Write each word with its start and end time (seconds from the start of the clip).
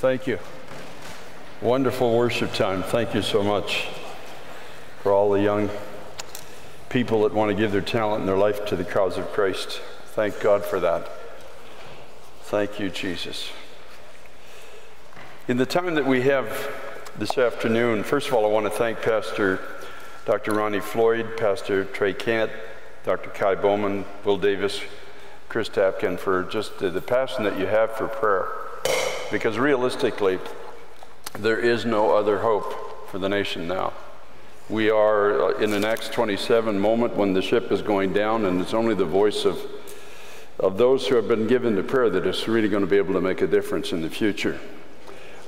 Thank 0.00 0.26
you. 0.26 0.38
Wonderful 1.60 2.16
worship 2.16 2.54
time. 2.54 2.82
Thank 2.82 3.14
you 3.14 3.20
so 3.20 3.42
much 3.42 3.86
for 5.02 5.12
all 5.12 5.28
the 5.28 5.42
young 5.42 5.68
people 6.88 7.24
that 7.24 7.34
want 7.34 7.50
to 7.50 7.54
give 7.54 7.70
their 7.70 7.82
talent 7.82 8.20
and 8.20 8.26
their 8.26 8.38
life 8.38 8.64
to 8.64 8.76
the 8.76 8.84
cause 8.84 9.18
of 9.18 9.30
Christ. 9.32 9.82
Thank 10.14 10.40
God 10.40 10.64
for 10.64 10.80
that. 10.80 11.06
Thank 12.44 12.80
you, 12.80 12.88
Jesus. 12.88 13.50
In 15.48 15.58
the 15.58 15.66
time 15.66 15.94
that 15.96 16.06
we 16.06 16.22
have 16.22 16.48
this 17.18 17.36
afternoon, 17.36 18.02
first 18.02 18.28
of 18.28 18.32
all, 18.32 18.46
I 18.46 18.48
want 18.48 18.64
to 18.64 18.70
thank 18.70 19.02
Pastor 19.02 19.60
Dr. 20.24 20.52
Ronnie 20.52 20.80
Floyd, 20.80 21.36
Pastor 21.36 21.84
Trey 21.84 22.14
Kent, 22.14 22.50
Dr. 23.04 23.28
Kie 23.28 23.60
Bowman, 23.60 24.06
Will 24.24 24.38
Davis, 24.38 24.80
Chris 25.50 25.68
Tapkin 25.68 26.18
for 26.18 26.44
just 26.44 26.78
the, 26.78 26.88
the 26.88 27.02
passion 27.02 27.44
that 27.44 27.58
you 27.58 27.66
have 27.66 27.92
for 27.92 28.08
prayer. 28.08 28.69
Because 29.30 29.58
realistically, 29.58 30.38
there 31.38 31.58
is 31.58 31.84
no 31.84 32.10
other 32.10 32.38
hope 32.38 33.08
for 33.08 33.18
the 33.18 33.28
nation 33.28 33.68
now. 33.68 33.92
We 34.68 34.90
are 34.90 35.42
uh, 35.42 35.58
in 35.58 35.72
an 35.72 35.84
Acts 35.84 36.08
27 36.08 36.78
moment 36.78 37.16
when 37.16 37.32
the 37.32 37.42
ship 37.42 37.72
is 37.72 37.82
going 37.82 38.12
down, 38.12 38.44
and 38.44 38.60
it's 38.60 38.74
only 38.74 38.94
the 38.94 39.04
voice 39.04 39.44
of, 39.44 39.60
of 40.58 40.78
those 40.78 41.06
who 41.06 41.16
have 41.16 41.28
been 41.28 41.46
given 41.46 41.76
to 41.76 41.82
prayer 41.82 42.10
that 42.10 42.26
is 42.26 42.46
really 42.46 42.68
going 42.68 42.82
to 42.82 42.90
be 42.90 42.96
able 42.96 43.14
to 43.14 43.20
make 43.20 43.40
a 43.40 43.46
difference 43.46 43.92
in 43.92 44.02
the 44.02 44.10
future. 44.10 44.60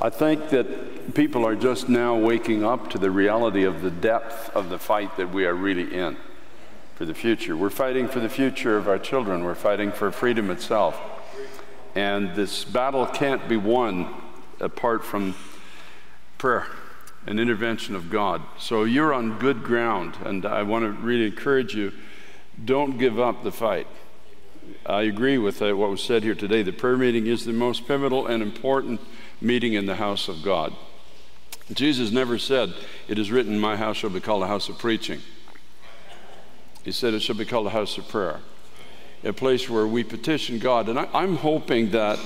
I 0.00 0.10
think 0.10 0.48
that 0.50 1.14
people 1.14 1.46
are 1.46 1.54
just 1.54 1.88
now 1.88 2.16
waking 2.16 2.64
up 2.64 2.90
to 2.90 2.98
the 2.98 3.10
reality 3.10 3.62
of 3.62 3.82
the 3.82 3.90
depth 3.90 4.50
of 4.56 4.68
the 4.68 4.78
fight 4.78 5.16
that 5.16 5.32
we 5.32 5.46
are 5.46 5.54
really 5.54 5.94
in 5.94 6.16
for 6.96 7.04
the 7.04 7.14
future. 7.14 7.56
We're 7.56 7.70
fighting 7.70 8.08
for 8.08 8.18
the 8.18 8.28
future 8.28 8.76
of 8.76 8.88
our 8.88 8.98
children, 8.98 9.44
we're 9.44 9.54
fighting 9.54 9.92
for 9.92 10.10
freedom 10.10 10.50
itself. 10.50 11.00
And 11.94 12.34
this 12.34 12.64
battle 12.64 13.06
can't 13.06 13.48
be 13.48 13.56
won 13.56 14.14
apart 14.60 15.04
from 15.04 15.34
prayer 16.38 16.66
and 17.26 17.38
intervention 17.38 17.94
of 17.94 18.10
God. 18.10 18.42
So 18.58 18.84
you're 18.84 19.12
on 19.12 19.38
good 19.38 19.62
ground, 19.62 20.16
and 20.24 20.44
I 20.44 20.62
want 20.62 20.84
to 20.84 20.90
really 20.90 21.26
encourage 21.26 21.74
you 21.74 21.92
don't 22.64 22.98
give 22.98 23.20
up 23.20 23.42
the 23.42 23.52
fight. 23.52 23.86
I 24.86 25.02
agree 25.02 25.38
with 25.38 25.60
what 25.60 25.76
was 25.76 26.02
said 26.02 26.22
here 26.22 26.34
today. 26.34 26.62
The 26.62 26.72
prayer 26.72 26.96
meeting 26.96 27.26
is 27.26 27.44
the 27.44 27.52
most 27.52 27.86
pivotal 27.86 28.26
and 28.26 28.42
important 28.42 29.00
meeting 29.40 29.74
in 29.74 29.86
the 29.86 29.96
house 29.96 30.28
of 30.28 30.42
God. 30.42 30.72
Jesus 31.72 32.10
never 32.10 32.38
said, 32.38 32.74
It 33.08 33.18
is 33.18 33.30
written, 33.30 33.58
My 33.58 33.76
house 33.76 33.98
shall 33.98 34.10
be 34.10 34.20
called 34.20 34.42
a 34.42 34.48
house 34.48 34.68
of 34.68 34.78
preaching. 34.78 35.20
He 36.82 36.92
said, 36.92 37.14
It 37.14 37.20
shall 37.20 37.36
be 37.36 37.44
called 37.44 37.66
a 37.66 37.70
house 37.70 37.96
of 37.98 38.08
prayer, 38.08 38.40
a 39.24 39.32
place 39.32 39.68
where 39.68 39.86
we 39.86 40.04
petition 40.04 40.58
God. 40.58 40.88
And 40.88 40.98
I, 40.98 41.08
I'm 41.12 41.36
hoping 41.36 41.90
that, 41.90 42.18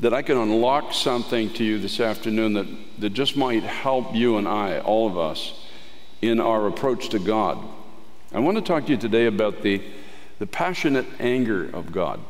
that 0.00 0.12
I 0.12 0.22
can 0.22 0.36
unlock 0.36 0.92
something 0.92 1.52
to 1.54 1.64
you 1.64 1.78
this 1.78 2.00
afternoon 2.00 2.54
that, 2.54 2.66
that 2.98 3.10
just 3.10 3.36
might 3.36 3.62
help 3.62 4.14
you 4.14 4.38
and 4.38 4.48
I, 4.48 4.80
all 4.80 5.06
of 5.06 5.16
us, 5.18 5.66
in 6.22 6.40
our 6.40 6.66
approach 6.66 7.10
to 7.10 7.18
God. 7.18 7.58
I 8.32 8.40
want 8.40 8.56
to 8.56 8.62
talk 8.62 8.86
to 8.86 8.90
you 8.90 8.96
today 8.96 9.26
about 9.26 9.62
the, 9.62 9.82
the 10.38 10.46
passionate 10.46 11.06
anger 11.20 11.64
of 11.64 11.92
God 11.92 12.20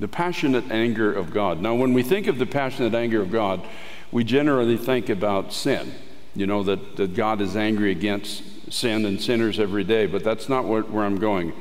the 0.00 0.08
passionate 0.08 0.70
anger 0.70 1.12
of 1.12 1.32
God. 1.32 1.60
Now, 1.60 1.74
when 1.74 1.92
we 1.92 2.02
think 2.02 2.26
of 2.26 2.38
the 2.38 2.46
passionate 2.46 2.94
anger 2.94 3.20
of 3.20 3.32
God, 3.32 3.66
we 4.12 4.24
generally 4.24 4.76
think 4.76 5.08
about 5.08 5.52
sin. 5.52 5.92
You 6.34 6.46
know, 6.46 6.62
that, 6.64 6.96
that 6.96 7.14
God 7.14 7.40
is 7.40 7.56
angry 7.56 7.90
against 7.90 8.72
sin 8.72 9.04
and 9.04 9.20
sinners 9.20 9.58
every 9.58 9.84
day, 9.84 10.06
but 10.06 10.22
that's 10.22 10.48
not 10.48 10.64
what, 10.64 10.90
where 10.90 11.04
I'm 11.04 11.18
going. 11.18 11.52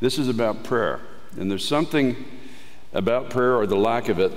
This 0.00 0.18
is 0.18 0.28
about 0.28 0.62
prayer. 0.62 1.00
And 1.38 1.50
there's 1.50 1.66
something 1.66 2.16
about 2.92 3.30
prayer 3.30 3.56
or 3.56 3.66
the 3.66 3.76
lack 3.76 4.08
of 4.08 4.18
it 4.18 4.32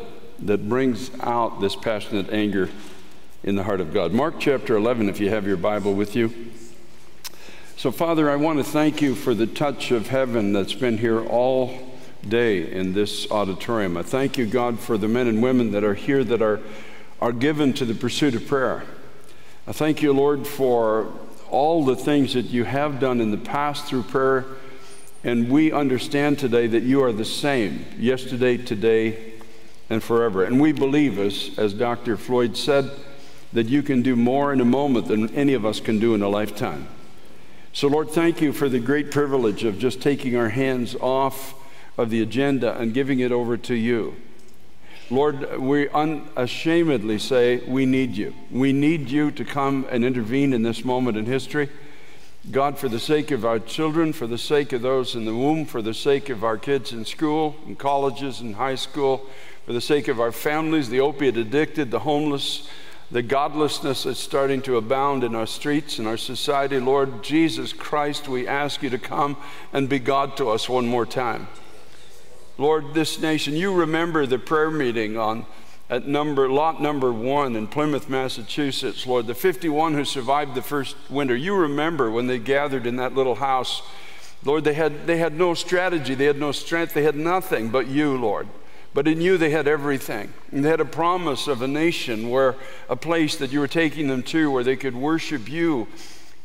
that 0.45 0.69
brings 0.69 1.11
out 1.19 1.59
this 1.59 1.75
passionate 1.75 2.31
anger 2.31 2.69
in 3.43 3.55
the 3.55 3.63
heart 3.63 3.81
of 3.81 3.93
God. 3.93 4.13
Mark 4.13 4.35
chapter 4.39 4.75
11, 4.75 5.09
if 5.09 5.19
you 5.19 5.29
have 5.29 5.45
your 5.45 5.57
Bible 5.57 5.93
with 5.93 6.15
you. 6.15 6.51
So, 7.77 7.91
Father, 7.91 8.29
I 8.29 8.35
want 8.35 8.59
to 8.59 8.63
thank 8.63 9.01
you 9.01 9.15
for 9.15 9.33
the 9.33 9.47
touch 9.47 9.91
of 9.91 10.07
heaven 10.07 10.51
that's 10.51 10.73
been 10.73 10.97
here 10.97 11.25
all 11.25 11.77
day 12.27 12.69
in 12.71 12.93
this 12.93 13.29
auditorium. 13.31 13.95
I 13.95 14.03
thank 14.03 14.37
you, 14.37 14.45
God, 14.45 14.79
for 14.79 14.97
the 14.97 15.07
men 15.07 15.27
and 15.27 15.41
women 15.41 15.71
that 15.71 15.83
are 15.83 15.93
here 15.93 16.23
that 16.25 16.41
are, 16.41 16.59
are 17.21 17.31
given 17.31 17.73
to 17.73 17.85
the 17.85 17.93
pursuit 17.93 18.35
of 18.35 18.47
prayer. 18.47 18.83
I 19.67 19.71
thank 19.71 20.01
you, 20.01 20.11
Lord, 20.11 20.45
for 20.45 21.13
all 21.49 21.85
the 21.85 21.95
things 21.95 22.33
that 22.33 22.45
you 22.45 22.65
have 22.65 22.99
done 22.99 23.21
in 23.21 23.31
the 23.31 23.37
past 23.37 23.85
through 23.85 24.03
prayer. 24.03 24.45
And 25.23 25.49
we 25.49 25.71
understand 25.71 26.39
today 26.39 26.67
that 26.67 26.83
you 26.83 27.03
are 27.03 27.11
the 27.11 27.25
same 27.25 27.85
yesterday, 27.97 28.57
today, 28.57 29.33
and 29.89 30.01
forever. 30.01 30.43
And 30.43 30.61
we 30.61 30.71
believe, 30.71 31.19
as, 31.19 31.51
as 31.57 31.73
Dr. 31.73 32.15
Floyd 32.15 32.55
said, 32.55 32.89
that 33.51 33.67
you 33.67 33.81
can 33.81 34.01
do 34.01 34.15
more 34.15 34.53
in 34.53 34.61
a 34.61 34.65
moment 34.65 35.07
than 35.07 35.33
any 35.35 35.53
of 35.53 35.65
us 35.65 35.79
can 35.79 35.99
do 35.99 36.13
in 36.13 36.21
a 36.21 36.29
lifetime. 36.29 36.87
So, 37.73 37.87
Lord, 37.87 38.09
thank 38.09 38.41
you 38.41 38.53
for 38.53 38.69
the 38.69 38.79
great 38.79 39.11
privilege 39.11 39.63
of 39.63 39.77
just 39.77 40.01
taking 40.01 40.35
our 40.35 40.49
hands 40.49 40.95
off 40.95 41.55
of 41.97 42.09
the 42.09 42.21
agenda 42.21 42.77
and 42.77 42.93
giving 42.93 43.19
it 43.19 43.31
over 43.31 43.57
to 43.57 43.75
you. 43.75 44.15
Lord, 45.11 45.57
we 45.57 45.89
unashamedly 45.89 47.17
say 47.17 47.57
we 47.67 47.85
need 47.85 48.15
you. 48.15 48.35
We 48.51 48.73
need 48.73 49.09
you 49.09 49.31
to 49.31 49.43
come 49.43 49.87
and 49.89 50.05
intervene 50.05 50.53
in 50.53 50.61
this 50.61 50.85
moment 50.85 51.17
in 51.17 51.25
history. 51.25 51.69
God, 52.51 52.79
for 52.79 52.89
the 52.89 52.99
sake 52.99 53.31
of 53.31 53.45
our 53.45 53.59
children, 53.59 54.13
for 54.13 54.25
the 54.25 54.37
sake 54.37 54.73
of 54.73 54.81
those 54.81 55.13
in 55.13 55.25
the 55.25 55.35
womb, 55.35 55.65
for 55.65 55.81
the 55.81 55.93
sake 55.93 56.29
of 56.29 56.43
our 56.43 56.57
kids 56.57 56.93
in 56.93 57.05
school, 57.05 57.55
in 57.67 57.75
colleges, 57.75 58.39
and 58.39 58.55
high 58.55 58.75
school, 58.75 59.27
for 59.65 59.73
the 59.73 59.81
sake 59.81 60.07
of 60.07 60.19
our 60.19 60.31
families, 60.31 60.89
the 60.89 61.01
opiate 61.01 61.37
addicted, 61.37 61.91
the 61.91 61.99
homeless, 61.99 62.67
the 63.11 63.21
godlessness 63.21 64.03
that's 64.03 64.19
starting 64.19 64.61
to 64.61 64.77
abound 64.77 65.23
in 65.23 65.35
our 65.35 65.45
streets 65.45 65.99
and 65.99 66.07
our 66.07 66.17
society, 66.17 66.79
Lord 66.79 67.23
Jesus 67.23 67.73
Christ, 67.73 68.27
we 68.27 68.47
ask 68.47 68.81
you 68.81 68.89
to 68.89 68.97
come 68.97 69.35
and 69.73 69.89
be 69.89 69.99
God 69.99 70.37
to 70.37 70.49
us 70.49 70.69
one 70.69 70.87
more 70.87 71.05
time. 71.05 71.47
Lord, 72.57 72.93
this 72.93 73.19
nation, 73.19 73.55
you 73.55 73.73
remember 73.73 74.25
the 74.25 74.39
prayer 74.39 74.71
meeting 74.71 75.17
on 75.17 75.45
at 75.89 76.07
number 76.07 76.47
lot 76.49 76.81
number 76.81 77.11
one 77.11 77.55
in 77.55 77.67
Plymouth, 77.67 78.09
Massachusetts, 78.09 79.07
Lord, 79.07 79.25
the 79.27 79.33
51 79.33 79.95
who 79.95 80.05
survived 80.05 80.53
the 80.53 80.61
first 80.61 80.95
winter. 81.09 81.35
You 81.35 81.55
remember 81.55 82.11
when 82.11 82.27
they 82.27 82.37
gathered 82.37 82.85
in 82.85 82.97
that 82.97 83.15
little 83.15 83.35
house. 83.35 83.81
Lord, 84.43 84.63
they 84.63 84.75
had, 84.75 85.07
they 85.07 85.17
had 85.17 85.33
no 85.33 85.53
strategy, 85.53 86.13
they 86.13 86.25
had 86.25 86.39
no 86.39 86.51
strength, 86.51 86.93
they 86.93 87.03
had 87.03 87.15
nothing 87.15 87.69
but 87.69 87.87
you, 87.87 88.15
Lord. 88.15 88.47
But 88.93 89.07
in 89.07 89.21
you, 89.21 89.37
they 89.37 89.49
had 89.49 89.67
everything. 89.67 90.33
And 90.51 90.63
they 90.63 90.69
had 90.69 90.79
a 90.79 90.85
promise 90.85 91.47
of 91.47 91.61
a 91.61 91.67
nation 91.67 92.29
where 92.29 92.55
a 92.87 92.95
place 92.95 93.35
that 93.37 93.51
you 93.51 93.59
were 93.59 93.67
taking 93.67 94.07
them 94.07 94.23
to 94.23 94.49
where 94.49 94.63
they 94.63 94.75
could 94.75 94.95
worship 94.95 95.49
you 95.49 95.87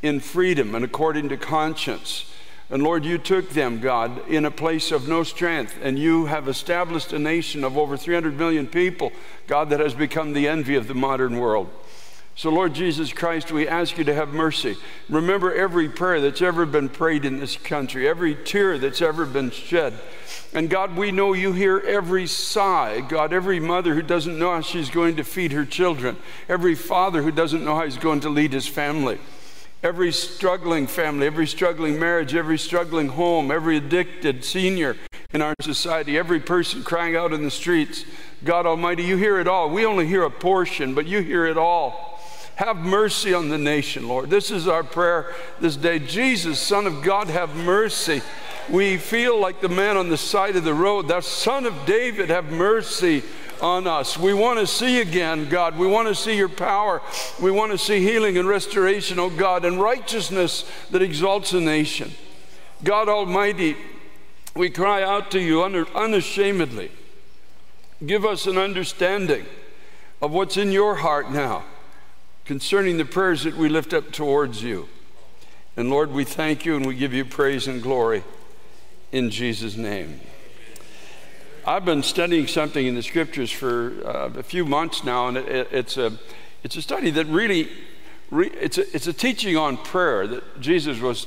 in 0.03 0.21
freedom 0.21 0.75
and 0.75 0.84
according 0.84 1.28
to 1.31 1.37
conscience. 1.37 2.34
And 2.71 2.83
Lord, 2.83 3.05
you 3.05 3.19
took 3.19 3.51
them, 3.51 3.81
God, 3.81 4.27
in 4.29 4.47
a 4.47 4.51
place 4.51 4.91
of 4.91 5.07
no 5.07 5.23
strength, 5.23 5.79
and 5.83 5.99
you 5.99 6.27
have 6.27 6.49
established 6.49 7.13
a 7.13 7.19
nation 7.19 7.63
of 7.63 7.77
over 7.77 7.97
300 7.97 8.39
million 8.39 8.67
people, 8.67 9.13
God, 9.47 9.69
that 9.71 9.81
has 9.81 9.95
become 9.95 10.33
the 10.33 10.49
envy 10.49 10.75
of 10.75 10.89
the 10.89 10.95
modern 10.95 11.39
world. 11.39 11.71
So, 12.37 12.51
Lord 12.51 12.75
Jesus 12.75 13.13
Christ, 13.13 13.53
we 13.53 13.69
ask 13.69 13.97
you 13.97 14.03
to 14.05 14.15
have 14.15 14.31
mercy. 14.31 14.77
Remember 15.09 15.55
every 15.55 15.89
prayer 15.89 16.21
that's 16.21 16.43
ever 16.43 16.67
been 16.67 16.89
prayed 16.89 17.25
in 17.25 17.39
this 17.39 17.57
country, 17.57 18.09
every 18.09 18.35
tear 18.35 18.77
that's 18.77 19.03
ever 19.03 19.25
been 19.25 19.51
shed. 19.51 19.95
And 20.53 20.69
God, 20.69 20.97
we 20.97 21.13
know 21.13 21.33
you 21.33 21.53
hear 21.53 21.79
every 21.79 22.27
sigh. 22.27 23.03
God, 23.03 23.33
every 23.33 23.61
mother 23.61 23.95
who 23.95 24.03
doesn't 24.03 24.39
know 24.39 24.53
how 24.53 24.63
she's 24.63 24.91
going 24.91 25.17
to 25.17 25.23
feed 25.23 25.53
her 25.53 25.65
children, 25.65 26.17
every 26.49 26.75
father 26.75 27.23
who 27.23 27.31
doesn't 27.31 27.65
know 27.65 27.77
how 27.77 27.85
he's 27.85 27.99
going 27.99 28.21
to 28.21 28.31
lead 28.31 28.53
his 28.53 28.67
family 28.67 29.21
every 29.84 30.11
struggling 30.11 30.87
family, 30.87 31.27
every 31.27 31.47
struggling 31.47 32.00
marriage, 32.00 32.34
every 32.34 32.56
struggling 32.59 33.09
home, 33.09 33.50
every 33.50 33.77
addicted 33.77 34.43
senior 34.43 34.97
in 35.34 35.42
our 35.42 35.54
society, 35.60 36.16
every 36.16 36.41
person 36.41 36.83
crying 36.83 37.15
out 37.15 37.34
in 37.34 37.45
the 37.45 37.51
streets. 37.51 38.07
God 38.45 38.65
Almighty, 38.65 39.03
you 39.03 39.19
hear 39.19 39.39
it 39.39 39.47
all. 39.47 39.69
We 39.69 39.84
only 39.84 40.07
hear 40.07 40.22
a 40.22 40.31
portion, 40.31 40.95
but 40.95 41.07
you 41.07 41.21
hear 41.21 41.45
it 41.45 41.59
all. 41.59 42.19
Have 42.57 42.78
mercy 42.78 43.34
on 43.34 43.51
the 43.51 43.59
nation, 43.59 44.09
Lord. 44.09 44.31
This 44.31 44.51
is 44.51 44.66
our 44.66 44.84
prayer 44.84 45.34
this 45.60 45.77
day. 45.77 45.98
Jesus, 45.98 46.59
Son 46.59 46.86
of 46.86 47.03
God, 47.03 47.28
have 47.28 47.54
mercy. 47.54 48.22
We 48.71 48.97
feel 48.97 49.39
like 49.39 49.60
the 49.60 49.69
man 49.69 49.98
on 49.98 50.09
the 50.09 50.16
side 50.16 50.57
of 50.57 50.65
the 50.65 50.72
road, 50.72 51.09
Thou 51.09 51.21
Son 51.21 51.66
of 51.66 51.75
David, 51.84 52.31
have 52.31 52.51
mercy 52.51 53.22
on 53.65 53.87
us. 53.87 54.19
We 54.19 54.34
want 54.34 54.59
to 54.59 54.66
see 54.66 55.01
again, 55.01 55.49
God. 55.49 55.78
We 55.78 55.87
want 55.87 56.07
to 56.09 56.15
see 56.15 56.37
your 56.37 56.51
power. 56.51 57.01
We 57.41 57.51
want 57.51 57.72
to 57.72 57.78
see 57.78 57.99
healing 58.01 58.37
and 58.37 58.47
restoration, 58.47 59.19
oh 59.19 59.31
God, 59.31 59.65
and 59.65 59.81
righteousness 59.81 60.71
that 60.91 61.01
exalts 61.01 61.55
a 61.55 61.61
nation. 61.61 62.13
God 62.84 63.09
Almighty, 63.09 63.75
we 64.55 64.69
cry 64.69 65.03
out 65.03 65.31
to 65.31 65.41
you 65.41 65.63
unashamedly. 65.65 66.91
Give 68.05 68.27
us 68.27 68.47
an 68.47 68.59
understanding 68.59 69.47
of 70.21 70.31
what's 70.31 70.59
in 70.59 70.71
your 70.71 70.97
heart 70.97 71.31
now 71.31 71.65
concerning 72.45 72.99
the 72.99 73.07
prayers 73.07 73.45
that 73.45 73.57
we 73.57 73.71
lift 73.71 73.95
up 73.95 74.13
towards 74.13 74.63
you. 74.63 74.91
And 75.75 75.89
Lord, 75.89 76.13
we 76.13 76.25
thank 76.25 76.67
you 76.67 76.77
and 76.77 76.84
we 76.84 76.97
give 76.97 77.15
you 77.15 77.25
praise 77.25 77.67
and 77.67 77.83
glory 77.83 78.25
in 79.10 79.31
Jesus' 79.31 79.75
name. 79.75 80.21
I've 81.66 81.87
been 81.87 82.03
studying 82.03 82.47
something 82.47 82.87
in 82.87 82.95
the 82.95 83.03
scriptures 83.03 83.51
for 83.51 83.95
uh, 84.05 84.39
a 84.39 84.43
few 84.43 84.66
months 84.66 85.03
now, 85.03 85.28
and 85.28 85.39
it, 85.39 85.69
it's, 85.72 85.97
a, 85.97 86.13
it's 86.63 86.77
a 86.77 86.83
study 86.83 87.09
that 87.13 87.25
really, 87.27 87.71
re, 88.31 88.51
it's, 88.61 88.77
a, 88.77 88.95
it's 88.95 89.07
a 89.07 89.15
teaching 89.15 89.57
on 89.57 89.78
prayer 89.78 90.27
that 90.27 90.61
Jesus 90.61 91.01
was 91.01 91.27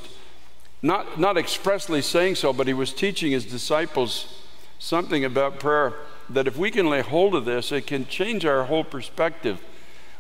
not, 0.84 1.20
not 1.20 1.38
expressly 1.38 2.04
saying 2.04 2.36
so, 2.36 2.54
but 2.54 2.68
he 2.68 2.74
was 2.74 2.94
teaching 2.94 3.32
his 3.32 3.46
disciples 3.46 4.44
something 4.78 5.26
about 5.26 5.60
prayer 5.60 5.96
that 6.30 6.46
if 6.46 6.56
we 6.56 6.70
can 6.70 6.88
lay 6.88 7.02
hold 7.02 7.34
of 7.34 7.46
this, 7.46 7.72
it 7.72 7.88
can 7.88 8.06
change 8.06 8.46
our 8.46 8.66
whole 8.66 8.84
perspective 8.84 9.60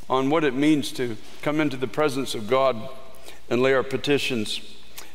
on 0.09 0.31
what 0.31 0.43
it 0.43 0.55
means 0.55 0.91
to 0.93 1.15
come 1.43 1.61
into 1.61 1.77
the 1.77 1.87
presence 1.87 2.33
of 2.33 2.47
God 2.47 2.89
and 3.51 3.61
lay 3.61 3.75
our 3.75 3.83
petitions 3.83 4.61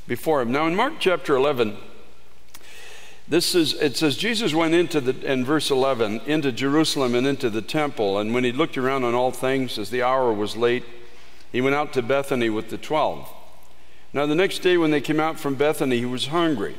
before 0.06 0.42
Him. 0.42 0.52
Now, 0.52 0.68
in 0.68 0.76
Mark 0.76 0.94
chapter 1.00 1.34
11, 1.34 1.76
this 3.28 3.54
is, 3.54 3.74
it 3.74 3.96
says, 3.96 4.16
Jesus 4.16 4.52
went 4.52 4.74
into 4.74 5.00
the, 5.00 5.30
in 5.30 5.44
verse 5.44 5.70
11, 5.70 6.22
into 6.26 6.50
Jerusalem 6.52 7.14
and 7.14 7.26
into 7.26 7.50
the 7.50 7.62
temple. 7.62 8.18
And 8.18 8.34
when 8.34 8.44
he 8.44 8.52
looked 8.52 8.76
around 8.76 9.04
on 9.04 9.14
all 9.14 9.30
things, 9.30 9.78
as 9.78 9.90
the 9.90 10.02
hour 10.02 10.32
was 10.32 10.56
late, 10.56 10.84
he 11.52 11.60
went 11.60 11.74
out 11.74 11.92
to 11.92 12.02
Bethany 12.02 12.50
with 12.50 12.70
the 12.70 12.78
twelve. 12.78 13.32
Now, 14.12 14.26
the 14.26 14.34
next 14.34 14.58
day 14.58 14.76
when 14.76 14.90
they 14.90 15.00
came 15.00 15.20
out 15.20 15.38
from 15.38 15.54
Bethany, 15.54 15.98
he 15.98 16.04
was 16.04 16.26
hungry. 16.26 16.76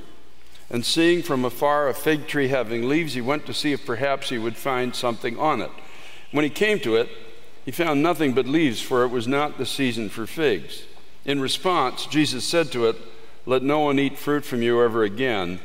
And 0.70 0.86
seeing 0.86 1.22
from 1.24 1.46
afar 1.46 1.88
a 1.88 1.94
fig 1.94 2.28
tree 2.28 2.48
having 2.48 2.88
leaves, 2.88 3.14
he 3.14 3.22
went 3.22 3.46
to 3.46 3.54
see 3.54 3.74
if 3.74 3.86
perhaps 3.86 4.30
he 4.30 4.38
would 4.38 4.58
find 4.58 4.96
something 4.96 5.38
on 5.38 5.62
it. 5.62 5.72
When 6.32 6.44
he 6.44 6.50
came 6.50 6.80
to 6.80 6.96
it, 6.96 7.10
he 7.66 7.72
found 7.72 8.04
nothing 8.04 8.34
but 8.34 8.48
leaves, 8.48 8.82
for 8.82 9.04
it 9.04 9.10
was 9.10 9.28
not 9.28 9.58
the 9.58 9.66
season 9.66 10.10
for 10.10 10.28
figs. 10.28 10.84
In 11.26 11.40
response, 11.40 12.06
Jesus 12.06 12.44
said 12.44 12.72
to 12.72 12.88
it, 12.88 12.98
Let 13.46 13.64
no 13.64 13.82
one 13.82 14.00
eat 14.00 14.18
fruit 14.18 14.44
from 14.44 14.62
you 14.62 14.82
ever 14.82 15.04
again. 15.04 15.60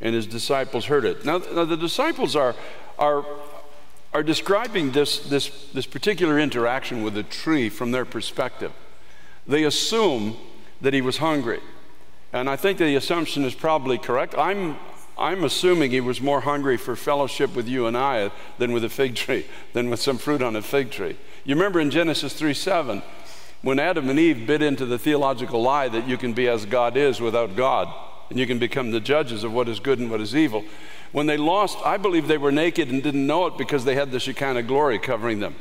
And 0.00 0.14
his 0.14 0.26
disciples 0.26 0.86
heard 0.86 1.04
it. 1.04 1.24
Now, 1.24 1.38
now 1.38 1.64
the 1.64 1.76
disciples 1.76 2.36
are, 2.36 2.54
are, 2.98 3.24
are 4.12 4.22
describing 4.22 4.92
this, 4.92 5.18
this, 5.20 5.68
this 5.72 5.86
particular 5.86 6.38
interaction 6.38 7.02
with 7.02 7.16
a 7.16 7.22
tree 7.22 7.68
from 7.68 7.92
their 7.92 8.04
perspective. 8.04 8.72
They 9.46 9.64
assume 9.64 10.36
that 10.80 10.92
he 10.92 11.00
was 11.00 11.18
hungry. 11.18 11.60
And 12.32 12.50
I 12.50 12.56
think 12.56 12.78
the 12.78 12.96
assumption 12.96 13.44
is 13.44 13.54
probably 13.54 13.98
correct. 13.98 14.34
I'm, 14.36 14.76
I'm 15.16 15.44
assuming 15.44 15.92
he 15.92 16.00
was 16.00 16.20
more 16.20 16.42
hungry 16.42 16.76
for 16.76 16.96
fellowship 16.96 17.54
with 17.54 17.66
you 17.66 17.86
and 17.86 17.96
I 17.96 18.30
than 18.58 18.72
with 18.72 18.84
a 18.84 18.88
fig 18.88 19.14
tree, 19.14 19.46
than 19.72 19.88
with 19.88 20.00
some 20.00 20.18
fruit 20.18 20.42
on 20.42 20.56
a 20.56 20.62
fig 20.62 20.90
tree. 20.90 21.16
You 21.44 21.54
remember 21.54 21.80
in 21.80 21.90
Genesis 21.90 22.34
3 22.34 22.52
7, 22.52 23.02
when 23.62 23.78
Adam 23.78 24.10
and 24.10 24.18
Eve 24.18 24.46
bit 24.46 24.62
into 24.62 24.84
the 24.84 24.98
theological 24.98 25.62
lie 25.62 25.88
that 25.88 26.06
you 26.06 26.18
can 26.18 26.32
be 26.34 26.48
as 26.48 26.66
God 26.66 26.96
is 26.96 27.20
without 27.20 27.56
God, 27.56 27.92
and 28.30 28.38
you 28.38 28.46
can 28.46 28.58
become 28.58 28.90
the 28.90 29.00
judges 29.00 29.44
of 29.44 29.52
what 29.52 29.68
is 29.68 29.80
good 29.80 29.98
and 29.98 30.10
what 30.10 30.20
is 30.20 30.34
evil. 30.34 30.64
When 31.12 31.26
they 31.26 31.36
lost, 31.36 31.78
I 31.84 31.96
believe 31.96 32.28
they 32.28 32.38
were 32.38 32.52
naked 32.52 32.90
and 32.90 33.02
didn't 33.02 33.26
know 33.26 33.46
it 33.46 33.56
because 33.56 33.84
they 33.84 33.94
had 33.94 34.10
the 34.10 34.20
Shekinah 34.20 34.64
glory 34.64 34.98
covering 34.98 35.40
them. 35.40 35.54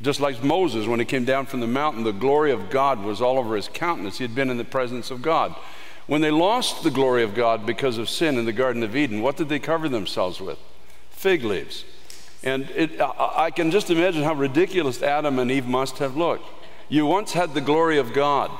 Just 0.00 0.20
like 0.20 0.42
Moses, 0.42 0.86
when 0.86 0.98
he 0.98 1.04
came 1.04 1.24
down 1.24 1.46
from 1.46 1.60
the 1.60 1.66
mountain, 1.66 2.02
the 2.02 2.12
glory 2.12 2.50
of 2.50 2.70
God 2.70 3.02
was 3.02 3.22
all 3.22 3.38
over 3.38 3.56
his 3.56 3.68
countenance. 3.68 4.18
He 4.18 4.24
had 4.24 4.34
been 4.34 4.50
in 4.50 4.58
the 4.58 4.64
presence 4.64 5.10
of 5.10 5.22
God. 5.22 5.54
When 6.06 6.20
they 6.20 6.32
lost 6.32 6.82
the 6.82 6.90
glory 6.90 7.22
of 7.22 7.34
God 7.34 7.64
because 7.64 7.98
of 7.98 8.08
sin 8.08 8.36
in 8.36 8.44
the 8.44 8.52
Garden 8.52 8.82
of 8.82 8.96
Eden, 8.96 9.22
what 9.22 9.36
did 9.36 9.48
they 9.48 9.60
cover 9.60 9.88
themselves 9.88 10.40
with? 10.40 10.58
Fig 11.10 11.44
leaves. 11.44 11.84
And 12.42 12.68
it, 12.70 13.00
I 13.00 13.52
can 13.52 13.70
just 13.70 13.90
imagine 13.90 14.24
how 14.24 14.34
ridiculous 14.34 15.00
Adam 15.02 15.38
and 15.38 15.50
Eve 15.50 15.66
must 15.66 15.98
have 15.98 16.16
looked. 16.16 16.44
You 16.88 17.06
once 17.06 17.32
had 17.32 17.54
the 17.54 17.60
glory 17.60 17.98
of 17.98 18.12
God, 18.12 18.50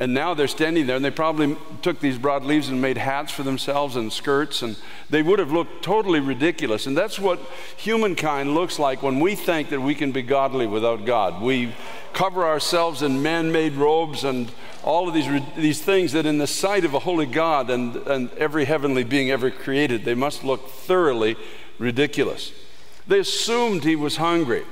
and 0.00 0.14
now 0.14 0.32
they're 0.34 0.46
standing 0.46 0.86
there, 0.86 0.96
and 0.96 1.04
they 1.04 1.10
probably 1.10 1.56
took 1.82 1.98
these 1.98 2.18
broad 2.18 2.44
leaves 2.44 2.68
and 2.68 2.80
made 2.80 2.96
hats 2.96 3.32
for 3.32 3.42
themselves 3.42 3.96
and 3.96 4.12
skirts, 4.12 4.62
and 4.62 4.76
they 5.10 5.22
would 5.22 5.40
have 5.40 5.50
looked 5.50 5.82
totally 5.82 6.20
ridiculous. 6.20 6.86
And 6.86 6.96
that's 6.96 7.18
what 7.18 7.40
humankind 7.76 8.54
looks 8.54 8.78
like 8.78 9.02
when 9.02 9.18
we 9.18 9.34
think 9.34 9.70
that 9.70 9.80
we 9.80 9.96
can 9.96 10.12
be 10.12 10.22
godly 10.22 10.66
without 10.68 11.04
God. 11.04 11.42
We 11.42 11.74
cover 12.12 12.44
ourselves 12.44 13.02
in 13.02 13.22
man 13.22 13.50
made 13.50 13.74
robes 13.74 14.22
and 14.22 14.52
all 14.84 15.08
of 15.08 15.14
these, 15.14 15.28
these 15.56 15.82
things 15.82 16.12
that, 16.12 16.26
in 16.26 16.38
the 16.38 16.46
sight 16.46 16.84
of 16.84 16.94
a 16.94 17.00
holy 17.00 17.26
God 17.26 17.68
and, 17.68 17.96
and 17.96 18.32
every 18.34 18.66
heavenly 18.66 19.02
being 19.02 19.30
ever 19.30 19.50
created, 19.50 20.04
they 20.04 20.14
must 20.14 20.44
look 20.44 20.70
thoroughly 20.70 21.36
ridiculous. 21.78 22.52
They 23.08 23.18
assumed 23.18 23.82
he 23.82 23.96
was 23.96 24.16
hungry 24.16 24.64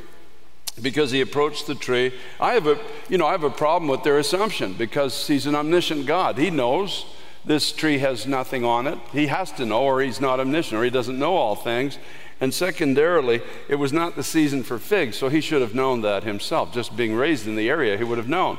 because 0.82 1.10
he 1.10 1.20
approached 1.20 1.66
the 1.66 1.74
tree. 1.74 2.12
I 2.38 2.52
have 2.54 2.66
a, 2.66 2.78
you 3.08 3.18
know, 3.18 3.26
I 3.26 3.32
have 3.32 3.44
a 3.44 3.50
problem 3.50 3.88
with 3.88 4.02
their 4.02 4.18
assumption 4.18 4.74
because 4.74 5.26
he's 5.26 5.46
an 5.46 5.54
omniscient 5.54 6.06
God. 6.06 6.38
He 6.38 6.50
knows 6.50 7.06
this 7.44 7.72
tree 7.72 7.98
has 7.98 8.26
nothing 8.26 8.64
on 8.64 8.86
it. 8.86 8.98
He 9.12 9.28
has 9.28 9.52
to 9.52 9.64
know, 9.64 9.82
or 9.82 10.02
he's 10.02 10.20
not 10.20 10.40
omniscient, 10.40 10.78
or 10.78 10.84
he 10.84 10.90
doesn't 10.90 11.18
know 11.18 11.36
all 11.36 11.54
things. 11.54 11.98
And 12.40 12.52
secondarily, 12.52 13.40
it 13.68 13.76
was 13.76 13.92
not 13.92 14.16
the 14.16 14.22
season 14.22 14.62
for 14.62 14.78
figs, 14.78 15.16
so 15.16 15.28
he 15.28 15.40
should 15.40 15.62
have 15.62 15.74
known 15.74 16.02
that 16.02 16.24
himself. 16.24 16.74
Just 16.74 16.96
being 16.96 17.14
raised 17.14 17.46
in 17.46 17.56
the 17.56 17.70
area, 17.70 17.96
he 17.96 18.04
would 18.04 18.18
have 18.18 18.28
known. 18.28 18.58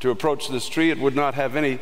To 0.00 0.10
approach 0.10 0.48
this 0.48 0.68
tree, 0.68 0.90
it 0.90 0.98
would 0.98 1.16
not 1.16 1.34
have 1.34 1.56
any, 1.56 1.78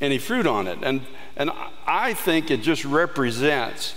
any 0.00 0.18
fruit 0.18 0.46
on 0.46 0.68
it. 0.68 0.78
And, 0.82 1.00
and 1.36 1.50
I 1.86 2.14
think 2.14 2.50
it 2.50 2.62
just 2.62 2.84
represents 2.84 3.96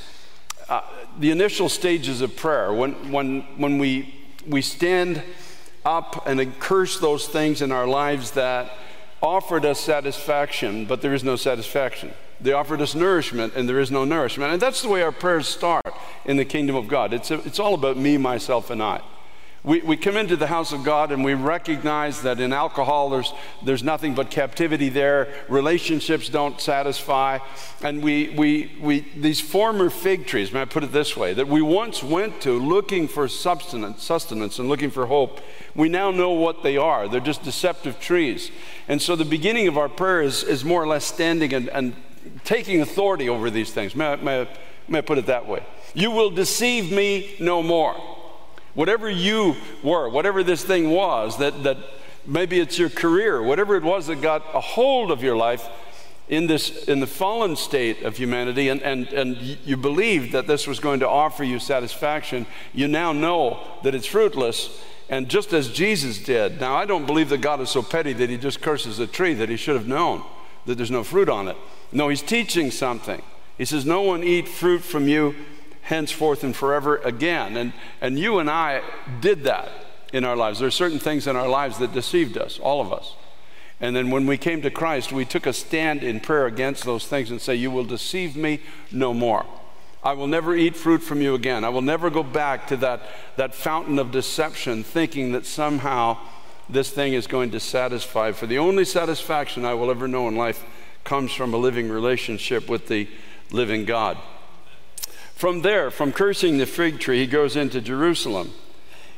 uh, 0.70 0.82
the 1.20 1.30
initial 1.30 1.70
stages 1.70 2.22
of 2.22 2.36
prayer, 2.36 2.74
when, 2.74 3.12
when, 3.12 3.42
when 3.58 3.78
we, 3.78 4.16
we 4.48 4.62
stand 4.62 5.22
up 5.86 6.28
and 6.28 6.60
curse 6.60 7.00
those 7.00 7.28
things 7.28 7.62
in 7.62 7.72
our 7.72 7.88
lives 7.88 8.32
that 8.32 8.72
offered 9.22 9.66
us 9.66 9.80
satisfaction, 9.80 10.86
but 10.86 11.02
there 11.02 11.14
is 11.14 11.24
no 11.24 11.36
satisfaction. 11.36 12.14
They 12.40 12.54
offered 12.54 12.82
us 12.82 12.94
nourishment, 12.94 13.54
and 13.56 13.68
there 13.68 13.80
is 13.80 13.90
no 13.90 14.06
nourishment. 14.06 14.54
And 14.54 14.62
that's 14.62 14.82
the 14.82 14.90
way 14.90 15.02
our 15.02 15.12
prayers 15.12 15.48
start 15.48 15.86
in 16.26 16.38
the 16.38 16.46
kingdom 16.46 16.76
of 16.76 16.88
God. 16.88 17.14
It's, 17.14 17.32
a, 17.32 17.36
it's 17.46 17.60
all 17.60 17.74
about 17.74 17.98
me, 17.98 18.18
myself, 18.18 18.70
and 18.70 18.82
I. 18.82 19.02
We, 19.68 19.82
we 19.82 19.98
come 19.98 20.16
into 20.16 20.38
the 20.38 20.48
house 20.48 20.72
of 20.72 20.86
God 20.86 21.12
and 21.12 21.26
we 21.26 21.34
recognize 21.34 22.22
that 22.22 22.40
in 22.40 22.54
alcohol 22.54 23.10
there's, 23.10 23.34
there's 23.62 23.84
nothing 23.84 24.16
but 24.16 24.32
captivity 24.32 24.88
there. 24.88 25.28
Relationships 25.50 26.30
don't 26.30 26.62
satisfy. 26.62 27.40
And 27.84 28.02
we, 28.02 28.30
we, 28.30 28.72
we, 28.80 29.02
these 29.18 29.42
former 29.42 29.90
fig 29.90 30.26
trees, 30.26 30.54
may 30.54 30.62
I 30.62 30.66
put 30.66 30.86
it 30.86 30.94
this 30.94 31.18
way, 31.18 31.34
that 31.34 31.50
we 31.50 31.62
once 31.62 32.02
went 32.02 32.40
to 32.44 32.58
looking 32.58 33.10
for 33.10 33.28
sustenance, 33.28 34.02
sustenance 34.02 34.58
and 34.58 34.70
looking 34.70 34.90
for 34.90 35.08
hope, 35.08 35.42
we 35.76 35.90
now 35.90 36.12
know 36.12 36.32
what 36.32 36.64
they 36.64 36.78
are. 36.78 37.10
They're 37.10 37.20
just 37.20 37.44
deceptive 37.44 38.00
trees. 38.00 38.52
And 38.88 39.02
so 39.02 39.18
the 39.18 39.26
beginning 39.26 39.68
of 39.68 39.78
our 39.78 39.90
prayer 39.90 40.22
is, 40.22 40.44
is 40.44 40.64
more 40.64 40.82
or 40.82 40.88
less 40.88 41.04
standing 41.04 41.54
and, 41.54 41.68
and 41.72 41.94
taking 42.46 42.80
authority 42.80 43.28
over 43.28 43.50
these 43.50 43.74
things. 43.74 43.98
May 43.98 44.14
I, 44.14 44.16
may, 44.16 44.42
I, 44.44 44.48
may 44.88 45.00
I 45.00 45.02
put 45.02 45.18
it 45.18 45.26
that 45.26 45.46
way? 45.46 45.62
You 45.94 46.12
will 46.12 46.30
deceive 46.30 46.90
me 46.90 47.36
no 47.42 47.62
more 47.62 48.17
whatever 48.78 49.10
you 49.10 49.56
were, 49.82 50.08
whatever 50.08 50.44
this 50.44 50.64
thing 50.64 50.92
was, 50.92 51.40
that, 51.40 51.64
that 51.64 51.78
maybe 52.28 52.60
it's 52.60 52.78
your 52.78 52.92
career, 52.92 53.42
whatever 53.42 53.76
it 53.76 53.82
was 53.82 54.06
that 54.06 54.22
got 54.22 54.46
a 54.54 54.62
hold 54.62 55.10
of 55.10 55.24
your 55.24 55.36
life 55.36 55.68
in 56.28 56.46
this 56.46 56.84
in 56.84 57.00
the 57.00 57.08
fallen 57.08 57.56
state 57.56 58.04
of 58.04 58.18
humanity 58.18 58.70
and, 58.70 58.84
and, 58.84 59.08
and 59.08 59.36
you 59.66 59.76
believed 59.76 60.32
that 60.34 60.46
this 60.46 60.68
was 60.68 60.80
going 60.80 61.00
to 61.00 61.10
offer 61.10 61.44
you 61.44 61.58
satisfaction, 61.58 62.46
you 62.72 62.88
now 62.88 63.12
know 63.12 63.60
that 63.82 63.96
it's 63.96 64.06
fruitless. 64.06 64.80
And 65.10 65.28
just 65.28 65.54
as 65.54 65.72
Jesus 65.72 66.24
did, 66.24 66.60
now 66.60 66.76
I 66.76 66.86
don't 66.86 67.08
believe 67.08 67.30
that 67.30 67.42
God 67.42 67.60
is 67.62 67.72
so 67.72 67.82
petty 67.82 68.14
that 68.14 68.30
he 68.30 68.38
just 68.38 68.62
curses 68.62 69.00
a 69.00 69.08
tree 69.08 69.34
that 69.34 69.50
he 69.50 69.58
should 69.58 69.76
have 69.76 69.88
known 69.88 70.22
that 70.68 70.76
there's 70.76 70.92
no 70.92 71.04
fruit 71.04 71.30
on 71.30 71.48
it. 71.48 71.58
No, 71.92 72.10
he's 72.10 72.22
teaching 72.22 72.70
something. 72.70 73.24
He 73.58 73.66
says, 73.66 73.88
No 73.88 74.04
one 74.04 74.24
eat 74.24 74.48
fruit 74.48 74.84
from 74.84 75.08
you 75.08 75.34
henceforth 75.88 76.44
and 76.44 76.54
forever 76.54 76.98
again. 76.98 77.56
And, 77.56 77.74
and 78.02 78.20
you 78.20 78.40
and 78.40 78.50
I 78.50 78.82
did 79.22 79.46
that 79.46 79.70
in 80.12 80.26
our 80.26 80.36
lives. 80.36 80.60
There 80.60 80.68
are 80.68 80.72
certain 80.72 81.00
things 81.00 81.28
in 81.28 81.38
our 81.38 81.48
lives 81.48 81.78
that 81.78 81.94
deceived 81.94 82.38
us, 82.38 82.60
all 82.60 82.82
of 82.82 82.92
us. 82.92 83.14
And 83.80 83.96
then 83.96 84.10
when 84.10 84.26
we 84.26 84.38
came 84.38 84.62
to 84.64 84.72
Christ, 84.72 85.14
we 85.14 85.24
took 85.24 85.46
a 85.46 85.54
stand 85.54 86.04
in 86.04 86.20
prayer 86.20 86.46
against 86.46 86.84
those 86.84 87.08
things 87.08 87.32
and 87.32 87.40
say, 87.40 87.56
You 87.56 87.72
will 87.72 87.86
deceive 87.86 88.36
me 88.36 88.60
no 88.92 89.14
more. 89.14 89.46
I 90.04 90.14
will 90.14 90.28
never 90.28 90.56
eat 90.56 90.76
fruit 90.76 91.02
from 91.02 91.22
you 91.22 91.36
again. 91.36 91.64
I 91.64 91.70
will 91.70 91.82
never 91.82 92.10
go 92.10 92.24
back 92.24 92.68
to 92.68 92.78
that, 92.78 93.02
that 93.38 93.56
fountain 93.56 93.98
of 93.98 94.12
deception, 94.12 94.84
thinking 94.84 95.32
that 95.32 95.46
somehow 95.46 96.18
this 96.70 96.90
thing 96.90 97.14
is 97.14 97.28
going 97.28 97.52
to 97.52 97.60
satisfy. 97.62 98.34
For 98.34 98.46
the 98.46 98.58
only 98.58 98.84
satisfaction 98.84 99.64
I 99.64 99.74
will 99.74 99.90
ever 99.90 100.08
know 100.08 100.28
in 100.28 100.36
life 100.36 100.66
comes 101.06 101.32
from 101.32 101.54
a 101.54 101.58
living 101.58 101.90
relationship 101.90 102.68
with 102.68 102.88
the 102.88 103.08
living 103.52 103.86
God. 103.86 104.18
From 105.38 105.62
there, 105.62 105.92
from 105.92 106.14
cursing 106.14 106.58
the 106.58 106.66
fig 106.66 107.00
tree, 107.00 107.20
he 107.20 107.28
goes 107.28 107.56
into 107.56 107.80
Jerusalem. 107.80 108.54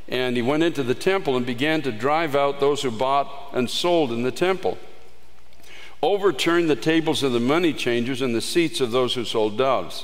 And 0.10 0.36
he 0.36 0.42
went 0.42 0.64
into 0.64 0.84
the 0.84 0.94
temple 0.94 1.38
and 1.38 1.46
began 1.46 1.82
to 1.84 1.94
drive 1.94 2.36
out 2.36 2.60
those 2.60 2.82
who 2.82 2.92
bought 2.92 3.32
and 3.54 3.70
sold 3.70 4.12
in 4.12 4.24
the 4.24 4.32
temple, 4.32 4.78
overturned 6.04 6.70
the 6.70 6.76
tables 6.76 7.24
of 7.24 7.32
the 7.32 7.40
money 7.40 7.72
changers 7.72 8.22
and 8.22 8.36
the 8.36 8.42
seats 8.42 8.82
of 8.82 8.92
those 8.92 9.14
who 9.14 9.24
sold 9.24 9.58
doves. 9.58 10.04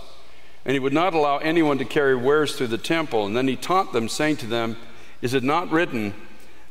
And 0.63 0.72
he 0.72 0.79
would 0.79 0.93
not 0.93 1.13
allow 1.13 1.39
anyone 1.39 1.79
to 1.79 1.86
carry 1.86 2.15
wares 2.15 2.55
through 2.55 2.67
the 2.67 2.77
temple. 2.77 3.25
And 3.25 3.36
then 3.36 3.50
he 3.50 3.57
taught 3.57 3.91
them, 3.91 4.07
saying 4.07 4.38
to 4.38 4.48
them, 4.48 4.77
Is 5.22 5.34
it 5.34 5.43
not 5.43 5.69
written, 5.69 6.13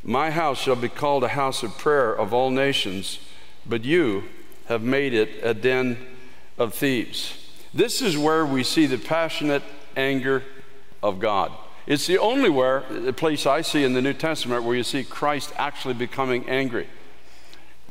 My 0.02 0.30
house 0.30 0.58
shall 0.58 0.74
be 0.74 0.88
called 0.88 1.22
a 1.22 1.28
house 1.28 1.62
of 1.62 1.76
prayer 1.76 2.14
of 2.14 2.32
all 2.32 2.48
nations, 2.48 3.18
but 3.66 3.84
you 3.84 4.24
have 4.68 4.80
made 4.80 5.12
it 5.12 5.28
a 5.42 5.52
den 5.52 5.98
of 6.56 6.72
thieves? 6.72 7.43
This 7.74 8.00
is 8.00 8.16
where 8.16 8.46
we 8.46 8.62
see 8.62 8.86
the 8.86 8.98
passionate 8.98 9.62
anger 9.96 10.44
of 11.02 11.18
God. 11.18 11.50
It's 11.86 12.06
the 12.06 12.18
only 12.18 12.48
where, 12.48 12.82
place 13.12 13.46
I 13.46 13.62
see 13.62 13.82
in 13.82 13.92
the 13.92 14.00
New 14.00 14.14
Testament 14.14 14.62
where 14.62 14.76
you 14.76 14.84
see 14.84 15.02
Christ 15.02 15.52
actually 15.56 15.94
becoming 15.94 16.48
angry. 16.48 16.86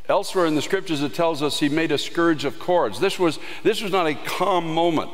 Elsewhere 0.07 0.45
in 0.45 0.55
the 0.55 0.61
scriptures, 0.61 1.03
it 1.03 1.13
tells 1.13 1.43
us 1.43 1.59
he 1.59 1.69
made 1.69 1.91
a 1.91 1.97
scourge 1.97 2.45
of 2.45 2.59
cords. 2.59 2.99
This 2.99 3.19
was, 3.19 3.39
this 3.63 3.81
was 3.81 3.91
not 3.91 4.07
a 4.07 4.15
calm 4.15 4.73
moment 4.73 5.11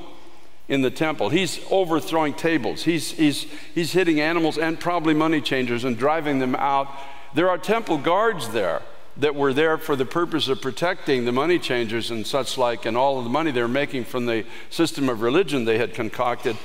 in 0.68 0.82
the 0.82 0.92
temple. 0.92 1.30
He's 1.30 1.60
overthrowing 1.72 2.36
tables, 2.36 2.84
he's, 2.84 3.12
he's, 3.12 3.48
he's 3.74 3.92
hitting 3.92 4.20
animals 4.22 4.60
and 4.60 4.80
probably 4.80 5.16
money 5.16 5.42
changers 5.42 5.84
and 5.84 5.98
driving 5.98 6.38
them 6.38 6.56
out. 6.56 6.88
There 7.34 7.50
are 7.50 7.58
temple 7.58 7.98
guards 7.98 8.50
there 8.50 8.84
that 9.20 9.36
were 9.36 9.54
there 9.54 9.78
for 9.78 9.96
the 9.96 10.06
purpose 10.06 10.48
of 10.48 10.62
protecting 10.62 11.26
the 11.26 11.32
money 11.32 11.60
changers 11.60 12.10
and 12.12 12.26
such 12.26 12.58
like, 12.58 12.86
and 12.86 12.96
all 12.96 13.18
of 13.18 13.24
the 13.24 13.30
money 13.30 13.52
they 13.52 13.62
were 13.62 13.68
making 13.68 14.06
from 14.06 14.26
the 14.26 14.46
system 14.70 15.10
of 15.10 15.22
religion 15.22 15.66
they 15.66 15.78
had 15.78 15.94
concocted. 15.94 16.58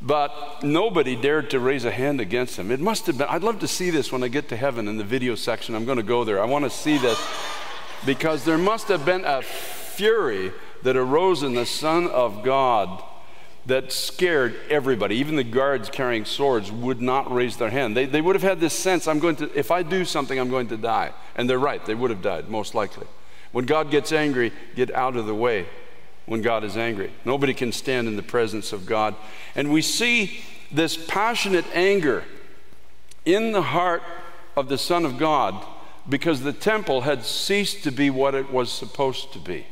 But 0.00 0.62
nobody 0.62 1.14
dared 1.14 1.50
to 1.50 1.60
raise 1.60 1.84
a 1.84 1.90
hand 1.90 2.20
against 2.20 2.56
him. 2.56 2.70
It 2.70 2.80
must 2.80 3.06
have 3.06 3.18
been, 3.18 3.28
I'd 3.28 3.44
love 3.44 3.60
to 3.60 3.68
see 3.68 3.90
this 3.90 4.10
when 4.10 4.22
I 4.22 4.28
get 4.28 4.48
to 4.48 4.56
heaven 4.56 4.88
in 4.88 4.96
the 4.96 5.04
video 5.04 5.34
section. 5.34 5.74
I'm 5.74 5.84
going 5.84 5.98
to 5.98 6.02
go 6.02 6.24
there. 6.24 6.42
I 6.42 6.44
want 6.44 6.64
to 6.64 6.70
see 6.70 6.98
this 6.98 7.20
because 8.04 8.44
there 8.44 8.58
must 8.58 8.88
have 8.88 9.04
been 9.04 9.24
a 9.24 9.42
fury 9.42 10.52
that 10.82 10.96
arose 10.96 11.42
in 11.42 11.54
the 11.54 11.66
Son 11.66 12.08
of 12.08 12.42
God 12.42 13.02
that 13.66 13.92
scared 13.92 14.56
everybody. 14.68 15.16
Even 15.16 15.36
the 15.36 15.44
guards 15.44 15.88
carrying 15.88 16.24
swords 16.24 16.72
would 16.72 17.00
not 17.00 17.32
raise 17.32 17.56
their 17.56 17.70
hand. 17.70 17.96
They, 17.96 18.06
they 18.06 18.20
would 18.20 18.34
have 18.34 18.42
had 18.42 18.60
this 18.60 18.76
sense 18.76 19.06
I'm 19.06 19.20
going 19.20 19.36
to, 19.36 19.58
if 19.58 19.70
I 19.70 19.82
do 19.82 20.04
something, 20.04 20.38
I'm 20.38 20.50
going 20.50 20.68
to 20.68 20.76
die. 20.76 21.12
And 21.36 21.48
they're 21.48 21.58
right, 21.58 21.84
they 21.84 21.94
would 21.94 22.10
have 22.10 22.22
died, 22.22 22.48
most 22.48 22.74
likely. 22.74 23.06
When 23.52 23.66
God 23.66 23.90
gets 23.90 24.12
angry, 24.12 24.52
get 24.74 24.92
out 24.94 25.16
of 25.16 25.26
the 25.26 25.34
way 25.34 25.66
when 26.26 26.42
God 26.42 26.64
is 26.64 26.76
angry. 26.76 27.12
Nobody 27.24 27.54
can 27.54 27.72
stand 27.72 28.08
in 28.08 28.16
the 28.16 28.22
presence 28.22 28.72
of 28.72 28.86
God. 28.86 29.14
And 29.54 29.72
we 29.72 29.82
see 29.82 30.40
this 30.70 30.96
passionate 30.96 31.66
anger 31.74 32.24
in 33.24 33.52
the 33.52 33.62
heart 33.62 34.02
of 34.56 34.68
the 34.68 34.78
Son 34.78 35.04
of 35.04 35.18
God 35.18 35.64
because 36.08 36.42
the 36.42 36.52
temple 36.52 37.02
had 37.02 37.24
ceased 37.24 37.84
to 37.84 37.92
be 37.92 38.10
what 38.10 38.34
it 38.34 38.50
was 38.50 38.72
supposed 38.72 39.32
to 39.32 39.38
be. 39.38 39.66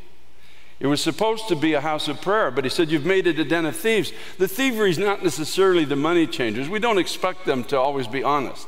It 0.81 0.87
was 0.87 1.03
supposed 1.03 1.47
to 1.49 1.57
be 1.57 1.75
a 1.75 1.81
house 1.83 2.09
of 2.09 2.23
prayer, 2.23 2.51
but 2.51 2.65
he 2.65 2.71
said, 2.71 2.91
You've 2.91 3.05
made 3.05 3.27
it 3.27 3.39
a 3.39 3.45
den 3.45 3.67
of 3.67 3.77
thieves. 3.77 4.13
The 4.39 4.49
thievery 4.49 4.91
is 4.91 4.99
not 4.99 5.23
necessarily 5.23 5.85
the 5.85 5.95
money 5.95 6.27
changers. 6.27 6.71
We 6.71 6.79
don't 6.79 6.99
expect 6.99 7.45
them 7.45 7.65
to 7.65 7.79
always 7.79 8.07
be 8.07 8.23
honest, 8.23 8.67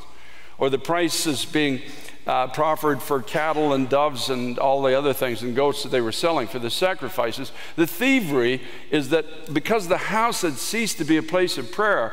or 0.58 0.68
the 0.68 0.78
prices 0.78 1.46
being 1.46 1.80
uh, 2.26 2.48
proffered 2.48 3.02
for 3.02 3.22
cattle 3.22 3.72
and 3.72 3.88
doves 3.88 4.28
and 4.28 4.58
all 4.58 4.82
the 4.82 4.96
other 4.96 5.14
things 5.14 5.42
and 5.42 5.56
goats 5.56 5.82
that 5.82 5.88
they 5.88 6.02
were 6.02 6.12
selling 6.12 6.46
for 6.46 6.58
the 6.58 6.70
sacrifices. 6.70 7.50
The 7.76 7.86
thievery 7.86 8.60
is 8.90 9.08
that 9.08 9.52
because 9.52 9.88
the 9.88 9.96
house 9.96 10.42
had 10.42 10.54
ceased 10.54 10.98
to 10.98 11.04
be 11.04 11.16
a 11.16 11.22
place 11.22 11.56
of 11.56 11.72
prayer, 11.72 12.12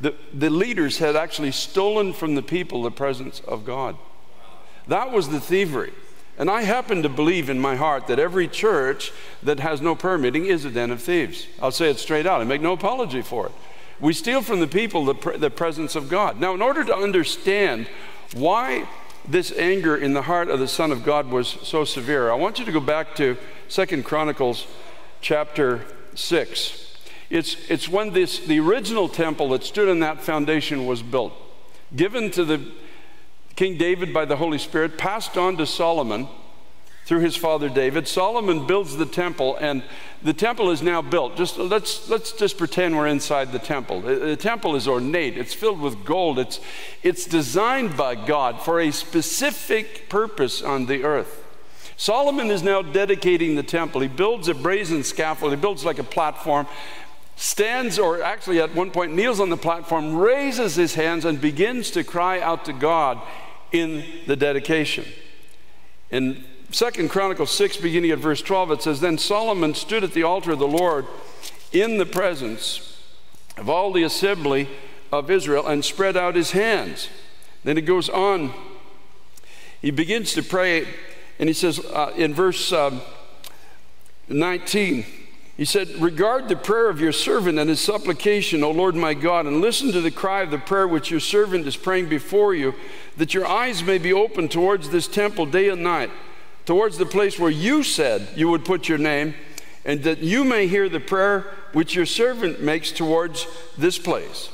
the, 0.00 0.14
the 0.32 0.50
leaders 0.50 0.98
had 0.98 1.14
actually 1.14 1.52
stolen 1.52 2.14
from 2.14 2.34
the 2.34 2.42
people 2.42 2.82
the 2.82 2.90
presence 2.90 3.40
of 3.40 3.66
God. 3.66 3.96
That 4.88 5.12
was 5.12 5.28
the 5.28 5.40
thievery. 5.40 5.92
And 6.38 6.50
I 6.50 6.62
happen 6.62 7.02
to 7.02 7.08
believe 7.08 7.48
in 7.48 7.58
my 7.58 7.76
heart 7.76 8.08
that 8.08 8.18
every 8.18 8.46
church 8.46 9.12
that 9.42 9.60
has 9.60 9.80
no 9.80 9.94
prayer 9.94 10.18
meeting 10.18 10.44
is 10.44 10.64
a 10.64 10.70
den 10.70 10.90
of 10.90 11.02
thieves. 11.02 11.46
I'll 11.62 11.70
say 11.70 11.90
it 11.90 11.98
straight 11.98 12.26
out. 12.26 12.40
I 12.40 12.44
make 12.44 12.60
no 12.60 12.72
apology 12.72 13.22
for 13.22 13.46
it. 13.46 13.52
We 14.00 14.12
steal 14.12 14.42
from 14.42 14.60
the 14.60 14.66
people 14.66 15.06
the, 15.06 15.38
the 15.38 15.50
presence 15.50 15.96
of 15.96 16.10
God. 16.10 16.38
Now, 16.38 16.54
in 16.54 16.60
order 16.60 16.84
to 16.84 16.94
understand 16.94 17.88
why 18.34 18.86
this 19.26 19.50
anger 19.56 19.96
in 19.96 20.12
the 20.12 20.22
heart 20.22 20.48
of 20.48 20.60
the 20.60 20.68
Son 20.68 20.92
of 20.92 21.02
God 21.02 21.28
was 21.28 21.48
so 21.48 21.84
severe, 21.84 22.30
I 22.30 22.34
want 22.34 22.58
you 22.58 22.66
to 22.66 22.72
go 22.72 22.80
back 22.80 23.14
to 23.16 23.38
Second 23.68 24.04
Chronicles 24.04 24.66
chapter 25.22 25.86
6. 26.14 26.86
It's, 27.30 27.56
it's 27.70 27.88
when 27.88 28.12
this, 28.12 28.40
the 28.40 28.60
original 28.60 29.08
temple 29.08 29.48
that 29.50 29.64
stood 29.64 29.88
on 29.88 30.00
that 30.00 30.22
foundation 30.22 30.86
was 30.86 31.02
built, 31.02 31.32
given 31.94 32.30
to 32.32 32.44
the 32.44 32.60
King 33.56 33.78
David, 33.78 34.12
by 34.12 34.26
the 34.26 34.36
Holy 34.36 34.58
Spirit, 34.58 34.98
passed 34.98 35.38
on 35.38 35.56
to 35.56 35.66
Solomon 35.66 36.28
through 37.06 37.20
his 37.20 37.36
father 37.36 37.70
David. 37.70 38.06
Solomon 38.06 38.66
builds 38.66 38.98
the 38.98 39.06
temple, 39.06 39.56
and 39.56 39.82
the 40.22 40.34
temple 40.34 40.70
is 40.70 40.82
now 40.82 41.00
built. 41.00 41.36
Just 41.36 41.56
let's 41.56 42.10
let's 42.10 42.32
just 42.32 42.58
pretend 42.58 42.96
we're 42.96 43.06
inside 43.06 43.52
the 43.52 43.58
temple. 43.58 44.02
The, 44.02 44.16
the, 44.16 44.36
temple 44.36 44.76
is 44.76 44.86
ornate. 44.86 45.38
It's 45.38 45.54
filled 45.54 45.80
with 45.80 46.04
gold. 46.04 46.38
It's 46.38 46.60
it's 47.02 47.24
designed 47.24 47.96
by 47.96 48.14
God 48.14 48.60
for 48.60 48.78
a 48.78 48.90
specific 48.90 50.10
purpose 50.10 50.60
on 50.60 50.84
the 50.84 51.04
earth. 51.04 51.44
Solomon 51.96 52.50
is 52.50 52.62
now 52.62 52.82
dedicating 52.82 53.54
the 53.54 53.62
temple. 53.62 54.02
He 54.02 54.08
builds 54.08 54.48
a 54.48 54.54
brazen 54.54 55.02
scaffold. 55.02 55.52
He 55.52 55.56
builds 55.56 55.82
like 55.82 55.98
a 55.98 56.04
platform. 56.04 56.66
Stands, 57.38 57.98
or 57.98 58.22
actually 58.22 58.60
at 58.60 58.74
one 58.74 58.90
point 58.90 59.14
kneels 59.14 59.40
on 59.40 59.50
the 59.50 59.56
platform, 59.58 60.16
raises 60.16 60.74
his 60.74 60.94
hands, 60.94 61.24
and 61.24 61.40
begins 61.40 61.90
to 61.92 62.02
cry 62.02 62.40
out 62.40 62.64
to 62.64 62.72
God 62.72 63.20
in 63.72 64.04
the 64.26 64.36
dedication. 64.36 65.04
In 66.10 66.44
Second 66.70 67.10
Chronicles 67.10 67.50
6, 67.52 67.78
beginning 67.78 68.10
at 68.10 68.18
verse 68.18 68.42
12, 68.42 68.70
it 68.72 68.82
says, 68.82 69.00
Then 69.00 69.18
Solomon 69.18 69.74
stood 69.74 70.04
at 70.04 70.12
the 70.12 70.22
altar 70.22 70.52
of 70.52 70.58
the 70.58 70.66
Lord 70.66 71.06
in 71.72 71.98
the 71.98 72.06
presence 72.06 73.00
of 73.56 73.68
all 73.68 73.92
the 73.92 74.02
assembly 74.02 74.68
of 75.12 75.30
Israel 75.30 75.66
and 75.66 75.84
spread 75.84 76.16
out 76.16 76.34
his 76.34 76.52
hands. 76.52 77.08
Then 77.64 77.78
it 77.78 77.82
goes 77.82 78.08
on. 78.08 78.52
He 79.80 79.90
begins 79.90 80.32
to 80.34 80.42
pray, 80.42 80.86
and 81.38 81.48
he 81.48 81.52
says 81.52 81.78
uh, 81.78 82.12
in 82.16 82.34
verse 82.34 82.72
um, 82.72 83.00
19, 84.28 85.04
he 85.56 85.64
said, 85.64 85.88
Regard 86.02 86.48
the 86.48 86.56
prayer 86.56 86.90
of 86.90 87.00
your 87.00 87.12
servant 87.12 87.58
and 87.58 87.70
his 87.70 87.80
supplication, 87.80 88.62
O 88.62 88.70
Lord 88.70 88.94
my 88.94 89.14
God, 89.14 89.46
and 89.46 89.62
listen 89.62 89.90
to 89.92 90.02
the 90.02 90.10
cry 90.10 90.42
of 90.42 90.50
the 90.50 90.58
prayer 90.58 90.86
which 90.86 91.10
your 91.10 91.20
servant 91.20 91.66
is 91.66 91.76
praying 91.76 92.10
before 92.10 92.54
you, 92.54 92.74
that 93.16 93.32
your 93.32 93.46
eyes 93.46 93.82
may 93.82 93.96
be 93.96 94.12
open 94.12 94.48
towards 94.48 94.90
this 94.90 95.08
temple 95.08 95.46
day 95.46 95.70
and 95.70 95.82
night, 95.82 96.10
towards 96.66 96.98
the 96.98 97.06
place 97.06 97.38
where 97.38 97.50
you 97.50 97.82
said 97.82 98.28
you 98.36 98.48
would 98.50 98.66
put 98.66 98.86
your 98.86 98.98
name, 98.98 99.34
and 99.86 100.02
that 100.02 100.18
you 100.18 100.44
may 100.44 100.66
hear 100.66 100.90
the 100.90 101.00
prayer 101.00 101.46
which 101.72 101.94
your 101.94 102.06
servant 102.06 102.60
makes 102.60 102.92
towards 102.92 103.46
this 103.78 103.98
place, 103.98 104.50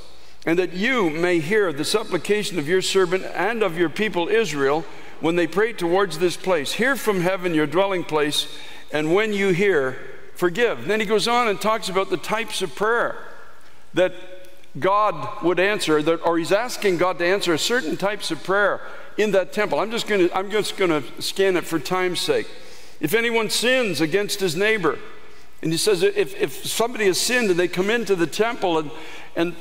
and 0.46 0.56
that 0.56 0.72
you 0.72 1.10
may 1.10 1.40
hear 1.40 1.72
the 1.72 1.84
supplication 1.84 2.60
of 2.60 2.68
your 2.68 2.82
servant 2.82 3.24
and 3.34 3.64
of 3.64 3.76
your 3.76 3.88
people 3.88 4.28
Israel 4.28 4.84
when 5.20 5.34
they 5.34 5.48
pray 5.48 5.72
towards 5.72 6.18
this 6.18 6.36
place. 6.36 6.74
Hear 6.74 6.94
from 6.94 7.22
heaven 7.22 7.54
your 7.54 7.66
dwelling 7.66 8.04
place, 8.04 8.46
and 8.92 9.12
when 9.12 9.32
you 9.32 9.48
hear, 9.48 10.11
forgive. 10.34 10.86
Then 10.86 11.00
he 11.00 11.06
goes 11.06 11.28
on 11.28 11.48
and 11.48 11.60
talks 11.60 11.88
about 11.88 12.10
the 12.10 12.16
types 12.16 12.62
of 12.62 12.74
prayer 12.74 13.16
that 13.94 14.14
God 14.78 15.42
would 15.42 15.60
answer, 15.60 16.02
that, 16.02 16.24
or 16.24 16.38
he's 16.38 16.52
asking 16.52 16.96
God 16.96 17.18
to 17.18 17.26
answer 17.26 17.56
certain 17.58 17.96
types 17.96 18.30
of 18.30 18.42
prayer 18.42 18.80
in 19.18 19.32
that 19.32 19.52
temple. 19.52 19.78
I'm 19.78 19.90
just 19.90 20.06
going 20.06 20.28
to 20.28 20.36
I'm 20.36 20.50
just 20.50 20.76
to 20.76 21.02
scan 21.20 21.56
it 21.56 21.64
for 21.64 21.78
time's 21.78 22.20
sake. 22.20 22.48
If 23.00 23.14
anyone 23.14 23.50
sins 23.50 24.00
against 24.00 24.40
his 24.40 24.56
neighbor, 24.56 24.98
and 25.62 25.72
he 25.72 25.78
says 25.78 26.02
if, 26.02 26.40
if 26.40 26.64
somebody 26.66 27.06
has 27.06 27.20
sinned 27.20 27.50
and 27.50 27.58
they 27.58 27.68
come 27.68 27.90
into 27.90 28.16
the 28.16 28.26
temple 28.26 28.78
and, 28.78 28.90
and 29.36 29.54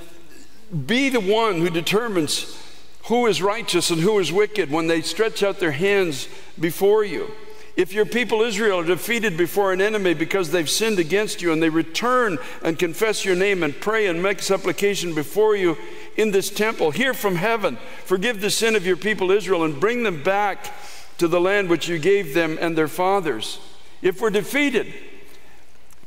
be 0.86 1.10
the 1.10 1.20
one 1.20 1.60
who 1.60 1.70
determines 1.70 2.58
who 3.06 3.28
is 3.28 3.42
righteous 3.42 3.90
and 3.90 4.02
who 4.02 4.18
is 4.20 4.32
wicked 4.32 4.72
when 4.72 4.88
they 4.88 5.02
stretch 5.02 5.44
out 5.44 5.60
their 5.60 5.72
hands 5.72 6.28
before 6.60 7.04
you. 7.04 7.32
If 7.78 7.94
your 7.94 8.06
people 8.06 8.42
Israel 8.42 8.80
are 8.80 8.86
defeated 8.86 9.38
before 9.38 9.72
an 9.72 9.80
enemy 9.80 10.14
because 10.14 10.52
they've 10.52 10.70
sinned 10.70 11.00
against 11.00 11.42
you 11.42 11.54
and 11.54 11.64
they 11.64 11.70
return 11.70 12.38
and 12.64 12.78
confess 12.78 13.24
your 13.24 13.36
name 13.36 13.64
and 13.64 13.80
pray 13.80 14.08
and 14.08 14.22
make 14.22 14.42
supplication 14.42 15.16
before 15.16 15.56
you 15.56 15.78
in 16.18 16.32
this 16.32 16.50
temple, 16.50 16.92
hear 16.92 17.14
from 17.14 17.36
heaven, 17.36 17.78
forgive 18.04 18.42
the 18.42 18.50
sin 18.50 18.76
of 18.76 18.86
your 18.86 18.98
people 18.98 19.32
Israel 19.32 19.64
and 19.64 19.80
bring 19.80 20.04
them 20.04 20.22
back 20.22 20.74
to 21.18 21.28
the 21.28 21.40
land 21.40 21.70
which 21.70 21.88
you 21.88 21.98
gave 21.98 22.34
them 22.34 22.58
and 22.60 22.78
their 22.78 22.90
fathers. 22.90 23.60
If 24.02 24.20
we're 24.20 24.32
defeated, 24.32 24.94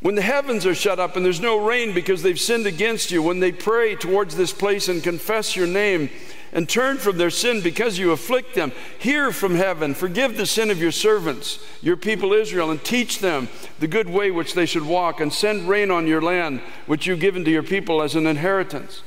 when 0.00 0.16
the 0.16 0.22
heavens 0.22 0.66
are 0.66 0.74
shut 0.74 0.98
up 0.98 1.16
and 1.16 1.24
there's 1.24 1.40
no 1.40 1.64
rain 1.64 1.94
because 1.94 2.22
they've 2.22 2.38
sinned 2.38 2.66
against 2.66 3.10
you, 3.10 3.22
when 3.22 3.40
they 3.40 3.52
pray 3.52 3.94
towards 3.94 4.36
this 4.36 4.52
place 4.52 4.88
and 4.88 5.02
confess 5.02 5.56
your 5.56 5.66
name, 5.66 6.10
and 6.54 6.68
turn 6.68 6.96
from 6.96 7.18
their 7.18 7.30
sin 7.30 7.60
because 7.60 7.98
you 7.98 8.12
afflict 8.12 8.54
them. 8.54 8.72
Hear 8.98 9.32
from 9.32 9.56
heaven, 9.56 9.92
forgive 9.92 10.36
the 10.36 10.46
sin 10.46 10.70
of 10.70 10.80
your 10.80 10.92
servants, 10.92 11.58
your 11.82 11.96
people 11.96 12.32
Israel, 12.32 12.70
and 12.70 12.82
teach 12.82 13.18
them 13.18 13.48
the 13.80 13.88
good 13.88 14.08
way 14.08 14.30
which 14.30 14.54
they 14.54 14.64
should 14.64 14.86
walk, 14.86 15.20
and 15.20 15.32
send 15.32 15.68
rain 15.68 15.90
on 15.90 16.06
your 16.06 16.22
land, 16.22 16.60
which 16.86 17.06
you've 17.06 17.20
given 17.20 17.44
to 17.44 17.50
your 17.50 17.64
people 17.64 18.00
as 18.00 18.14
an 18.14 18.26
inheritance. 18.26 19.02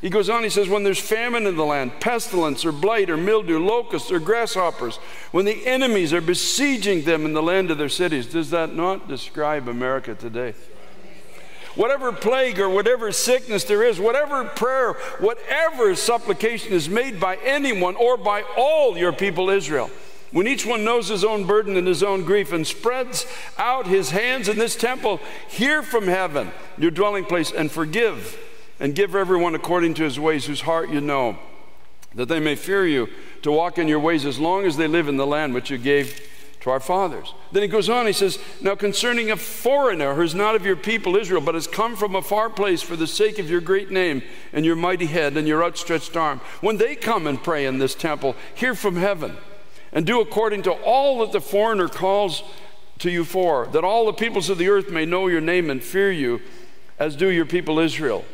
He 0.00 0.10
goes 0.10 0.28
on, 0.28 0.42
he 0.42 0.50
says, 0.50 0.68
when 0.68 0.84
there's 0.84 1.00
famine 1.00 1.46
in 1.46 1.56
the 1.56 1.64
land, 1.64 1.98
pestilence 1.98 2.66
or 2.66 2.72
blight 2.72 3.08
or 3.08 3.16
mildew, 3.16 3.58
locusts 3.58 4.12
or 4.12 4.20
grasshoppers, 4.20 4.96
when 5.32 5.46
the 5.46 5.66
enemies 5.66 6.12
are 6.12 6.20
besieging 6.20 7.04
them 7.04 7.24
in 7.24 7.32
the 7.32 7.42
land 7.42 7.70
of 7.70 7.78
their 7.78 7.88
cities. 7.88 8.26
Does 8.26 8.50
that 8.50 8.74
not 8.74 9.08
describe 9.08 9.66
America 9.66 10.14
today? 10.14 10.54
Whatever 11.74 12.12
plague 12.12 12.58
or 12.58 12.68
whatever 12.68 13.12
sickness 13.12 13.64
there 13.64 13.82
is, 13.82 13.98
whatever 13.98 14.44
prayer, 14.44 14.94
whatever 15.18 15.94
supplication 15.94 16.72
is 16.72 16.88
made 16.88 17.18
by 17.18 17.36
anyone 17.36 17.96
or 17.96 18.16
by 18.16 18.42
all 18.56 18.96
your 18.96 19.12
people 19.12 19.50
Israel, 19.50 19.90
when 20.30 20.48
each 20.48 20.66
one 20.66 20.84
knows 20.84 21.08
his 21.08 21.24
own 21.24 21.44
burden 21.44 21.76
and 21.76 21.86
his 21.86 22.02
own 22.02 22.24
grief 22.24 22.52
and 22.52 22.66
spreads 22.66 23.26
out 23.56 23.86
his 23.86 24.10
hands 24.10 24.48
in 24.48 24.58
this 24.58 24.76
temple, 24.76 25.20
hear 25.48 25.82
from 25.82 26.08
heaven, 26.08 26.50
your 26.76 26.90
dwelling 26.90 27.24
place, 27.24 27.52
and 27.52 27.70
forgive 27.70 28.38
and 28.80 28.94
give 28.94 29.14
everyone 29.14 29.54
according 29.54 29.94
to 29.94 30.02
his 30.02 30.18
ways, 30.18 30.46
whose 30.46 30.62
heart 30.62 30.90
you 30.90 31.00
know, 31.00 31.38
that 32.14 32.26
they 32.26 32.40
may 32.40 32.56
fear 32.56 32.86
you, 32.86 33.08
to 33.42 33.52
walk 33.52 33.78
in 33.78 33.86
your 33.86 34.00
ways 34.00 34.24
as 34.24 34.38
long 34.38 34.64
as 34.64 34.76
they 34.76 34.88
live 34.88 35.06
in 35.06 35.16
the 35.16 35.26
land 35.26 35.54
which 35.54 35.70
you 35.70 35.78
gave 35.78 36.20
to 36.64 36.70
our 36.70 36.80
fathers. 36.80 37.34
Then 37.52 37.60
he 37.60 37.68
goes 37.68 37.90
on, 37.90 38.06
he 38.06 38.14
says, 38.14 38.38
Now 38.62 38.74
concerning 38.74 39.30
a 39.30 39.36
foreigner 39.36 40.14
who 40.14 40.22
is 40.22 40.34
not 40.34 40.54
of 40.54 40.64
your 40.64 40.76
people 40.76 41.14
Israel, 41.14 41.42
but 41.42 41.54
has 41.54 41.66
come 41.66 41.94
from 41.94 42.16
a 42.16 42.22
far 42.22 42.48
place 42.48 42.80
for 42.80 42.96
the 42.96 43.06
sake 43.06 43.38
of 43.38 43.50
your 43.50 43.60
great 43.60 43.90
name 43.90 44.22
and 44.50 44.64
your 44.64 44.74
mighty 44.74 45.04
head 45.04 45.36
and 45.36 45.46
your 45.46 45.62
outstretched 45.62 46.16
arm, 46.16 46.40
when 46.62 46.78
they 46.78 46.96
come 46.96 47.26
and 47.26 47.44
pray 47.44 47.66
in 47.66 47.76
this 47.76 47.94
temple, 47.94 48.34
hear 48.54 48.74
from 48.74 48.96
heaven 48.96 49.36
and 49.92 50.06
do 50.06 50.22
according 50.22 50.62
to 50.62 50.72
all 50.72 51.18
that 51.18 51.32
the 51.32 51.40
foreigner 51.40 51.86
calls 51.86 52.42
to 53.00 53.10
you 53.10 53.26
for, 53.26 53.66
that 53.66 53.84
all 53.84 54.06
the 54.06 54.14
peoples 54.14 54.48
of 54.48 54.56
the 54.56 54.70
earth 54.70 54.90
may 54.90 55.04
know 55.04 55.26
your 55.26 55.42
name 55.42 55.68
and 55.68 55.84
fear 55.84 56.10
you, 56.10 56.40
as 56.98 57.14
do 57.14 57.28
your 57.28 57.44
people 57.44 57.78
Israel. 57.78 58.24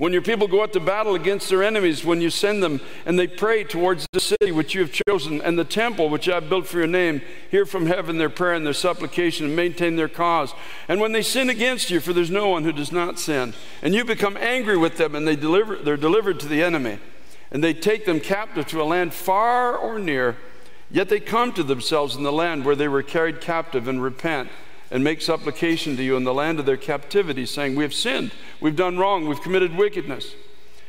When 0.00 0.14
your 0.14 0.22
people 0.22 0.48
go 0.48 0.62
out 0.62 0.72
to 0.72 0.80
battle 0.80 1.14
against 1.14 1.50
their 1.50 1.62
enemies, 1.62 2.06
when 2.06 2.22
you 2.22 2.30
send 2.30 2.62
them 2.62 2.80
and 3.04 3.18
they 3.18 3.26
pray 3.26 3.64
towards 3.64 4.06
the 4.14 4.20
city 4.20 4.50
which 4.50 4.74
you 4.74 4.80
have 4.80 4.98
chosen 5.06 5.42
and 5.42 5.58
the 5.58 5.64
temple 5.64 6.08
which 6.08 6.26
I 6.26 6.36
have 6.36 6.48
built 6.48 6.66
for 6.66 6.78
your 6.78 6.86
name, 6.86 7.20
hear 7.50 7.66
from 7.66 7.84
heaven 7.84 8.16
their 8.16 8.30
prayer 8.30 8.54
and 8.54 8.64
their 8.64 8.72
supplication 8.72 9.44
and 9.44 9.54
maintain 9.54 9.96
their 9.96 10.08
cause. 10.08 10.54
And 10.88 11.02
when 11.02 11.12
they 11.12 11.20
sin 11.20 11.50
against 11.50 11.90
you, 11.90 12.00
for 12.00 12.14
there's 12.14 12.30
no 12.30 12.48
one 12.48 12.64
who 12.64 12.72
does 12.72 12.90
not 12.90 13.18
sin, 13.18 13.52
and 13.82 13.94
you 13.94 14.06
become 14.06 14.38
angry 14.38 14.78
with 14.78 14.96
them 14.96 15.14
and 15.14 15.28
they 15.28 15.36
deliver, 15.36 15.76
they're 15.76 15.98
delivered 15.98 16.40
to 16.40 16.48
the 16.48 16.62
enemy, 16.62 16.98
and 17.50 17.62
they 17.62 17.74
take 17.74 18.06
them 18.06 18.20
captive 18.20 18.66
to 18.68 18.80
a 18.80 18.84
land 18.84 19.12
far 19.12 19.76
or 19.76 19.98
near, 19.98 20.38
yet 20.90 21.10
they 21.10 21.20
come 21.20 21.52
to 21.52 21.62
themselves 21.62 22.16
in 22.16 22.22
the 22.22 22.32
land 22.32 22.64
where 22.64 22.74
they 22.74 22.88
were 22.88 23.02
carried 23.02 23.42
captive 23.42 23.86
and 23.86 24.02
repent 24.02 24.48
and 24.90 25.04
make 25.04 25.22
supplication 25.22 25.96
to 25.96 26.02
you 26.02 26.16
in 26.16 26.24
the 26.24 26.34
land 26.34 26.58
of 26.58 26.66
their 26.66 26.76
captivity, 26.76 27.46
saying, 27.46 27.76
We 27.76 27.84
have 27.84 27.94
sinned, 27.94 28.32
we've 28.60 28.76
done 28.76 28.98
wrong, 28.98 29.26
we've 29.26 29.40
committed 29.40 29.76
wickedness. 29.76 30.34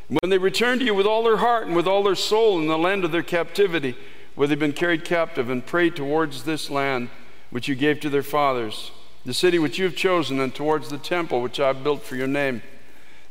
When 0.08 0.30
they 0.30 0.38
return 0.38 0.80
to 0.80 0.86
you 0.86 0.94
with 0.94 1.06
all 1.06 1.24
their 1.24 1.38
heart 1.38 1.68
and 1.68 1.76
with 1.76 1.88
all 1.88 2.04
their 2.04 2.16
soul 2.16 2.60
in 2.60 2.68
the 2.68 2.78
land 2.78 3.06
of 3.06 3.12
their 3.12 3.24
captivity, 3.24 3.96
where 4.36 4.48
they've 4.48 4.60
been 4.60 4.74
carried 4.74 5.06
captive, 5.06 5.50
and 5.50 5.66
pray 5.66 5.90
towards 5.90 6.44
this 6.44 6.70
land 6.70 7.10
which 7.50 7.68
you 7.68 7.76
gave 7.76 8.00
to 8.00 8.10
their 8.10 8.24
fathers, 8.24 8.92
the 9.26 9.34
city 9.34 9.60
which 9.60 9.78
you 9.78 9.86
have 9.86 9.96
chosen, 9.96 10.40
and 10.40 10.56
towards 10.56 10.90
the 10.90 10.98
temple 10.98 11.42
which 11.42 11.60
I 11.60 11.68
have 11.68 11.84
built 11.84 12.02
for 12.04 12.16
your 12.16 12.28
name, 12.28 12.62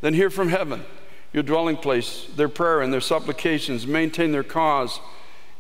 then 0.01 0.15
hear 0.15 0.31
from 0.31 0.49
heaven, 0.49 0.85
your 1.33 1.43
dwelling 1.43 1.77
place, 1.77 2.27
their 2.37 2.49
prayer 2.49 2.81
and 2.81 2.93
their 2.93 3.01
supplications, 3.01 3.87
maintain 3.87 4.31
their 4.33 4.45
cause, 4.45 5.01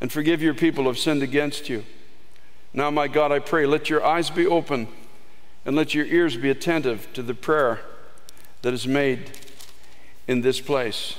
and 0.01 0.11
forgive 0.11 0.41
your 0.41 0.55
people 0.55 0.85
who 0.85 0.91
have 0.91 0.99
sinned 0.99 1.23
against 1.23 1.69
you. 1.69 1.85
Now, 2.73 2.91
my 2.91 3.09
God, 3.09 3.33
I 3.33 3.41
pray, 3.41 3.67
let 3.67 3.91
your 3.91 4.05
eyes 4.05 4.31
be 4.31 4.47
open 4.47 4.89
and 5.71 5.77
let 5.77 5.95
your 5.95 6.07
ears 6.07 6.37
be 6.37 6.51
attentive 6.51 7.07
to 7.13 7.23
the 7.23 7.33
prayer 7.33 7.79
that 8.63 8.75
is 8.75 8.89
made 8.89 9.31
in 10.27 10.41
this 10.41 10.61
place. 10.61 11.15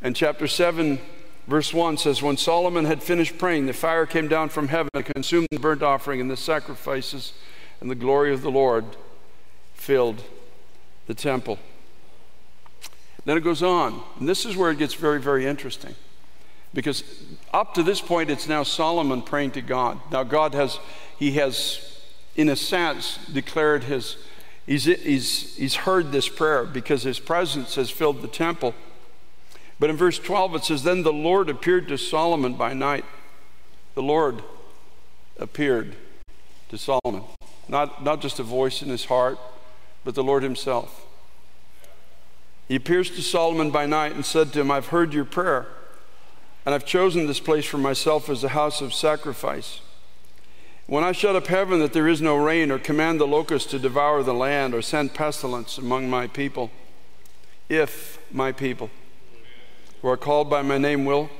And 0.00 0.14
chapter 0.14 0.46
7, 0.46 1.00
verse 1.48 1.74
1 1.74 1.96
says, 1.96 2.22
When 2.22 2.36
Solomon 2.36 2.84
had 2.84 3.02
finished 3.02 3.36
praying, 3.36 3.66
the 3.66 3.72
fire 3.72 4.06
came 4.06 4.28
down 4.28 4.50
from 4.50 4.68
heaven 4.68 4.90
and 4.94 5.04
consumed 5.04 5.48
the 5.50 5.58
burnt 5.58 5.82
offering 5.82 6.20
and 6.20 6.30
the 6.30 6.36
sacrifices, 6.36 7.32
and 7.80 7.90
the 7.90 7.96
glory 7.96 8.32
of 8.32 8.42
the 8.42 8.50
Lord 8.52 8.84
filled 9.74 10.22
the 11.08 11.14
temple. 11.14 11.58
Then 13.24 13.36
it 13.36 13.42
goes 13.42 13.64
on, 13.64 14.04
and 14.20 14.28
this 14.28 14.46
is 14.46 14.56
where 14.56 14.70
it 14.70 14.78
gets 14.78 14.94
very, 14.94 15.20
very 15.20 15.46
interesting. 15.46 15.96
Because 16.72 17.02
up 17.52 17.74
to 17.74 17.82
this 17.82 18.00
point, 18.00 18.30
it's 18.30 18.46
now 18.46 18.62
Solomon 18.62 19.20
praying 19.20 19.50
to 19.50 19.62
God. 19.62 19.98
Now, 20.12 20.22
God 20.22 20.54
has, 20.54 20.78
he 21.18 21.32
has 21.32 21.93
in 22.36 22.48
a 22.48 22.56
sense, 22.56 23.18
declared 23.32 23.84
his, 23.84 24.16
he's, 24.66 24.84
he's, 24.84 25.56
he's 25.56 25.74
heard 25.74 26.12
this 26.12 26.28
prayer 26.28 26.64
because 26.64 27.02
his 27.02 27.18
presence 27.18 27.76
has 27.76 27.90
filled 27.90 28.22
the 28.22 28.28
temple. 28.28 28.74
But 29.78 29.90
in 29.90 29.96
verse 29.96 30.18
12, 30.18 30.56
it 30.56 30.64
says, 30.64 30.82
Then 30.82 31.02
the 31.02 31.12
Lord 31.12 31.48
appeared 31.48 31.88
to 31.88 31.98
Solomon 31.98 32.54
by 32.54 32.72
night. 32.72 33.04
The 33.94 34.02
Lord 34.02 34.42
appeared 35.38 35.96
to 36.70 36.78
Solomon. 36.78 37.22
Not, 37.68 38.04
not 38.04 38.20
just 38.20 38.38
a 38.38 38.42
voice 38.42 38.82
in 38.82 38.88
his 38.88 39.06
heart, 39.06 39.38
but 40.04 40.14
the 40.14 40.24
Lord 40.24 40.42
himself. 40.42 41.06
He 42.68 42.76
appears 42.76 43.10
to 43.10 43.22
Solomon 43.22 43.70
by 43.70 43.86
night 43.86 44.12
and 44.12 44.24
said 44.24 44.52
to 44.52 44.60
him, 44.60 44.70
I've 44.70 44.88
heard 44.88 45.12
your 45.12 45.24
prayer, 45.24 45.66
and 46.64 46.74
I've 46.74 46.86
chosen 46.86 47.26
this 47.26 47.40
place 47.40 47.66
for 47.66 47.78
myself 47.78 48.28
as 48.28 48.42
a 48.42 48.50
house 48.50 48.80
of 48.80 48.94
sacrifice. 48.94 49.80
When 50.86 51.02
I 51.02 51.12
shut 51.12 51.34
up 51.34 51.46
heaven 51.46 51.80
that 51.80 51.94
there 51.94 52.08
is 52.08 52.20
no 52.20 52.36
rain, 52.36 52.70
or 52.70 52.78
command 52.78 53.18
the 53.18 53.26
locusts 53.26 53.70
to 53.70 53.78
devour 53.78 54.22
the 54.22 54.34
land, 54.34 54.74
or 54.74 54.82
send 54.82 55.14
pestilence 55.14 55.78
among 55.78 56.10
my 56.10 56.26
people, 56.26 56.70
if 57.68 58.18
my 58.30 58.52
people 58.52 58.90
who 60.02 60.08
are 60.08 60.18
called 60.18 60.50
by 60.50 60.60
my 60.60 60.76
name 60.76 61.06
will 61.06 61.30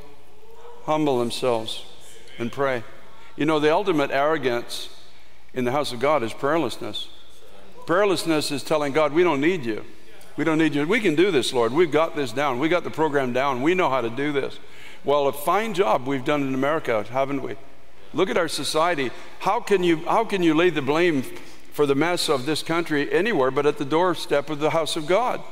humble 0.85 1.18
themselves 1.18 1.85
and 2.38 2.50
pray. 2.50 2.83
You 3.37 3.44
know, 3.44 3.61
the 3.61 3.72
ultimate 3.72 4.11
arrogance 4.11 4.88
in 5.52 5.64
the 5.64 5.72
house 5.72 5.92
of 5.92 6.00
God 6.00 6.22
is 6.22 6.33
prayerlessness. 6.33 7.09
Prayerlessness 7.87 8.50
is 8.50 8.62
telling 8.62 8.94
God, 8.94 9.12
we 9.12 9.22
don't 9.22 9.42
need 9.42 9.66
you. 9.66 9.85
We 10.38 10.44
don't 10.44 10.59
need 10.59 10.74
you. 10.74 10.87
We 10.87 11.00
can 11.00 11.14
do 11.14 11.30
this, 11.30 11.52
Lord. 11.52 11.72
We've 11.72 11.92
got 11.92 12.16
this 12.16 12.33
down. 12.33 12.59
We 12.59 12.70
got 12.70 12.83
the 12.83 12.90
program 12.90 13.35
down. 13.35 13.61
We 13.61 13.74
know 13.74 13.90
how 13.90 14.00
to 14.00 14.11
do 14.11 14.33
this. 14.33 14.59
Well, 15.04 15.28
a 15.28 15.33
fine 15.33 15.74
job 15.74 16.07
we've 16.07 16.24
done 16.24 16.42
in 16.42 16.54
America, 16.54 17.04
haven't 17.11 17.42
we? 17.42 17.57
Look 18.14 18.31
at 18.31 18.38
our 18.38 18.48
society. 18.48 19.11
How 19.40 19.61
can 19.61 19.83
you, 19.83 19.98
how 20.07 20.24
can 20.24 20.42
you 20.42 20.55
lay 20.55 20.70
the 20.70 20.83
blame 20.83 21.22
for 21.72 21.85
the 21.85 21.96
mess 21.96 22.29
of 22.29 22.46
this 22.46 22.62
country 22.62 23.12
anywhere 23.12 23.50
but 23.50 23.66
at 23.66 23.77
the 23.79 23.85
doorstep 23.85 24.48
of 24.48 24.61
the 24.61 24.70
house 24.70 24.96
of 24.96 25.07
God? 25.07 25.42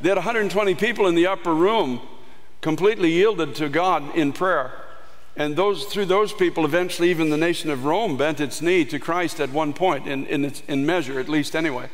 They 0.00 0.08
had 0.08 0.16
120 0.16 0.74
people 0.74 1.06
in 1.06 1.14
the 1.14 1.26
upper 1.26 1.54
room 1.54 2.00
completely 2.60 3.12
yielded 3.12 3.54
to 3.56 3.68
God 3.68 4.16
in 4.16 4.32
prayer. 4.32 4.72
And 5.36 5.56
those, 5.56 5.84
through 5.84 6.06
those 6.06 6.32
people, 6.32 6.64
eventually, 6.64 7.10
even 7.10 7.28
the 7.28 7.36
nation 7.36 7.68
of 7.68 7.84
Rome 7.84 8.16
bent 8.16 8.40
its 8.40 8.62
knee 8.62 8.84
to 8.86 8.98
Christ 8.98 9.40
at 9.40 9.50
one 9.50 9.72
point, 9.72 10.06
in, 10.06 10.26
in, 10.26 10.44
its, 10.44 10.62
in 10.68 10.86
measure, 10.86 11.18
at 11.20 11.28
least 11.28 11.54
anyway. 11.54 11.88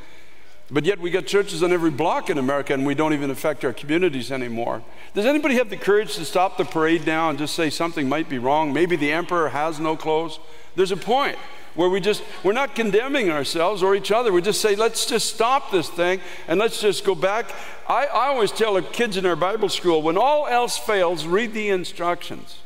But 0.73 0.85
yet 0.85 1.01
we 1.01 1.11
got 1.11 1.27
churches 1.27 1.63
on 1.63 1.73
every 1.73 1.91
block 1.91 2.31
in 2.31 2.39
America 2.39 2.73
and 2.73 2.87
we 2.87 2.95
don't 2.95 3.13
even 3.13 3.31
affect 3.31 3.65
our 3.65 3.73
communities 3.73 4.31
anymore. 4.31 4.83
Does 5.15 5.27
anybody 5.27 5.57
have 5.57 5.69
the 5.69 5.77
courage 5.77 6.15
to 6.15 6.25
stop 6.25 6.57
the 6.57 6.65
parade 6.65 7.07
now 7.07 7.29
and 7.29 7.39
just 7.39 7.55
say 7.55 7.71
something 7.71 8.09
might 8.09 8.29
be 8.29 8.39
wrong? 8.39 8.73
Maybe 8.73 8.95
the 8.95 9.11
emperor 9.11 9.49
has 9.49 9.81
no 9.81 9.97
clothes. 9.97 10.39
There's 10.77 10.93
a 10.93 10.97
point 10.97 11.37
where 11.75 11.89
we 11.89 12.01
just 12.01 12.23
we're 12.45 12.53
not 12.53 12.77
condemning 12.77 13.31
ourselves 13.31 13.83
or 13.83 13.97
each 13.97 14.13
other. 14.13 14.33
We 14.33 14.43
just 14.43 14.61
say, 14.61 14.77
let's 14.77 15.07
just 15.07 15.35
stop 15.35 15.73
this 15.73 15.89
thing 15.89 16.21
and 16.47 16.61
let's 16.61 16.81
just 16.81 17.05
go 17.05 17.17
back. 17.17 17.51
I, 17.89 18.07
I 18.07 18.29
always 18.29 18.53
tell 18.53 18.75
the 18.75 18.83
kids 18.83 19.17
in 19.17 19.27
our 19.27 19.37
Bible 19.37 19.69
school, 19.69 20.03
when 20.03 20.17
all 20.17 20.47
else 20.47 20.79
fails, 20.79 21.27
read 21.27 21.53
the 21.53 21.71
instructions. 21.71 22.59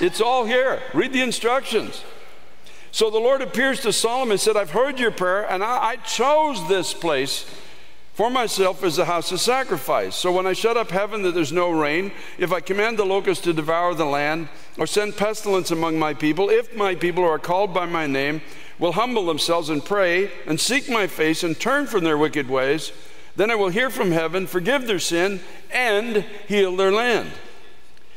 It's 0.00 0.20
all 0.20 0.46
here. 0.46 0.82
Read 0.94 1.12
the 1.12 1.20
instructions. 1.20 2.02
So 2.94 3.10
the 3.10 3.18
Lord 3.18 3.42
appears 3.42 3.80
to 3.80 3.92
Solomon 3.92 4.30
and 4.30 4.40
said, 4.40 4.56
I've 4.56 4.70
heard 4.70 5.00
your 5.00 5.10
prayer, 5.10 5.50
and 5.50 5.64
I, 5.64 5.84
I 5.84 5.96
chose 5.96 6.68
this 6.68 6.94
place 6.94 7.44
for 8.12 8.30
myself 8.30 8.84
as 8.84 8.98
a 9.00 9.04
house 9.04 9.32
of 9.32 9.40
sacrifice. 9.40 10.14
So 10.14 10.30
when 10.30 10.46
I 10.46 10.52
shut 10.52 10.76
up 10.76 10.92
heaven 10.92 11.22
that 11.22 11.34
there's 11.34 11.50
no 11.50 11.70
rain, 11.70 12.12
if 12.38 12.52
I 12.52 12.60
command 12.60 12.96
the 12.96 13.04
locusts 13.04 13.42
to 13.46 13.52
devour 13.52 13.94
the 13.94 14.04
land, 14.04 14.48
or 14.78 14.86
send 14.86 15.16
pestilence 15.16 15.72
among 15.72 15.98
my 15.98 16.14
people, 16.14 16.48
if 16.50 16.76
my 16.76 16.94
people 16.94 17.24
who 17.24 17.28
are 17.28 17.38
called 17.40 17.74
by 17.74 17.84
my 17.84 18.06
name 18.06 18.42
will 18.78 18.92
humble 18.92 19.26
themselves 19.26 19.70
and 19.70 19.84
pray 19.84 20.30
and 20.46 20.60
seek 20.60 20.88
my 20.88 21.08
face 21.08 21.42
and 21.42 21.58
turn 21.58 21.88
from 21.88 22.04
their 22.04 22.16
wicked 22.16 22.48
ways, 22.48 22.92
then 23.34 23.50
I 23.50 23.56
will 23.56 23.70
hear 23.70 23.90
from 23.90 24.12
heaven, 24.12 24.46
forgive 24.46 24.86
their 24.86 25.00
sin, 25.00 25.40
and 25.72 26.24
heal 26.46 26.76
their 26.76 26.92
land. 26.92 27.32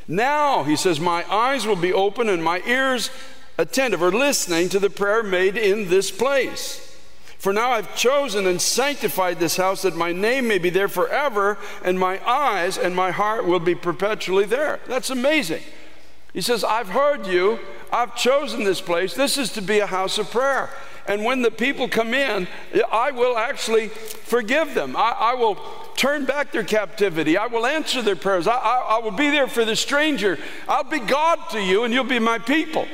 Now, 0.08 0.66
he 0.66 0.76
says, 0.76 1.00
my 1.00 1.26
eyes 1.34 1.66
will 1.66 1.76
be 1.76 1.92
open 1.92 2.30
and 2.30 2.44
my 2.44 2.62
ears 2.68 3.10
attentive 3.58 4.02
or 4.02 4.12
listening 4.12 4.70
to 4.70 4.80
the 4.80 4.90
prayer 4.90 5.24
made 5.24 5.58
in 5.58 5.90
this 5.90 6.12
place. 6.12 6.84
For 7.38 7.54
now 7.54 7.72
I've 7.72 7.96
chosen 7.96 8.48
and 8.48 8.62
sanctified 8.62 9.40
this 9.40 9.58
house 9.58 9.84
that 9.84 9.96
my 9.96 10.12
name 10.12 10.48
may 10.48 10.58
be 10.58 10.70
there 10.70 10.88
forever, 10.88 11.58
and 11.84 12.00
my 12.00 12.20
eyes 12.28 12.78
and 12.78 12.96
my 12.96 13.12
heart 13.12 13.46
will 13.46 13.60
be 13.60 13.76
perpetually 13.76 14.46
there. 14.46 14.80
That's 14.88 15.12
amazing. 15.12 15.62
He 16.34 16.42
says, 16.42 16.64
I've 16.64 16.90
heard 16.90 17.28
you, 17.28 17.60
I've 17.92 18.16
chosen 18.16 18.64
this 18.64 18.82
place. 18.82 19.14
This 19.14 19.38
is 19.38 19.52
to 19.54 19.62
be 19.62 19.80
a 19.80 19.88
house 19.88 20.18
of 20.18 20.30
prayer. 20.30 20.70
And 21.08 21.24
when 21.24 21.42
the 21.42 21.52
people 21.52 21.88
come 21.88 22.14
in, 22.14 22.48
I 22.92 23.12
will 23.12 23.38
actually 23.38 23.88
forgive 23.88 24.74
them. 24.74 24.96
I, 24.98 25.16
I 25.18 25.34
will 25.36 25.56
turn 25.96 26.26
back 26.26 26.52
their 26.52 26.66
captivity. 26.66 27.38
I 27.38 27.48
will 27.48 27.66
answer 27.66 28.02
their 28.02 28.18
prayers. 28.18 28.46
I, 28.46 28.56
I, 28.56 28.98
I 28.98 29.00
will 29.00 29.12
be 29.12 29.30
there 29.30 29.48
for 29.48 29.64
the 29.64 29.76
stranger. 29.76 30.38
I'll 30.68 30.84
be 30.84 31.00
God 31.00 31.40
to 31.52 31.62
you, 31.62 31.86
and 31.86 31.94
you'll 31.94 32.04
be 32.04 32.20
my 32.20 32.40
people 32.40 32.88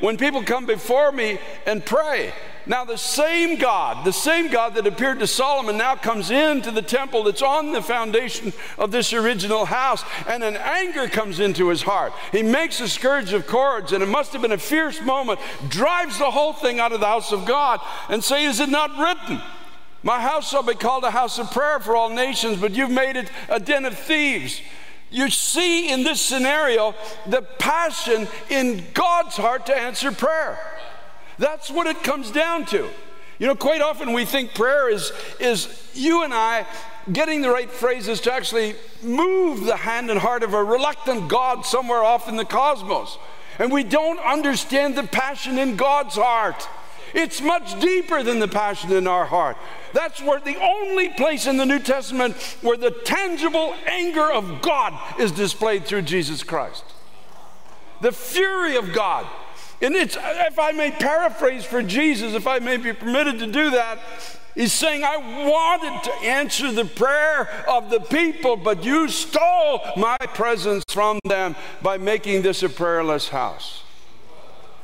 when 0.00 0.16
people 0.16 0.42
come 0.42 0.66
before 0.66 1.12
me 1.12 1.38
and 1.66 1.84
pray. 1.84 2.32
Now, 2.68 2.84
the 2.84 2.98
same 2.98 3.58
God, 3.58 4.04
the 4.04 4.12
same 4.12 4.50
God 4.50 4.74
that 4.74 4.88
appeared 4.88 5.20
to 5.20 5.26
Solomon 5.28 5.76
now 5.76 5.94
comes 5.94 6.32
into 6.32 6.72
the 6.72 6.82
temple 6.82 7.22
that's 7.22 7.42
on 7.42 7.70
the 7.70 7.80
foundation 7.80 8.52
of 8.76 8.90
this 8.90 9.12
original 9.12 9.66
house, 9.66 10.02
and 10.26 10.42
an 10.42 10.56
anger 10.56 11.06
comes 11.06 11.38
into 11.38 11.68
his 11.68 11.82
heart. 11.82 12.12
He 12.32 12.42
makes 12.42 12.80
a 12.80 12.88
scourge 12.88 13.32
of 13.32 13.46
cords, 13.46 13.92
and 13.92 14.02
it 14.02 14.08
must 14.08 14.32
have 14.32 14.42
been 14.42 14.50
a 14.50 14.58
fierce 14.58 15.00
moment, 15.00 15.38
drives 15.68 16.18
the 16.18 16.30
whole 16.30 16.52
thing 16.52 16.80
out 16.80 16.90
of 16.90 16.98
the 16.98 17.06
house 17.06 17.30
of 17.30 17.46
God, 17.46 17.80
and 18.08 18.22
say, 18.22 18.44
Is 18.44 18.58
it 18.58 18.68
not 18.68 18.98
written? 18.98 19.40
My 20.02 20.20
house 20.20 20.50
shall 20.50 20.62
be 20.62 20.74
called 20.74 21.04
a 21.04 21.10
house 21.10 21.38
of 21.38 21.50
prayer 21.52 21.78
for 21.78 21.94
all 21.94 22.10
nations, 22.10 22.60
but 22.60 22.72
you've 22.72 22.90
made 22.90 23.16
it 23.16 23.30
a 23.48 23.60
den 23.60 23.84
of 23.84 23.96
thieves. 23.96 24.60
You 25.10 25.30
see 25.30 25.90
in 25.90 26.02
this 26.02 26.20
scenario 26.20 26.94
the 27.26 27.42
passion 27.42 28.26
in 28.50 28.84
God's 28.92 29.36
heart 29.36 29.66
to 29.66 29.76
answer 29.76 30.10
prayer. 30.12 30.58
That's 31.38 31.70
what 31.70 31.86
it 31.86 32.02
comes 32.02 32.30
down 32.30 32.66
to. 32.66 32.88
You 33.38 33.46
know, 33.46 33.54
quite 33.54 33.82
often 33.82 34.12
we 34.12 34.24
think 34.24 34.54
prayer 34.54 34.88
is, 34.88 35.12
is 35.38 35.90
you 35.94 36.22
and 36.22 36.32
I 36.32 36.66
getting 37.12 37.42
the 37.42 37.50
right 37.50 37.70
phrases 37.70 38.20
to 38.22 38.32
actually 38.32 38.74
move 39.02 39.64
the 39.64 39.76
hand 39.76 40.10
and 40.10 40.18
heart 40.18 40.42
of 40.42 40.54
a 40.54 40.64
reluctant 40.64 41.28
God 41.28 41.64
somewhere 41.64 42.02
off 42.02 42.28
in 42.28 42.36
the 42.36 42.44
cosmos. 42.44 43.18
And 43.58 43.70
we 43.70 43.84
don't 43.84 44.18
understand 44.18 44.96
the 44.96 45.04
passion 45.04 45.58
in 45.58 45.76
God's 45.76 46.16
heart. 46.16 46.68
It's 47.16 47.40
much 47.40 47.80
deeper 47.80 48.22
than 48.22 48.40
the 48.40 48.46
passion 48.46 48.92
in 48.92 49.06
our 49.06 49.24
heart. 49.24 49.56
That's 49.94 50.20
where 50.20 50.38
the 50.38 50.60
only 50.60 51.08
place 51.08 51.46
in 51.46 51.56
the 51.56 51.64
New 51.64 51.78
Testament 51.78 52.36
where 52.60 52.76
the 52.76 52.90
tangible 52.90 53.74
anger 53.86 54.30
of 54.30 54.60
God 54.60 54.92
is 55.18 55.32
displayed 55.32 55.86
through 55.86 56.02
Jesus 56.02 56.42
Christ. 56.42 56.84
The 58.02 58.12
fury 58.12 58.76
of 58.76 58.92
God. 58.92 59.26
And 59.80 59.94
it's, 59.94 60.18
if 60.20 60.58
I 60.58 60.72
may 60.72 60.90
paraphrase 60.90 61.64
for 61.64 61.82
Jesus, 61.82 62.34
if 62.34 62.46
I 62.46 62.58
may 62.58 62.76
be 62.76 62.92
permitted 62.92 63.38
to 63.38 63.46
do 63.46 63.70
that, 63.70 63.98
He's 64.54 64.74
saying, 64.74 65.02
I 65.02 65.16
wanted 65.16 66.02
to 66.04 66.12
answer 66.26 66.70
the 66.70 66.84
prayer 66.84 67.48
of 67.66 67.88
the 67.88 68.00
people, 68.00 68.56
but 68.56 68.84
you 68.84 69.08
stole 69.08 69.80
my 69.96 70.18
presence 70.18 70.84
from 70.90 71.18
them 71.24 71.56
by 71.80 71.96
making 71.96 72.42
this 72.42 72.62
a 72.62 72.68
prayerless 72.68 73.28
house. 73.28 73.82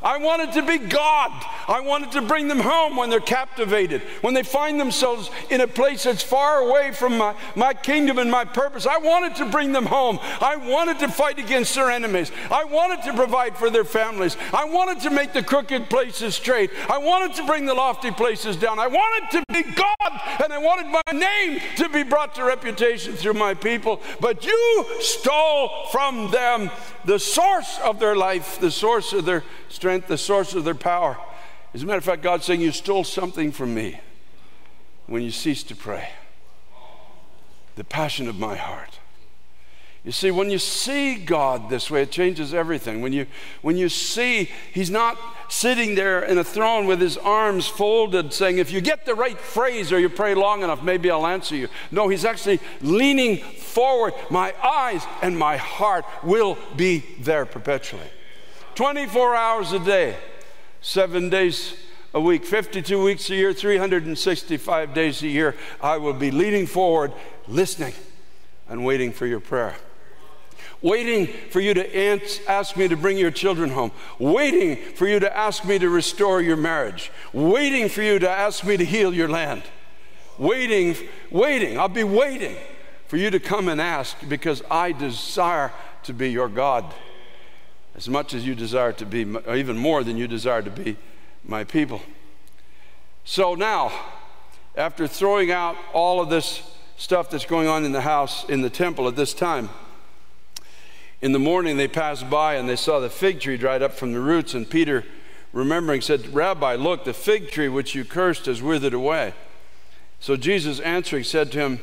I 0.03 0.19
wanted 0.19 0.53
to 0.53 0.63
be 0.63 0.79
God. 0.79 1.31
I 1.69 1.81
wanted 1.81 2.13
to 2.13 2.23
bring 2.23 2.49
them 2.49 2.59
home 2.59 2.97
when 2.97 3.09
they're 3.09 3.21
captivated, 3.21 4.03
when 4.21 4.35
they 4.35 4.43
find 4.43 4.81
themselves 4.81 5.31
in 5.51 5.61
a 5.61 5.69
place 5.69 6.05
that's 6.05 6.23
far 6.23 6.59
away 6.59 6.93
from 6.93 7.19
my, 7.19 7.35
my 7.55 7.73
kingdom 7.73 8.19
and 8.19 8.31
my 8.31 8.45
purpose. 8.45 8.87
I 8.87 8.99
wanted 8.99 9.37
to 9.37 9.47
bring 9.47 9.73
them 9.73 9.87
home. 9.87 10.19
I 10.41 10.57
wanted 10.57 10.99
to 11.01 11.09
fight 11.09 11.39
against 11.39 11.75
their 11.75 11.91
enemies. 11.91 12.33
I 12.51 12.65
wanted 12.65 13.03
to 13.05 13.15
provide 13.15 13.57
for 13.57 13.71
their 13.71 13.85
families. 13.85 14.37
I 14.53 14.65
wanted 14.65 15.01
to 15.03 15.11
make 15.11 15.33
the 15.33 15.43
crooked 15.43 15.89
places 15.89 16.35
straight. 16.35 16.71
I 16.89 16.99
wanted 16.99 17.35
to 17.37 17.47
bring 17.47 17.67
the 17.67 17.75
lofty 17.75 18.11
places 18.11 18.57
down. 18.57 18.79
I 18.79 18.89
wanted 18.89 19.31
to 19.39 19.45
be 19.53 19.63
God, 19.63 20.41
and 20.43 20.53
I 20.53 20.59
wanted 20.59 20.87
my 20.87 21.13
name 21.13 21.61
to 21.77 21.89
be 21.89 22.03
brought 22.03 22.35
to 22.35 22.45
reputation 22.45 23.15
through 23.15 23.35
my 23.35 23.55
people. 23.55 24.01
But 24.21 24.45
you 24.45 24.87
stole 25.01 25.87
from 25.91 26.31
them 26.31 26.71
the 27.05 27.19
source 27.19 27.79
of 27.85 27.99
their 27.99 28.17
life, 28.17 28.59
the 28.61 28.71
source 28.71 29.13
of 29.13 29.25
their 29.25 29.45
strength, 29.69 29.92
the 30.01 30.19
source 30.19 30.55
of 30.55 30.65
their 30.65 30.75
power. 30.75 31.19
As 31.75 31.83
a 31.83 31.87
matter 31.87 31.99
of 31.99 32.05
fact, 32.05 32.23
God's 32.23 32.45
saying, 32.45 32.61
You 32.61 32.73
stole 32.73 33.05
something 33.05 33.53
from 33.53 33.75
me 33.75 34.01
when 35.07 35.23
you 35.23 35.31
ceased 35.31 35.69
to 35.69 35.77
pray. 35.77 36.11
The 37.77 37.85
passion 37.85 38.29
of 38.29 38.39
my 38.39 38.57
heart. 38.57 38.99
You 40.05 40.11
see, 40.11 40.33
when 40.33 40.51
you 40.51 40.59
see 40.59 41.15
God 41.15 41.71
this 41.71 41.89
way, 41.89 42.03
it 42.03 42.11
changes 42.11 42.53
everything. 42.53 43.03
When 43.03 43.13
you, 43.13 43.27
when 43.63 43.77
you 43.77 43.89
see 43.89 44.51
He's 44.73 44.91
not 44.91 45.17
sitting 45.49 45.95
there 45.95 46.23
in 46.25 46.39
a 46.39 46.45
throne 46.45 46.87
with 46.87 47.01
His 47.01 47.17
arms 47.17 47.69
folded, 47.69 48.33
saying, 48.33 48.59
If 48.59 48.73
you 48.73 48.81
get 48.81 49.07
the 49.07 49.15
right 49.15 49.39
phrase 49.39 49.93
or 49.93 50.01
you 50.01 50.09
pray 50.09 50.35
long 50.35 50.65
enough, 50.65 50.83
maybe 50.83 51.09
I'll 51.11 51.27
answer 51.27 51.55
you. 51.55 51.69
No, 51.93 52.09
He's 52.09 52.25
actually 52.25 52.59
leaning 52.81 53.39
forward. 53.39 54.15
My 54.29 54.53
eyes 54.63 55.07
and 55.23 55.39
my 55.39 55.57
heart 55.57 56.05
will 56.25 56.59
be 56.77 57.05
there 57.21 57.47
perpetually. 57.47 58.11
24 58.75 59.37
hours 59.37 59.73
a 59.73 59.79
day, 59.79 60.17
seven 60.81 61.29
days 61.29 61.75
a 62.15 62.21
week, 62.21 62.45
52 62.45 63.03
weeks 63.03 63.29
a 63.31 63.35
year, 63.35 63.53
365 63.53 64.95
days 64.95 65.23
a 65.23 65.29
year, 65.29 65.57
I 65.81 65.99
will 65.99 66.15
be 66.15 66.31
leaning 66.31 66.67
forward, 66.67 67.13
listening, 67.49 67.95
and 68.69 68.85
waiting 68.85 69.13
for 69.13 69.27
your 69.27 69.41
prayer. 69.41 69.77
Waiting 70.81 71.29
for 71.51 71.61
you 71.61 71.75
to 71.75 72.51
ask 72.51 72.77
me 72.77 72.89
to 72.89 72.97
bring 72.97 73.17
your 73.17 73.31
children 73.31 73.71
home. 73.71 73.93
Waiting 74.19 74.77
for 74.95 75.07
you 75.07 75.21
to 75.21 75.37
ask 75.37 75.65
me 75.65 75.79
to 75.79 75.89
restore 75.89 76.43
your 76.43 76.57
marriage. 76.57 77.13
Waiting 77.33 77.89
for 77.89 78.03
you 78.03 78.19
to 78.19 78.29
ask 78.29 78.65
me 78.65 78.77
to 78.77 78.85
heal 78.85 79.15
your 79.15 79.29
land. 79.29 79.63
Waiting, 80.39 80.97
waiting. 81.31 81.79
I'll 81.79 81.89
be 81.89 82.05
waiting 82.05 82.57
for 83.07 83.17
you 83.17 83.31
to 83.31 83.39
come 83.39 83.69
and 83.69 83.81
ask 83.81 84.17
because 84.29 84.63
I 84.71 84.91
desire 84.93 85.73
to 86.03 86.13
be 86.13 86.33
your 86.33 86.49
God 86.49 86.93
as 87.95 88.09
much 88.09 88.35
as 88.35 88.47
you 88.47 88.55
desire 88.55 88.93
to 88.93 89.07
be, 89.07 89.25
or 89.25 89.57
even 89.57 89.77
more 89.77 90.03
than 90.03 90.17
you 90.17 90.27
desire 90.27 90.63
to 90.63 90.71
be 90.71 90.97
my 91.45 91.65
people. 91.65 92.01
So 93.25 93.55
now, 93.55 93.93
after 94.77 95.07
throwing 95.07 95.51
out 95.51 95.77
all 95.93 96.21
of 96.21 96.31
this 96.31 96.63
stuff 96.97 97.31
that's 97.31 97.45
going 97.45 97.69
on 97.69 97.85
in 97.85 97.93
the 97.93 98.01
house, 98.01 98.45
in 98.49 98.63
the 98.63 98.71
temple 98.71 99.07
at 99.09 99.17
this 99.17 99.35
time, 99.35 99.69
in 101.21 101.33
the 101.33 101.39
morning 101.39 101.77
they 101.77 101.89
passed 101.89 102.29
by 102.29 102.55
and 102.55 102.69
they 102.69 102.77
saw 102.77 102.99
the 102.99 103.11
fig 103.11 103.41
tree 103.41 103.57
dried 103.57 103.83
up 103.83 103.93
from 103.93 104.13
the 104.13 104.21
roots, 104.21 104.55
and 104.55 104.69
Peter, 104.69 105.05
remembering, 105.53 106.01
said, 106.01 106.35
Rabbi, 106.35 106.75
look, 106.77 107.05
the 107.05 107.13
fig 107.13 107.51
tree 107.51 107.69
which 107.69 107.95
you 107.95 108.05
cursed 108.05 108.47
has 108.47 108.63
withered 108.63 108.95
away. 108.95 109.35
So 110.19 110.37
Jesus 110.37 110.81
answering 110.81 111.25
said 111.25 111.53
to 111.53 111.59
him, 111.59 111.81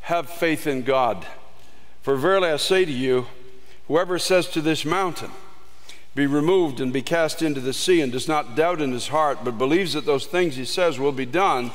Have 0.00 0.28
faith 0.28 0.66
in 0.66 0.82
God. 0.82 1.26
For 2.02 2.16
verily 2.16 2.48
I 2.48 2.56
say 2.56 2.84
to 2.84 2.92
you, 2.92 3.26
Whoever 3.90 4.20
says 4.20 4.46
to 4.50 4.60
this 4.60 4.84
mountain, 4.84 5.32
be 6.14 6.24
removed 6.24 6.78
and 6.78 6.92
be 6.92 7.02
cast 7.02 7.42
into 7.42 7.60
the 7.60 7.72
sea, 7.72 8.00
and 8.00 8.12
does 8.12 8.28
not 8.28 8.54
doubt 8.54 8.80
in 8.80 8.92
his 8.92 9.08
heart, 9.08 9.38
but 9.42 9.58
believes 9.58 9.94
that 9.94 10.06
those 10.06 10.26
things 10.26 10.54
he 10.54 10.64
says 10.64 11.00
will 11.00 11.10
be 11.10 11.26
done, 11.26 11.72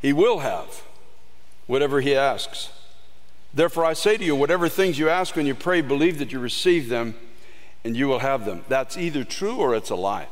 he 0.00 0.12
will 0.12 0.38
have 0.38 0.84
whatever 1.66 2.02
he 2.02 2.14
asks. 2.14 2.70
Therefore, 3.52 3.84
I 3.84 3.94
say 3.94 4.16
to 4.16 4.24
you, 4.24 4.36
whatever 4.36 4.68
things 4.68 4.96
you 4.96 5.08
ask 5.08 5.34
when 5.34 5.44
you 5.44 5.56
pray, 5.56 5.80
believe 5.80 6.20
that 6.20 6.30
you 6.30 6.38
receive 6.38 6.88
them, 6.88 7.16
and 7.82 7.96
you 7.96 8.06
will 8.06 8.20
have 8.20 8.44
them. 8.44 8.64
That's 8.68 8.96
either 8.96 9.24
true 9.24 9.56
or 9.56 9.74
it's 9.74 9.90
a 9.90 9.96
lie. 9.96 10.28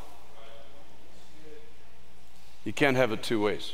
You 2.64 2.72
can't 2.72 2.96
have 2.96 3.10
it 3.10 3.24
two 3.24 3.42
ways. 3.42 3.72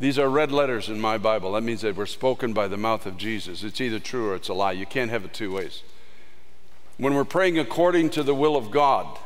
These 0.00 0.18
are 0.18 0.30
red 0.30 0.50
letters 0.50 0.88
in 0.88 0.98
my 0.98 1.18
Bible. 1.18 1.52
That 1.52 1.62
means 1.62 1.82
they 1.82 1.92
were 1.92 2.06
spoken 2.06 2.54
by 2.54 2.68
the 2.68 2.78
mouth 2.78 3.04
of 3.04 3.18
Jesus. 3.18 3.62
It's 3.62 3.82
either 3.82 3.98
true 3.98 4.30
or 4.30 4.34
it's 4.34 4.48
a 4.48 4.54
lie. 4.54 4.72
You 4.72 4.86
can't 4.86 5.10
have 5.10 5.26
it 5.26 5.34
two 5.34 5.52
ways. 5.52 5.82
When 6.96 7.14
we're 7.14 7.24
praying 7.24 7.58
according 7.58 8.08
to 8.10 8.22
the 8.22 8.34
will 8.34 8.56
of 8.56 8.70
God, 8.70 9.18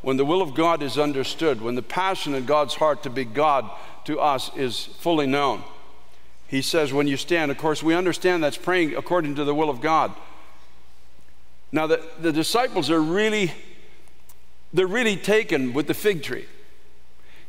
when 0.00 0.16
the 0.16 0.24
will 0.24 0.40
of 0.40 0.54
God 0.54 0.82
is 0.82 0.98
understood, 0.98 1.60
when 1.60 1.74
the 1.74 1.82
passion 1.82 2.34
in 2.34 2.46
God's 2.46 2.74
heart 2.74 3.02
to 3.02 3.10
be 3.10 3.26
God 3.26 3.70
to 4.06 4.18
us 4.18 4.50
is 4.56 4.86
fully 4.86 5.26
known, 5.26 5.64
he 6.48 6.62
says, 6.62 6.94
when 6.94 7.06
you 7.06 7.18
stand, 7.18 7.50
of 7.50 7.58
course, 7.58 7.82
we 7.82 7.94
understand 7.94 8.42
that's 8.42 8.56
praying 8.56 8.96
according 8.96 9.34
to 9.34 9.44
the 9.44 9.54
will 9.54 9.70
of 9.70 9.82
God. 9.82 10.14
Now, 11.72 11.86
the, 11.86 12.02
the 12.18 12.32
disciples 12.32 12.90
are 12.90 13.00
really, 13.00 13.52
they're 14.72 14.86
really 14.86 15.16
taken 15.16 15.74
with 15.74 15.88
the 15.88 15.94
fig 15.94 16.22
tree. 16.22 16.46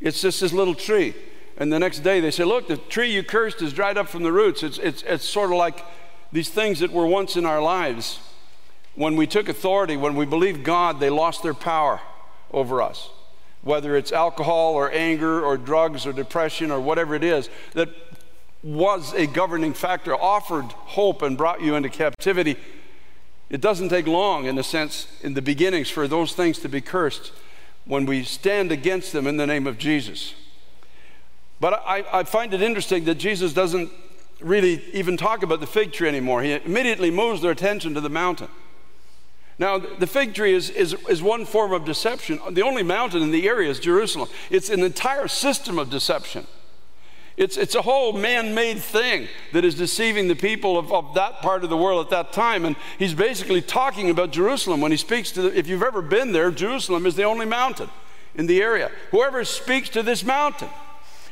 It's 0.01 0.21
just 0.21 0.41
this 0.41 0.51
little 0.51 0.75
tree. 0.75 1.13
And 1.57 1.71
the 1.71 1.79
next 1.79 1.99
day 1.99 2.19
they 2.19 2.31
say, 2.31 2.43
Look, 2.43 2.67
the 2.67 2.77
tree 2.77 3.11
you 3.11 3.23
cursed 3.23 3.61
is 3.61 3.73
dried 3.73 3.97
up 3.97 4.07
from 4.07 4.23
the 4.23 4.31
roots. 4.31 4.63
It's, 4.63 4.77
it's, 4.79 5.03
it's 5.03 5.25
sort 5.25 5.51
of 5.51 5.57
like 5.57 5.83
these 6.31 6.49
things 6.49 6.79
that 6.79 6.91
were 6.91 7.05
once 7.05 7.35
in 7.35 7.45
our 7.45 7.61
lives. 7.61 8.19
When 8.95 9.15
we 9.15 9.27
took 9.27 9.49
authority, 9.49 9.97
when 9.97 10.15
we 10.15 10.25
believed 10.25 10.63
God, 10.63 10.99
they 10.99 11.09
lost 11.09 11.43
their 11.43 11.53
power 11.53 12.01
over 12.51 12.81
us. 12.81 13.09
Whether 13.61 13.95
it's 13.95 14.11
alcohol 14.11 14.73
or 14.73 14.91
anger 14.91 15.43
or 15.43 15.57
drugs 15.57 16.05
or 16.05 16.13
depression 16.13 16.69
or 16.69 16.79
whatever 16.79 17.15
it 17.15 17.23
is 17.23 17.49
that 17.73 17.89
was 18.61 19.13
a 19.13 19.27
governing 19.27 19.73
factor, 19.73 20.15
offered 20.15 20.65
hope 20.65 21.21
and 21.21 21.37
brought 21.37 21.61
you 21.61 21.75
into 21.75 21.89
captivity. 21.89 22.57
It 23.49 23.61
doesn't 23.61 23.89
take 23.89 24.07
long, 24.07 24.45
in 24.45 24.57
a 24.57 24.63
sense, 24.63 25.07
in 25.21 25.33
the 25.33 25.41
beginnings, 25.41 25.89
for 25.89 26.07
those 26.07 26.33
things 26.33 26.59
to 26.59 26.69
be 26.69 26.81
cursed 26.81 27.31
when 27.85 28.05
we 28.05 28.23
stand 28.23 28.71
against 28.71 29.11
them 29.11 29.27
in 29.27 29.37
the 29.37 29.45
name 29.45 29.67
of 29.67 29.77
Jesus. 29.77 30.33
But 31.63 31.81
I, 31.85 32.03
I 32.11 32.23
find 32.23 32.53
it 32.53 32.61
interesting 32.61 33.05
that 33.05 33.15
Jesus 33.15 33.53
doesn't 33.53 33.89
really 34.41 34.83
even 34.91 35.15
talk 35.15 35.43
about 35.43 35.61
the 35.61 35.65
fig 35.65 35.93
tree 35.93 36.09
anymore. 36.09 36.41
He 36.41 36.51
immediately 36.51 37.09
moves 37.09 37.41
their 37.41 37.51
attention 37.51 37.93
to 37.93 38.01
the 38.01 38.09
mountain. 38.09 38.49
Now, 39.57 39.77
the 39.77 40.05
fig 40.05 40.33
tree 40.33 40.53
is, 40.53 40.69
is, 40.69 40.93
is 41.07 41.23
one 41.23 41.45
form 41.45 41.71
of 41.71 41.85
deception. 41.85 42.41
The 42.51 42.63
only 42.63 42.83
mountain 42.83 43.23
in 43.23 43.31
the 43.31 43.47
area 43.47 43.69
is 43.69 43.79
Jerusalem. 43.79 44.27
It's 44.49 44.69
an 44.69 44.83
entire 44.83 45.29
system 45.29 45.79
of 45.79 45.89
deception. 45.89 46.47
It's, 47.37 47.55
it's 47.55 47.75
a 47.75 47.81
whole 47.81 48.11
man 48.11 48.53
made 48.53 48.79
thing 48.79 49.29
that 49.53 49.63
is 49.63 49.75
deceiving 49.75 50.27
the 50.27 50.35
people 50.35 50.77
of, 50.77 50.91
of 50.91 51.13
that 51.13 51.35
part 51.41 51.63
of 51.63 51.69
the 51.69 51.77
world 51.77 52.05
at 52.05 52.09
that 52.09 52.33
time. 52.33 52.65
And 52.65 52.75
he's 52.99 53.13
basically 53.13 53.61
talking 53.61 54.09
about 54.09 54.33
Jerusalem 54.33 54.81
when 54.81 54.91
he 54.91 54.97
speaks 54.97 55.31
to, 55.31 55.43
the, 55.43 55.57
if 55.57 55.69
you've 55.69 55.81
ever 55.81 56.01
been 56.01 56.33
there, 56.33 56.51
Jerusalem 56.51 57.05
is 57.05 57.15
the 57.15 57.23
only 57.23 57.45
mountain 57.45 57.89
in 58.35 58.47
the 58.47 58.61
area. 58.61 58.91
Whoever 59.11 59.45
speaks 59.45 59.87
to 59.91 60.03
this 60.03 60.25
mountain, 60.25 60.67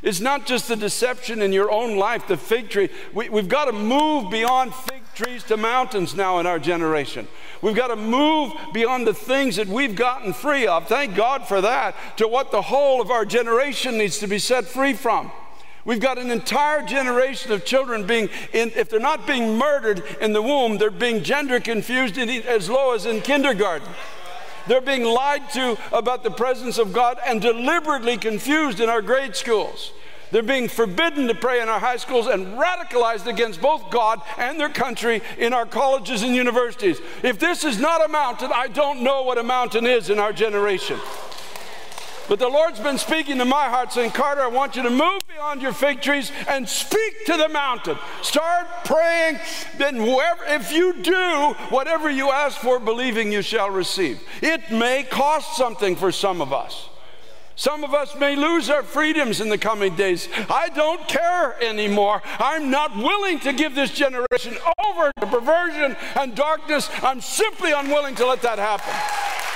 it's 0.01 0.19
not 0.19 0.45
just 0.45 0.67
the 0.67 0.75
deception 0.75 1.41
in 1.41 1.53
your 1.53 1.71
own 1.71 1.95
life, 1.95 2.27
the 2.27 2.37
fig 2.37 2.69
tree. 2.69 2.89
We, 3.13 3.29
we've 3.29 3.49
got 3.49 3.65
to 3.65 3.71
move 3.71 4.31
beyond 4.31 4.73
fig 4.73 5.03
trees 5.13 5.43
to 5.43 5.57
mountains 5.57 6.15
now 6.15 6.39
in 6.39 6.47
our 6.47 6.59
generation. 6.59 7.27
We've 7.61 7.75
got 7.75 7.87
to 7.87 7.95
move 7.95 8.53
beyond 8.73 9.05
the 9.05 9.13
things 9.13 9.57
that 9.57 9.67
we've 9.67 9.95
gotten 9.95 10.33
free 10.33 10.65
of. 10.65 10.87
Thank 10.87 11.15
God 11.15 11.47
for 11.47 11.61
that, 11.61 11.95
to 12.17 12.27
what 12.27 12.51
the 12.51 12.63
whole 12.63 13.01
of 13.01 13.11
our 13.11 13.25
generation 13.25 13.97
needs 13.97 14.17
to 14.19 14.27
be 14.27 14.39
set 14.39 14.65
free 14.65 14.93
from. 14.93 15.31
We've 15.83 15.99
got 15.99 16.17
an 16.17 16.29
entire 16.29 16.85
generation 16.85 17.51
of 17.51 17.65
children 17.65 18.05
being, 18.05 18.29
in, 18.53 18.71
if 18.75 18.89
they're 18.89 18.99
not 18.99 19.25
being 19.25 19.57
murdered 19.57 20.03
in 20.21 20.33
the 20.33 20.41
womb, 20.41 20.77
they're 20.77 20.91
being 20.91 21.23
gender 21.23 21.59
confused 21.59 22.17
as 22.17 22.69
low 22.69 22.93
as 22.93 23.05
in 23.05 23.21
kindergarten. 23.21 23.87
They're 24.67 24.81
being 24.81 25.03
lied 25.03 25.49
to 25.51 25.77
about 25.91 26.23
the 26.23 26.31
presence 26.31 26.77
of 26.77 26.93
God 26.93 27.19
and 27.25 27.41
deliberately 27.41 28.17
confused 28.17 28.79
in 28.79 28.89
our 28.89 29.01
grade 29.01 29.35
schools. 29.35 29.91
They're 30.31 30.41
being 30.41 30.69
forbidden 30.69 31.27
to 31.27 31.35
pray 31.35 31.61
in 31.61 31.67
our 31.67 31.79
high 31.79 31.97
schools 31.97 32.27
and 32.27 32.57
radicalized 32.57 33.27
against 33.27 33.61
both 33.61 33.89
God 33.91 34.21
and 34.37 34.59
their 34.59 34.69
country 34.69 35.21
in 35.37 35.53
our 35.53 35.65
colleges 35.65 36.23
and 36.23 36.33
universities. 36.33 37.01
If 37.21 37.37
this 37.37 37.65
is 37.65 37.79
not 37.79 38.03
a 38.03 38.07
mountain, 38.07 38.49
I 38.53 38.67
don't 38.67 39.01
know 39.01 39.23
what 39.23 39.37
a 39.37 39.43
mountain 39.43 39.85
is 39.85 40.09
in 40.09 40.19
our 40.19 40.31
generation. 40.31 40.99
But 42.31 42.39
the 42.39 42.47
Lord's 42.47 42.79
been 42.79 42.97
speaking 42.97 43.39
to 43.39 43.43
my 43.43 43.67
heart, 43.67 43.91
saying, 43.91 44.11
Carter, 44.11 44.39
I 44.39 44.47
want 44.47 44.77
you 44.77 44.83
to 44.83 44.89
move 44.89 45.19
beyond 45.27 45.61
your 45.61 45.73
fig 45.73 46.01
trees 46.01 46.31
and 46.47 46.65
speak 46.65 47.25
to 47.25 47.35
the 47.35 47.49
mountain. 47.49 47.97
Start 48.21 48.67
praying. 48.85 49.37
Then, 49.77 49.97
whoever, 49.97 50.45
if 50.45 50.71
you 50.71 50.93
do 50.93 51.53
whatever 51.71 52.09
you 52.09 52.31
ask 52.31 52.57
for, 52.57 52.79
believing 52.79 53.33
you 53.33 53.41
shall 53.41 53.69
receive. 53.69 54.21
It 54.41 54.71
may 54.71 55.03
cost 55.03 55.57
something 55.57 55.97
for 55.97 56.09
some 56.13 56.41
of 56.41 56.53
us. 56.53 56.87
Some 57.57 57.83
of 57.83 57.93
us 57.93 58.15
may 58.15 58.37
lose 58.37 58.69
our 58.69 58.83
freedoms 58.83 59.41
in 59.41 59.49
the 59.49 59.57
coming 59.57 59.97
days. 59.97 60.29
I 60.49 60.69
don't 60.69 61.05
care 61.09 61.61
anymore. 61.61 62.21
I'm 62.39 62.71
not 62.71 62.95
willing 62.95 63.41
to 63.41 63.51
give 63.51 63.75
this 63.75 63.91
generation 63.91 64.57
over 64.87 65.11
to 65.19 65.27
perversion 65.27 65.97
and 66.15 66.33
darkness. 66.33 66.89
I'm 67.03 67.19
simply 67.19 67.73
unwilling 67.73 68.15
to 68.15 68.25
let 68.25 68.41
that 68.43 68.57
happen. 68.57 69.50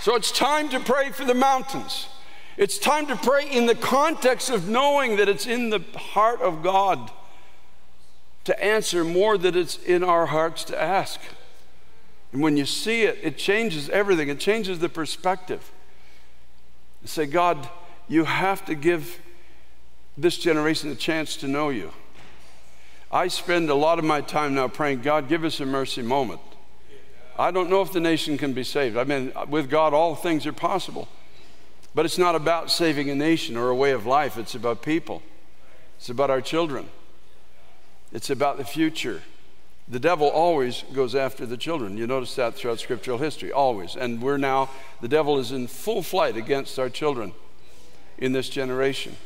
So 0.00 0.14
it's 0.14 0.32
time 0.32 0.70
to 0.70 0.80
pray 0.80 1.10
for 1.10 1.26
the 1.26 1.34
mountains. 1.34 2.06
It's 2.56 2.78
time 2.78 3.06
to 3.08 3.16
pray 3.16 3.48
in 3.50 3.66
the 3.66 3.74
context 3.74 4.48
of 4.48 4.68
knowing 4.68 5.16
that 5.16 5.28
it's 5.28 5.46
in 5.46 5.68
the 5.68 5.80
heart 5.94 6.40
of 6.40 6.62
God 6.62 7.10
to 8.44 8.64
answer 8.64 9.04
more 9.04 9.36
than 9.36 9.56
it's 9.56 9.76
in 9.76 10.02
our 10.02 10.26
hearts 10.26 10.64
to 10.64 10.82
ask. 10.82 11.20
And 12.32 12.40
when 12.40 12.56
you 12.56 12.64
see 12.64 13.02
it, 13.02 13.18
it 13.22 13.36
changes 13.36 13.90
everything, 13.90 14.28
it 14.30 14.40
changes 14.40 14.78
the 14.78 14.88
perspective. 14.88 15.70
You 17.02 17.08
say, 17.08 17.26
God, 17.26 17.68
you 18.08 18.24
have 18.24 18.64
to 18.66 18.74
give 18.74 19.20
this 20.16 20.38
generation 20.38 20.90
a 20.90 20.94
chance 20.94 21.36
to 21.36 21.48
know 21.48 21.68
you. 21.68 21.92
I 23.12 23.28
spend 23.28 23.68
a 23.68 23.74
lot 23.74 23.98
of 23.98 24.04
my 24.04 24.20
time 24.22 24.54
now 24.54 24.68
praying, 24.68 25.02
God, 25.02 25.28
give 25.28 25.44
us 25.44 25.60
a 25.60 25.66
mercy 25.66 26.02
moment. 26.02 26.40
I 27.40 27.50
don't 27.50 27.70
know 27.70 27.80
if 27.80 27.90
the 27.90 28.00
nation 28.00 28.36
can 28.36 28.52
be 28.52 28.62
saved. 28.62 28.98
I 28.98 29.04
mean, 29.04 29.32
with 29.48 29.70
God, 29.70 29.94
all 29.94 30.14
things 30.14 30.46
are 30.46 30.52
possible. 30.52 31.08
But 31.94 32.04
it's 32.04 32.18
not 32.18 32.34
about 32.34 32.70
saving 32.70 33.08
a 33.08 33.14
nation 33.14 33.56
or 33.56 33.70
a 33.70 33.74
way 33.74 33.92
of 33.92 34.04
life, 34.04 34.36
it's 34.36 34.54
about 34.54 34.82
people, 34.82 35.22
it's 35.96 36.10
about 36.10 36.28
our 36.28 36.42
children, 36.42 36.88
it's 38.12 38.28
about 38.28 38.58
the 38.58 38.64
future. 38.64 39.22
The 39.88 39.98
devil 39.98 40.28
always 40.28 40.84
goes 40.92 41.14
after 41.14 41.46
the 41.46 41.56
children. 41.56 41.96
You 41.96 42.06
notice 42.06 42.36
that 42.36 42.54
throughout 42.54 42.78
scriptural 42.78 43.18
history, 43.18 43.50
always. 43.50 43.96
And 43.96 44.22
we're 44.22 44.36
now, 44.36 44.70
the 45.00 45.08
devil 45.08 45.36
is 45.38 45.50
in 45.50 45.66
full 45.66 46.02
flight 46.02 46.36
against 46.36 46.78
our 46.78 46.88
children 46.88 47.32
in 48.16 48.30
this 48.30 48.48
generation. 48.48 49.16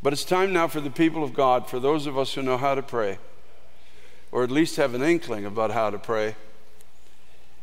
But 0.00 0.12
it's 0.12 0.24
time 0.24 0.52
now 0.52 0.68
for 0.68 0.80
the 0.80 0.90
people 0.90 1.24
of 1.24 1.34
God, 1.34 1.68
for 1.68 1.80
those 1.80 2.06
of 2.06 2.16
us 2.16 2.34
who 2.34 2.42
know 2.42 2.56
how 2.56 2.76
to 2.76 2.82
pray, 2.82 3.18
or 4.30 4.44
at 4.44 4.50
least 4.50 4.76
have 4.76 4.94
an 4.94 5.02
inkling 5.02 5.44
about 5.44 5.72
how 5.72 5.90
to 5.90 5.98
pray 5.98 6.36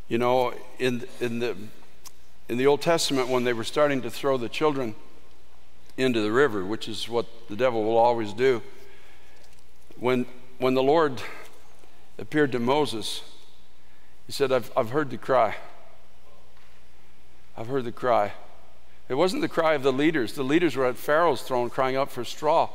you 0.08 0.17
know, 0.17 0.54
in, 0.80 1.06
in, 1.20 1.39
the, 1.39 1.56
in 2.48 2.58
the 2.58 2.67
Old 2.67 2.82
Testament, 2.82 3.28
when 3.28 3.43
they 3.43 3.54
were 3.54 3.63
starting 3.63 4.02
to 4.04 4.10
throw 4.10 4.38
the 4.38 4.50
children 4.50 4.96
into 5.98 6.22
the 6.22 6.32
river, 6.32 6.63
which 6.63 6.88
is 6.88 7.10
what 7.10 7.26
the 7.50 7.56
devil 7.56 7.84
will 7.84 7.98
always 7.98 8.34
do, 8.34 8.62
when, 10.00 10.26
when 10.60 10.74
the 10.74 10.84
Lord 10.84 11.22
appeared 12.17 12.52
to 12.54 12.60
Moses, 12.60 13.22
he 14.26 14.32
said, 14.32 14.52
I've, 14.52 14.72
I've 14.78 14.91
heard 14.91 15.10
the 15.10 15.17
cry. 15.17 15.56
I've 17.58 17.67
heard 17.67 17.86
the 17.86 17.91
cry. 17.91 18.34
It 19.10 19.15
wasn't 19.15 19.41
the 19.41 19.50
cry 19.50 19.74
of 19.74 19.84
the 19.84 19.93
leaders. 19.93 20.34
The 20.34 20.43
leaders 20.43 20.76
were 20.76 20.86
at 20.86 20.98
Pharaoh's 20.98 21.41
throne 21.41 21.70
crying 21.70 21.96
out 21.96 22.12
for 22.12 22.24
straw. 22.24 22.70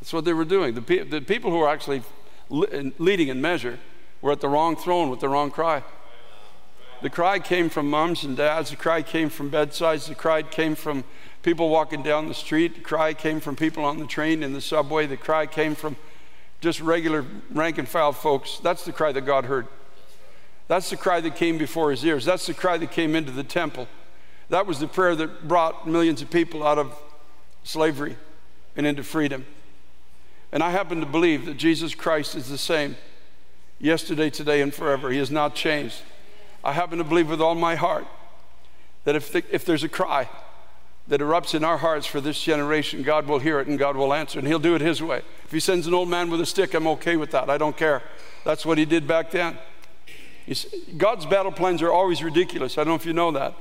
That's 0.00 0.12
what 0.12 0.24
they 0.24 0.32
were 0.32 0.44
doing. 0.44 0.74
The, 0.74 0.82
pe- 0.82 1.04
the 1.04 1.20
people 1.20 1.50
who 1.50 1.58
were 1.58 1.68
actually 1.68 2.02
leading 2.48 3.28
in 3.28 3.40
measure 3.40 3.78
we're 4.20 4.32
at 4.32 4.40
the 4.40 4.48
wrong 4.48 4.76
throne 4.76 5.10
with 5.10 5.20
the 5.20 5.28
wrong 5.28 5.50
cry. 5.50 5.82
The 7.02 7.10
cry 7.10 7.38
came 7.38 7.68
from 7.68 7.90
moms 7.90 8.24
and 8.24 8.36
dads. 8.36 8.70
The 8.70 8.76
cry 8.76 9.02
came 9.02 9.28
from 9.28 9.50
bedsides. 9.50 10.06
The 10.06 10.14
cry 10.14 10.42
came 10.42 10.74
from 10.74 11.04
people 11.42 11.68
walking 11.68 12.02
down 12.02 12.28
the 12.28 12.34
street. 12.34 12.74
The 12.74 12.80
cry 12.80 13.12
came 13.12 13.40
from 13.40 13.54
people 13.54 13.84
on 13.84 13.98
the 13.98 14.06
train, 14.06 14.42
in 14.42 14.52
the 14.52 14.60
subway. 14.60 15.06
The 15.06 15.16
cry 15.16 15.46
came 15.46 15.74
from 15.74 15.96
just 16.60 16.80
regular 16.80 17.24
rank 17.50 17.78
and 17.78 17.86
file 17.86 18.12
folks. 18.12 18.58
That's 18.62 18.84
the 18.84 18.92
cry 18.92 19.12
that 19.12 19.22
God 19.22 19.44
heard. 19.44 19.66
That's 20.68 20.90
the 20.90 20.96
cry 20.96 21.20
that 21.20 21.36
came 21.36 21.58
before 21.58 21.90
his 21.90 22.04
ears. 22.04 22.24
That's 22.24 22.46
the 22.46 22.54
cry 22.54 22.78
that 22.78 22.90
came 22.90 23.14
into 23.14 23.30
the 23.30 23.44
temple. 23.44 23.88
That 24.48 24.66
was 24.66 24.80
the 24.80 24.88
prayer 24.88 25.14
that 25.16 25.46
brought 25.46 25.86
millions 25.86 26.22
of 26.22 26.30
people 26.30 26.66
out 26.66 26.78
of 26.78 26.98
slavery 27.62 28.16
and 28.74 28.86
into 28.86 29.02
freedom. 29.02 29.46
And 30.50 30.62
I 30.62 30.70
happen 30.70 31.00
to 31.00 31.06
believe 31.06 31.46
that 31.46 31.56
Jesus 31.56 31.94
Christ 31.94 32.34
is 32.34 32.48
the 32.48 32.58
same 32.58 32.96
yesterday, 33.78 34.30
today, 34.30 34.60
and 34.60 34.74
forever. 34.74 35.10
He 35.10 35.18
has 35.18 35.30
not 35.30 35.54
changed. 35.54 36.02
I 36.64 36.72
happen 36.72 36.98
to 36.98 37.04
believe 37.04 37.28
with 37.28 37.40
all 37.40 37.54
my 37.54 37.74
heart 37.74 38.06
that 39.04 39.14
if, 39.14 39.32
the, 39.32 39.44
if 39.50 39.64
there's 39.64 39.84
a 39.84 39.88
cry 39.88 40.28
that 41.08 41.20
erupts 41.20 41.54
in 41.54 41.62
our 41.62 41.78
hearts 41.78 42.06
for 42.06 42.20
this 42.20 42.42
generation, 42.42 43.02
God 43.02 43.26
will 43.26 43.38
hear 43.38 43.60
it 43.60 43.68
and 43.68 43.78
God 43.78 43.96
will 43.96 44.12
answer, 44.12 44.38
and 44.38 44.48
He'll 44.48 44.58
do 44.58 44.74
it 44.74 44.80
His 44.80 45.00
way. 45.02 45.22
If 45.44 45.52
He 45.52 45.60
sends 45.60 45.86
an 45.86 45.94
old 45.94 46.08
man 46.08 46.30
with 46.30 46.40
a 46.40 46.46
stick, 46.46 46.74
I'm 46.74 46.86
okay 46.88 47.16
with 47.16 47.30
that. 47.30 47.48
I 47.48 47.58
don't 47.58 47.76
care. 47.76 48.02
That's 48.44 48.66
what 48.66 48.78
He 48.78 48.84
did 48.84 49.06
back 49.06 49.30
then. 49.30 49.58
God's 50.96 51.26
battle 51.26 51.52
plans 51.52 51.82
are 51.82 51.92
always 51.92 52.22
ridiculous. 52.22 52.78
I 52.78 52.82
don't 52.82 52.88
know 52.88 52.94
if 52.94 53.06
you 53.06 53.12
know 53.12 53.30
that. 53.32 53.54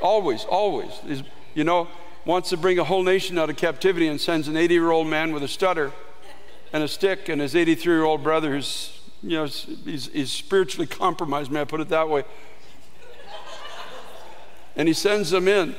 Always, 0.00 0.44
always. 0.44 0.92
He's, 1.04 1.22
you 1.54 1.64
know, 1.64 1.88
wants 2.24 2.50
to 2.50 2.56
bring 2.56 2.78
a 2.78 2.84
whole 2.84 3.02
nation 3.02 3.38
out 3.38 3.50
of 3.50 3.56
captivity 3.56 4.08
and 4.08 4.20
sends 4.20 4.48
an 4.48 4.56
80 4.56 4.74
year 4.74 4.90
old 4.90 5.06
man 5.06 5.32
with 5.32 5.42
a 5.42 5.48
stutter 5.48 5.92
and 6.72 6.82
a 6.82 6.88
stick 6.88 7.28
and 7.28 7.40
his 7.40 7.54
83 7.54 7.94
year 7.94 8.04
old 8.04 8.22
brother 8.22 8.52
who's 8.52 8.95
you 9.22 9.36
know, 9.36 9.44
he's, 9.44 10.08
he's 10.12 10.30
spiritually 10.30 10.86
compromised, 10.86 11.50
may 11.50 11.62
I 11.62 11.64
put 11.64 11.80
it 11.80 11.88
that 11.88 12.08
way. 12.08 12.24
and 14.76 14.88
he 14.88 14.94
sends 14.94 15.30
them 15.30 15.48
in. 15.48 15.74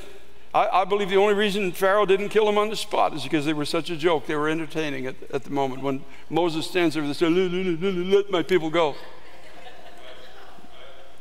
I, 0.53 0.81
I, 0.81 0.85
believe 0.85 1.09
the 1.09 1.17
only 1.17 1.33
reason 1.33 1.71
Pharaoh 1.71 2.05
didn't 2.05 2.29
kill 2.29 2.45
them 2.45 2.57
on 2.57 2.69
the 2.69 2.75
spot 2.75 3.13
is 3.13 3.23
because 3.23 3.45
they 3.45 3.53
were 3.53 3.65
such 3.65 3.89
a 3.89 3.95
joke. 3.95 4.25
They 4.25 4.35
were 4.35 4.49
entertaining 4.49 5.05
at, 5.05 5.15
at 5.31 5.43
the 5.43 5.51
moment. 5.51 5.83
When 5.83 6.03
Moses 6.29 6.67
stands 6.67 6.95
there 6.95 7.03
and 7.03 7.15
says, 7.15 7.31
let 7.31 8.31
my 8.31 8.41
people 8.41 8.69
go. 8.69 8.95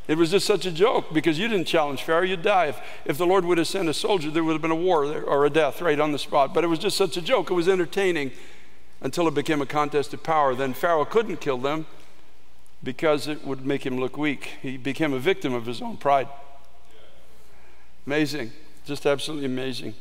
It 0.09 0.17
was 0.17 0.31
just 0.31 0.47
such 0.47 0.65
a 0.67 0.71
joke 0.71 1.13
because 1.13 1.37
you 1.37 1.49
didn't 1.49 1.67
challenge 1.67 2.05
Pharaoh, 2.05 2.23
you'd 2.23 2.43
die. 2.43 2.67
If, 2.67 2.81
if 3.05 3.19
the 3.19 3.27
Lord 3.27 3.45
would 3.45 3.59
have 3.59 3.67
sent 3.67 3.89
a 3.89 3.95
soldier, 3.95 4.31
there 4.31 4.45
would 4.45 4.53
have 4.53 4.63
been 4.63 4.71
a 4.71 4.77
war 4.77 5.09
there, 5.09 5.25
or 5.25 5.45
a 5.45 5.51
death 5.51 5.83
right 5.83 5.99
on 5.99 6.13
the 6.13 6.19
spot. 6.19 6.55
But 6.55 6.63
it 6.63 6.69
was 6.69 6.79
just 6.79 6.97
such 6.97 7.17
a 7.17 7.23
joke. 7.23 7.51
It 7.51 7.55
was 7.55 7.69
entertaining 7.69 8.31
until 9.01 9.27
it 9.27 9.35
became 9.35 9.61
a 9.61 9.67
contest 9.67 10.15
of 10.15 10.23
power. 10.23 10.55
Then 10.55 10.75
Pharaoh 10.75 11.05
couldn't 11.05 11.41
kill 11.41 11.59
them 11.59 11.87
because 12.87 13.27
it 13.27 13.45
would 13.45 13.67
make 13.67 13.85
him 13.85 13.99
look 13.99 14.17
weak. 14.17 14.53
He 14.63 14.77
became 14.77 15.13
a 15.13 15.19
victim 15.19 15.53
of 15.53 15.67
his 15.67 15.83
own 15.83 15.97
pride. 15.97 16.29
Amazing, 18.07 18.53
just 18.85 19.05
absolutely 19.05 19.47
amazing. 19.47 19.95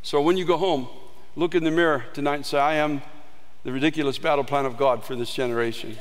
So 0.00 0.22
when 0.22 0.38
you 0.38 0.46
go 0.46 0.56
home, 0.56 0.88
look 1.36 1.54
in 1.54 1.62
the 1.62 1.70
mirror 1.70 2.06
tonight 2.14 2.36
and 2.36 2.46
say, 2.46 2.58
I 2.58 2.76
am 2.76 3.02
the 3.64 3.70
ridiculous 3.70 4.16
battle 4.16 4.44
plan 4.44 4.64
of 4.64 4.78
God 4.78 5.04
for 5.04 5.14
this 5.14 5.34
generation. 5.34 5.98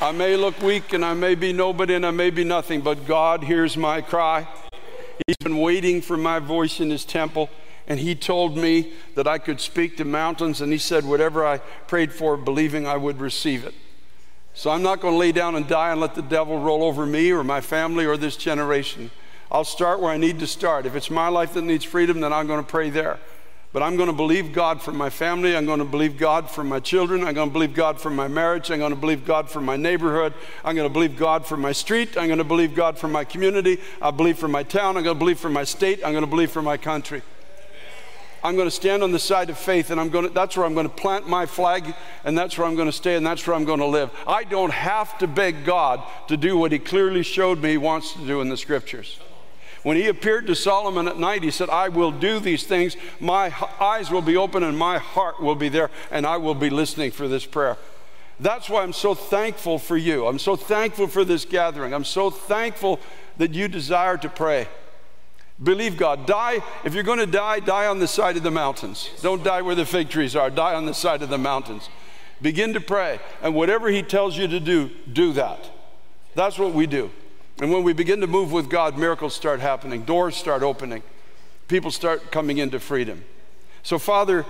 I 0.00 0.10
may 0.10 0.36
look 0.36 0.60
weak 0.60 0.92
and 0.92 1.04
I 1.04 1.14
may 1.14 1.36
be 1.36 1.52
nobody 1.52 1.94
and 1.94 2.04
I 2.04 2.10
may 2.10 2.30
be 2.30 2.42
nothing, 2.42 2.80
but 2.80 3.06
God 3.06 3.44
hears 3.44 3.76
my 3.76 4.00
cry. 4.00 4.48
He's 5.24 5.36
been 5.36 5.58
waiting 5.58 6.02
for 6.02 6.16
my 6.16 6.40
voice 6.40 6.80
in 6.80 6.90
his 6.90 7.04
temple 7.04 7.48
and 7.86 8.00
he 8.00 8.14
told 8.14 8.56
me 8.56 8.92
that 9.14 9.28
I 9.28 9.38
could 9.38 9.60
speak 9.60 9.96
to 9.98 10.04
mountains, 10.04 10.60
and 10.60 10.72
he 10.72 10.78
said, 10.78 11.04
Whatever 11.04 11.46
I 11.46 11.58
prayed 11.58 12.12
for, 12.12 12.36
believing 12.36 12.86
I 12.86 12.96
would 12.96 13.20
receive 13.20 13.64
it. 13.64 13.74
So 14.54 14.70
I'm 14.70 14.82
not 14.82 15.00
going 15.00 15.14
to 15.14 15.18
lay 15.18 15.32
down 15.32 15.54
and 15.54 15.68
die 15.68 15.92
and 15.92 16.00
let 16.00 16.14
the 16.14 16.22
devil 16.22 16.58
roll 16.58 16.82
over 16.82 17.04
me 17.04 17.30
or 17.30 17.44
my 17.44 17.60
family 17.60 18.06
or 18.06 18.16
this 18.16 18.36
generation. 18.36 19.10
I'll 19.50 19.64
start 19.64 20.00
where 20.00 20.10
I 20.10 20.16
need 20.16 20.40
to 20.40 20.46
start. 20.46 20.86
If 20.86 20.96
it's 20.96 21.10
my 21.10 21.28
life 21.28 21.52
that 21.54 21.62
needs 21.62 21.84
freedom, 21.84 22.20
then 22.20 22.32
I'm 22.32 22.46
going 22.46 22.64
to 22.64 22.68
pray 22.68 22.90
there. 22.90 23.18
But 23.72 23.82
I'm 23.82 23.96
going 23.96 24.08
to 24.08 24.14
believe 24.14 24.52
God 24.52 24.80
for 24.80 24.92
my 24.92 25.10
family. 25.10 25.54
I'm 25.54 25.66
going 25.66 25.80
to 25.80 25.84
believe 25.84 26.16
God 26.16 26.50
for 26.50 26.64
my 26.64 26.80
children. 26.80 27.22
I'm 27.22 27.34
going 27.34 27.50
to 27.50 27.52
believe 27.52 27.74
God 27.74 28.00
for 28.00 28.08
my 28.08 28.26
marriage. 28.26 28.70
I'm 28.70 28.78
going 28.78 28.94
to 28.94 28.96
believe 28.96 29.26
God 29.26 29.50
for 29.50 29.60
my 29.60 29.76
neighborhood. 29.76 30.32
I'm 30.64 30.74
going 30.74 30.88
to 30.88 30.92
believe 30.92 31.18
God 31.18 31.44
for 31.44 31.58
my 31.58 31.72
street. 31.72 32.16
I'm 32.16 32.26
going 32.28 32.38
to 32.38 32.44
believe 32.44 32.74
God 32.74 32.96
for 32.96 33.08
my 33.08 33.24
community. 33.24 33.78
I 34.00 34.10
believe 34.10 34.38
for 34.38 34.48
my 34.48 34.62
town. 34.62 34.96
I'm 34.96 35.04
going 35.04 35.14
to 35.16 35.18
believe 35.18 35.38
for 35.38 35.50
my 35.50 35.64
state. 35.64 36.00
I'm 36.02 36.12
going 36.12 36.24
to 36.24 36.30
believe 36.30 36.50
for 36.50 36.62
my 36.62 36.78
country. 36.78 37.20
I'm 38.46 38.54
going 38.54 38.68
to 38.68 38.74
stand 38.74 39.02
on 39.02 39.10
the 39.10 39.18
side 39.18 39.50
of 39.50 39.58
faith 39.58 39.90
and 39.90 40.00
I'm 40.00 40.08
going 40.08 40.28
to, 40.28 40.30
that's 40.32 40.56
where 40.56 40.64
I'm 40.64 40.74
going 40.74 40.88
to 40.88 40.94
plant 40.94 41.28
my 41.28 41.46
flag 41.46 41.92
and 42.22 42.38
that's 42.38 42.56
where 42.56 42.64
I'm 42.64 42.76
going 42.76 42.86
to 42.86 42.92
stay 42.92 43.16
and 43.16 43.26
that's 43.26 43.44
where 43.44 43.56
I'm 43.56 43.64
going 43.64 43.80
to 43.80 43.86
live. 43.86 44.12
I 44.24 44.44
don't 44.44 44.70
have 44.70 45.18
to 45.18 45.26
beg 45.26 45.64
God 45.64 46.00
to 46.28 46.36
do 46.36 46.56
what 46.56 46.70
He 46.70 46.78
clearly 46.78 47.24
showed 47.24 47.60
me 47.60 47.70
He 47.70 47.76
wants 47.76 48.12
to 48.12 48.24
do 48.24 48.40
in 48.40 48.48
the 48.48 48.56
scriptures. 48.56 49.18
When 49.82 49.96
He 49.96 50.06
appeared 50.06 50.46
to 50.46 50.54
Solomon 50.54 51.08
at 51.08 51.18
night, 51.18 51.42
He 51.42 51.50
said, 51.50 51.70
I 51.70 51.88
will 51.88 52.12
do 52.12 52.38
these 52.38 52.62
things. 52.62 52.96
My 53.18 53.52
eyes 53.80 54.12
will 54.12 54.22
be 54.22 54.36
open 54.36 54.62
and 54.62 54.78
my 54.78 54.98
heart 54.98 55.42
will 55.42 55.56
be 55.56 55.68
there 55.68 55.90
and 56.12 56.24
I 56.24 56.36
will 56.36 56.54
be 56.54 56.70
listening 56.70 57.10
for 57.10 57.26
this 57.26 57.44
prayer. 57.44 57.76
That's 58.38 58.70
why 58.70 58.84
I'm 58.84 58.92
so 58.92 59.16
thankful 59.16 59.80
for 59.80 59.96
you. 59.96 60.24
I'm 60.24 60.38
so 60.38 60.54
thankful 60.54 61.08
for 61.08 61.24
this 61.24 61.44
gathering. 61.44 61.92
I'm 61.92 62.04
so 62.04 62.30
thankful 62.30 63.00
that 63.38 63.54
you 63.54 63.66
desire 63.66 64.16
to 64.18 64.28
pray. 64.28 64.68
Believe 65.62 65.96
God. 65.96 66.26
Die, 66.26 66.62
if 66.84 66.92
you're 66.92 67.02
going 67.02 67.18
to 67.18 67.26
die, 67.26 67.60
die 67.60 67.86
on 67.86 67.98
the 67.98 68.08
side 68.08 68.36
of 68.36 68.42
the 68.42 68.50
mountains. 68.50 69.08
Don't 69.22 69.42
die 69.42 69.62
where 69.62 69.74
the 69.74 69.86
fig 69.86 70.10
trees 70.10 70.36
are, 70.36 70.50
die 70.50 70.74
on 70.74 70.84
the 70.84 70.94
side 70.94 71.22
of 71.22 71.30
the 71.30 71.38
mountains. 71.38 71.88
Begin 72.42 72.74
to 72.74 72.80
pray, 72.80 73.18
and 73.42 73.54
whatever 73.54 73.88
He 73.88 74.02
tells 74.02 74.36
you 74.36 74.46
to 74.46 74.60
do, 74.60 74.90
do 75.10 75.32
that. 75.32 75.70
That's 76.34 76.58
what 76.58 76.74
we 76.74 76.86
do. 76.86 77.10
And 77.58 77.72
when 77.72 77.82
we 77.82 77.94
begin 77.94 78.20
to 78.20 78.26
move 78.26 78.52
with 78.52 78.68
God, 78.68 78.98
miracles 78.98 79.34
start 79.34 79.60
happening, 79.60 80.02
doors 80.02 80.36
start 80.36 80.62
opening, 80.62 81.02
people 81.68 81.90
start 81.90 82.30
coming 82.30 82.58
into 82.58 82.78
freedom. 82.78 83.24
So, 83.82 83.98
Father, 83.98 84.44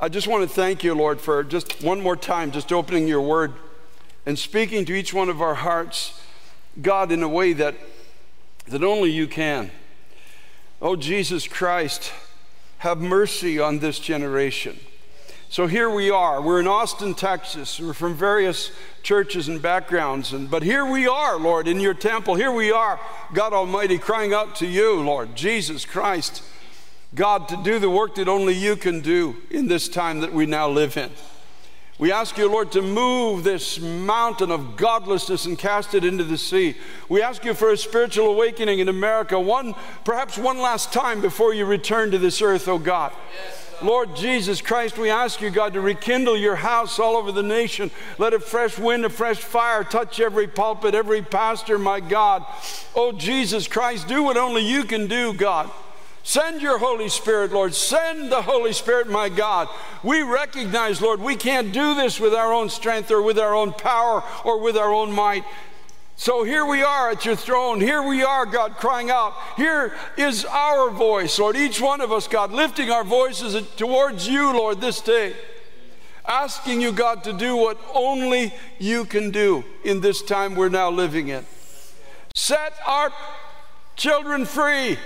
I 0.00 0.08
just 0.08 0.26
want 0.26 0.48
to 0.48 0.54
thank 0.54 0.82
you, 0.82 0.94
Lord, 0.94 1.20
for 1.20 1.44
just 1.44 1.82
one 1.82 2.00
more 2.00 2.16
time, 2.16 2.50
just 2.50 2.72
opening 2.72 3.06
your 3.06 3.20
word 3.20 3.52
and 4.24 4.38
speaking 4.38 4.86
to 4.86 4.94
each 4.94 5.12
one 5.12 5.28
of 5.28 5.42
our 5.42 5.54
hearts, 5.54 6.18
God, 6.80 7.12
in 7.12 7.22
a 7.22 7.28
way 7.28 7.52
that, 7.52 7.74
that 8.68 8.82
only 8.82 9.10
you 9.10 9.26
can. 9.26 9.70
Oh, 10.80 10.94
Jesus 10.94 11.48
Christ, 11.48 12.12
have 12.78 12.98
mercy 12.98 13.58
on 13.58 13.78
this 13.78 13.98
generation. 13.98 14.78
So 15.48 15.66
here 15.66 15.88
we 15.88 16.10
are. 16.10 16.42
We're 16.42 16.60
in 16.60 16.66
Austin, 16.66 17.14
Texas. 17.14 17.80
We're 17.80 17.94
from 17.94 18.14
various 18.14 18.72
churches 19.02 19.48
and 19.48 19.62
backgrounds. 19.62 20.34
And, 20.34 20.50
but 20.50 20.62
here 20.62 20.84
we 20.84 21.06
are, 21.06 21.38
Lord, 21.38 21.66
in 21.66 21.80
your 21.80 21.94
temple. 21.94 22.34
Here 22.34 22.52
we 22.52 22.72
are, 22.72 23.00
God 23.32 23.54
Almighty, 23.54 23.96
crying 23.96 24.34
out 24.34 24.56
to 24.56 24.66
you, 24.66 25.00
Lord, 25.00 25.34
Jesus 25.34 25.86
Christ, 25.86 26.42
God, 27.14 27.48
to 27.48 27.56
do 27.62 27.78
the 27.78 27.88
work 27.88 28.16
that 28.16 28.28
only 28.28 28.52
you 28.52 28.76
can 28.76 29.00
do 29.00 29.36
in 29.50 29.68
this 29.68 29.88
time 29.88 30.20
that 30.20 30.32
we 30.34 30.44
now 30.44 30.68
live 30.68 30.98
in. 30.98 31.10
We 31.98 32.12
ask 32.12 32.36
you, 32.36 32.50
Lord, 32.50 32.72
to 32.72 32.82
move 32.82 33.42
this 33.42 33.80
mountain 33.80 34.50
of 34.50 34.76
godlessness 34.76 35.46
and 35.46 35.58
cast 35.58 35.94
it 35.94 36.04
into 36.04 36.24
the 36.24 36.36
sea. 36.36 36.74
We 37.08 37.22
ask 37.22 37.42
you 37.42 37.54
for 37.54 37.70
a 37.70 37.76
spiritual 37.76 38.26
awakening 38.26 38.80
in 38.80 38.88
America, 38.90 39.40
one, 39.40 39.74
perhaps 40.04 40.36
one 40.36 40.58
last 40.58 40.92
time 40.92 41.22
before 41.22 41.54
you 41.54 41.64
return 41.64 42.10
to 42.10 42.18
this 42.18 42.42
earth, 42.42 42.68
oh 42.68 42.78
God. 42.78 43.12
Lord 43.82 44.14
Jesus 44.14 44.60
Christ, 44.60 44.98
we 44.98 45.08
ask 45.08 45.40
you, 45.40 45.50
God, 45.50 45.72
to 45.72 45.80
rekindle 45.80 46.36
your 46.36 46.56
house 46.56 46.98
all 46.98 47.16
over 47.16 47.32
the 47.32 47.42
nation. 47.42 47.90
Let 48.18 48.34
a 48.34 48.40
fresh 48.40 48.78
wind, 48.78 49.06
a 49.06 49.10
fresh 49.10 49.38
fire 49.38 49.82
touch 49.82 50.20
every 50.20 50.48
pulpit, 50.48 50.94
every 50.94 51.22
pastor, 51.22 51.78
my 51.78 52.00
God. 52.00 52.44
Oh, 52.94 53.12
Jesus 53.12 53.68
Christ, 53.68 54.06
do 54.06 54.22
what 54.22 54.36
only 54.36 54.62
you 54.62 54.84
can 54.84 55.06
do, 55.08 55.32
God. 55.32 55.70
Send 56.26 56.60
your 56.60 56.78
Holy 56.78 57.08
Spirit, 57.08 57.52
Lord. 57.52 57.72
Send 57.72 58.32
the 58.32 58.42
Holy 58.42 58.72
Spirit, 58.72 59.06
my 59.06 59.28
God. 59.28 59.68
We 60.02 60.22
recognize, 60.22 61.00
Lord, 61.00 61.20
we 61.20 61.36
can't 61.36 61.72
do 61.72 61.94
this 61.94 62.18
with 62.18 62.34
our 62.34 62.52
own 62.52 62.68
strength 62.68 63.12
or 63.12 63.22
with 63.22 63.38
our 63.38 63.54
own 63.54 63.72
power 63.72 64.24
or 64.44 64.58
with 64.58 64.76
our 64.76 64.92
own 64.92 65.12
might. 65.12 65.44
So 66.16 66.42
here 66.42 66.66
we 66.66 66.82
are 66.82 67.12
at 67.12 67.24
your 67.24 67.36
throne. 67.36 67.80
Here 67.80 68.02
we 68.02 68.24
are, 68.24 68.44
God, 68.44 68.74
crying 68.74 69.08
out. 69.08 69.34
Here 69.56 69.94
is 70.16 70.44
our 70.44 70.90
voice, 70.90 71.38
Lord, 71.38 71.54
each 71.54 71.80
one 71.80 72.00
of 72.00 72.10
us, 72.10 72.26
God, 72.26 72.50
lifting 72.50 72.90
our 72.90 73.04
voices 73.04 73.64
towards 73.76 74.26
you, 74.26 74.52
Lord, 74.52 74.80
this 74.80 75.00
day. 75.00 75.32
Asking 76.26 76.80
you, 76.80 76.90
God, 76.90 77.22
to 77.22 77.34
do 77.34 77.54
what 77.54 77.78
only 77.94 78.52
you 78.80 79.04
can 79.04 79.30
do 79.30 79.64
in 79.84 80.00
this 80.00 80.22
time 80.22 80.56
we're 80.56 80.70
now 80.70 80.90
living 80.90 81.28
in. 81.28 81.46
Set 82.34 82.72
our 82.84 83.12
children 83.94 84.44
free. 84.44 84.98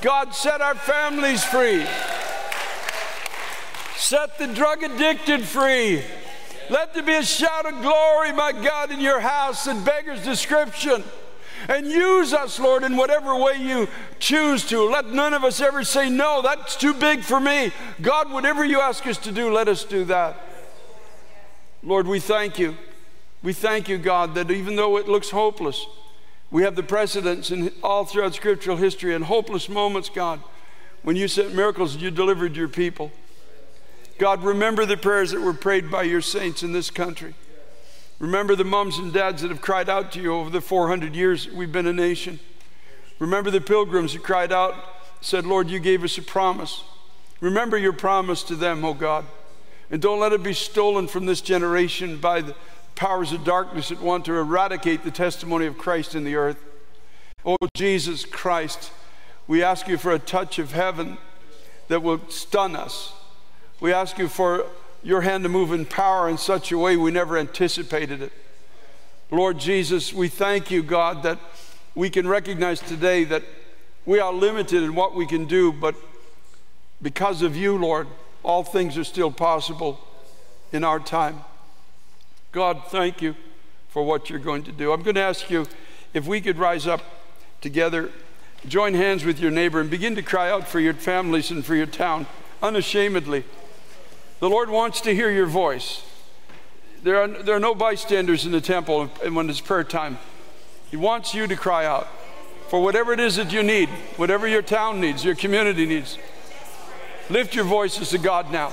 God, 0.00 0.34
set 0.34 0.60
our 0.60 0.74
families 0.74 1.42
free. 1.44 1.84
Set 3.96 4.38
the 4.38 4.46
drug 4.46 4.82
addicted 4.82 5.44
free. 5.44 6.02
Let 6.70 6.94
there 6.94 7.02
be 7.02 7.14
a 7.14 7.24
shout 7.24 7.66
of 7.66 7.80
glory, 7.80 8.32
my 8.32 8.52
God, 8.52 8.90
in 8.90 9.00
your 9.00 9.20
house 9.20 9.64
that 9.64 9.84
beggars 9.84 10.22
description. 10.22 11.02
And 11.68 11.86
use 11.86 12.32
us, 12.32 12.60
Lord, 12.60 12.84
in 12.84 12.96
whatever 12.96 13.34
way 13.36 13.56
you 13.60 13.88
choose 14.20 14.64
to. 14.68 14.88
Let 14.88 15.06
none 15.06 15.34
of 15.34 15.42
us 15.42 15.60
ever 15.60 15.82
say, 15.82 16.08
No, 16.08 16.40
that's 16.42 16.76
too 16.76 16.94
big 16.94 17.22
for 17.22 17.40
me. 17.40 17.72
God, 18.00 18.30
whatever 18.30 18.64
you 18.64 18.80
ask 18.80 19.06
us 19.06 19.18
to 19.18 19.32
do, 19.32 19.52
let 19.52 19.66
us 19.66 19.84
do 19.84 20.04
that. 20.04 20.36
Lord, 21.82 22.06
we 22.06 22.20
thank 22.20 22.58
you. 22.58 22.76
We 23.42 23.52
thank 23.52 23.88
you, 23.88 23.98
God, 23.98 24.34
that 24.36 24.50
even 24.50 24.76
though 24.76 24.96
it 24.98 25.08
looks 25.08 25.30
hopeless, 25.30 25.84
we 26.50 26.62
have 26.62 26.76
the 26.76 26.82
precedents 26.82 27.50
in 27.50 27.72
all 27.82 28.04
throughout 28.04 28.34
scriptural 28.34 28.76
history 28.76 29.14
and 29.14 29.24
hopeless 29.24 29.68
moments, 29.68 30.08
God, 30.08 30.40
when 31.02 31.16
you 31.16 31.28
sent 31.28 31.54
miracles 31.54 31.94
and 31.94 32.02
you 32.02 32.10
delivered 32.10 32.56
your 32.56 32.68
people. 32.68 33.12
God, 34.18 34.42
remember 34.42 34.84
the 34.84 34.96
prayers 34.96 35.30
that 35.30 35.40
were 35.40 35.54
prayed 35.54 35.90
by 35.90 36.02
your 36.02 36.20
saints 36.20 36.62
in 36.62 36.72
this 36.72 36.90
country. 36.90 37.34
Remember 38.18 38.56
the 38.56 38.64
moms 38.64 38.98
and 38.98 39.12
dads 39.12 39.42
that 39.42 39.50
have 39.50 39.60
cried 39.60 39.88
out 39.88 40.10
to 40.12 40.20
you 40.20 40.34
over 40.34 40.50
the 40.50 40.60
400 40.60 41.14
years 41.14 41.48
we've 41.48 41.70
been 41.70 41.86
a 41.86 41.92
nation. 41.92 42.40
Remember 43.20 43.50
the 43.50 43.60
pilgrims 43.60 44.12
who 44.12 44.18
cried 44.18 44.52
out, 44.52 44.74
said, 45.20 45.46
Lord, 45.46 45.68
you 45.68 45.78
gave 45.78 46.02
us 46.02 46.18
a 46.18 46.22
promise. 46.22 46.82
Remember 47.40 47.76
your 47.76 47.92
promise 47.92 48.42
to 48.44 48.56
them, 48.56 48.84
oh 48.84 48.94
God. 48.94 49.24
And 49.90 50.02
don't 50.02 50.20
let 50.20 50.32
it 50.32 50.42
be 50.42 50.52
stolen 50.52 51.06
from 51.06 51.26
this 51.26 51.40
generation 51.40 52.18
by 52.18 52.42
the 52.42 52.54
powers 52.98 53.32
of 53.32 53.44
darkness 53.44 53.90
that 53.90 54.00
want 54.00 54.24
to 54.24 54.34
eradicate 54.34 55.04
the 55.04 55.10
testimony 55.12 55.66
of 55.66 55.78
Christ 55.78 56.16
in 56.16 56.24
the 56.24 56.34
earth. 56.34 56.60
Oh, 57.44 57.56
Jesus 57.72 58.24
Christ, 58.24 58.90
we 59.46 59.62
ask 59.62 59.86
you 59.86 59.96
for 59.96 60.10
a 60.10 60.18
touch 60.18 60.58
of 60.58 60.72
heaven 60.72 61.16
that 61.86 62.02
will 62.02 62.20
stun 62.28 62.74
us. 62.74 63.12
We 63.78 63.92
ask 63.92 64.18
you 64.18 64.26
for 64.26 64.66
your 65.04 65.20
hand 65.20 65.44
to 65.44 65.48
move 65.48 65.72
in 65.72 65.86
power 65.86 66.28
in 66.28 66.38
such 66.38 66.72
a 66.72 66.76
way 66.76 66.96
we 66.96 67.12
never 67.12 67.38
anticipated 67.38 68.20
it. 68.20 68.32
Lord 69.30 69.60
Jesus, 69.60 70.12
we 70.12 70.26
thank 70.26 70.68
you, 70.68 70.82
God, 70.82 71.22
that 71.22 71.38
we 71.94 72.10
can 72.10 72.26
recognize 72.26 72.80
today 72.80 73.22
that 73.24 73.44
we 74.06 74.18
are 74.18 74.32
limited 74.32 74.82
in 74.82 74.96
what 74.96 75.14
we 75.14 75.24
can 75.24 75.44
do, 75.44 75.72
but 75.72 75.94
because 77.00 77.42
of 77.42 77.54
you, 77.54 77.78
Lord, 77.78 78.08
all 78.42 78.64
things 78.64 78.98
are 78.98 79.04
still 79.04 79.30
possible 79.30 80.00
in 80.72 80.82
our 80.82 80.98
time. 80.98 81.44
God, 82.52 82.82
thank 82.88 83.20
you 83.20 83.36
for 83.88 84.02
what 84.02 84.30
you're 84.30 84.38
going 84.38 84.62
to 84.64 84.72
do. 84.72 84.92
I'm 84.92 85.02
going 85.02 85.16
to 85.16 85.20
ask 85.20 85.50
you 85.50 85.66
if 86.14 86.26
we 86.26 86.40
could 86.40 86.58
rise 86.58 86.86
up 86.86 87.02
together, 87.60 88.10
join 88.66 88.94
hands 88.94 89.24
with 89.24 89.38
your 89.38 89.50
neighbor, 89.50 89.80
and 89.80 89.90
begin 89.90 90.14
to 90.14 90.22
cry 90.22 90.50
out 90.50 90.66
for 90.66 90.80
your 90.80 90.94
families 90.94 91.50
and 91.50 91.64
for 91.64 91.74
your 91.74 91.86
town 91.86 92.26
unashamedly. 92.62 93.44
The 94.40 94.48
Lord 94.48 94.70
wants 94.70 95.00
to 95.02 95.14
hear 95.14 95.30
your 95.30 95.46
voice. 95.46 96.02
There 97.02 97.20
are, 97.20 97.28
there 97.28 97.56
are 97.56 97.60
no 97.60 97.74
bystanders 97.74 98.46
in 98.46 98.52
the 98.52 98.60
temple 98.60 99.06
when 99.06 99.50
it's 99.50 99.60
prayer 99.60 99.84
time. 99.84 100.18
He 100.90 100.96
wants 100.96 101.34
you 101.34 101.46
to 101.46 101.56
cry 101.56 101.84
out 101.84 102.08
for 102.68 102.82
whatever 102.82 103.12
it 103.12 103.20
is 103.20 103.36
that 103.36 103.52
you 103.52 103.62
need, 103.62 103.88
whatever 104.16 104.46
your 104.46 104.62
town 104.62 105.00
needs, 105.00 105.24
your 105.24 105.34
community 105.34 105.86
needs. 105.86 106.18
Lift 107.30 107.54
your 107.54 107.64
voices 107.64 108.10
to 108.10 108.18
God 108.18 108.50
now. 108.50 108.72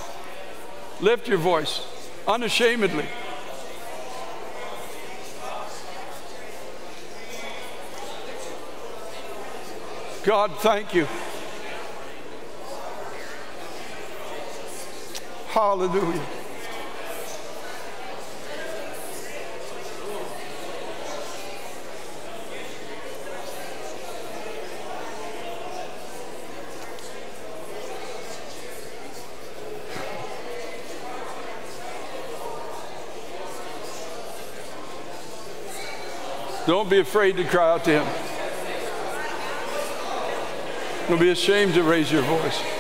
Lift 1.02 1.28
your 1.28 1.38
voice 1.38 1.86
unashamedly. 2.28 3.06
God, 10.26 10.58
thank 10.58 10.96
you. 10.96 11.08
Hallelujah. 15.50 16.20
Don't 36.66 36.90
be 36.90 36.98
afraid 36.98 37.38
to 37.38 37.44
cry 37.44 37.74
out 37.74 37.84
to 37.84 38.02
Him. 38.02 38.25
Don't 41.08 41.20
be 41.20 41.30
ashamed 41.30 41.76
to 41.76 41.84
raise 41.84 42.12
your 42.12 42.24
voice. 42.24 42.75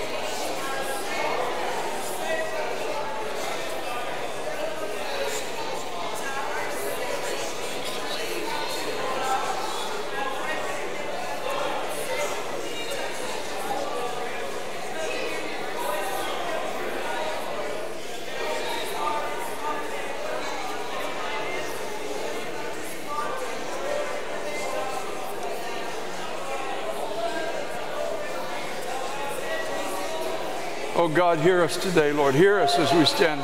Oh 30.98 31.10
God, 31.10 31.40
hear 31.40 31.62
us 31.62 31.76
today, 31.76 32.14
Lord. 32.14 32.36
Hear 32.36 32.58
us 32.58 32.80
as 32.80 32.94
we 32.94 33.04
stand 33.04 33.44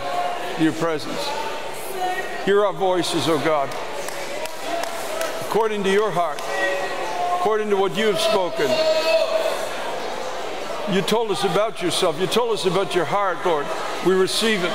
in 0.58 0.64
your 0.64 0.72
presence. 0.72 1.20
Hear 2.46 2.64
our 2.64 2.72
voices, 2.72 3.28
oh 3.28 3.44
God, 3.44 3.70
according 5.46 5.84
to 5.84 5.92
your 5.92 6.12
heart, 6.12 6.40
according 7.42 7.70
to 7.70 7.76
what 7.76 7.98
you 7.98 8.06
have 8.06 8.22
spoken. 8.22 8.72
You 10.96 11.02
told 11.02 11.30
us 11.30 11.44
about 11.44 11.82
yourself. 11.82 12.18
You 12.22 12.28
told 12.28 12.54
us 12.54 12.66
about 12.66 12.96
your 12.96 13.04
heart, 13.04 13.46
Lord. 13.46 13.66
We 14.06 14.14
receive 14.14 14.64
it. 14.64 14.74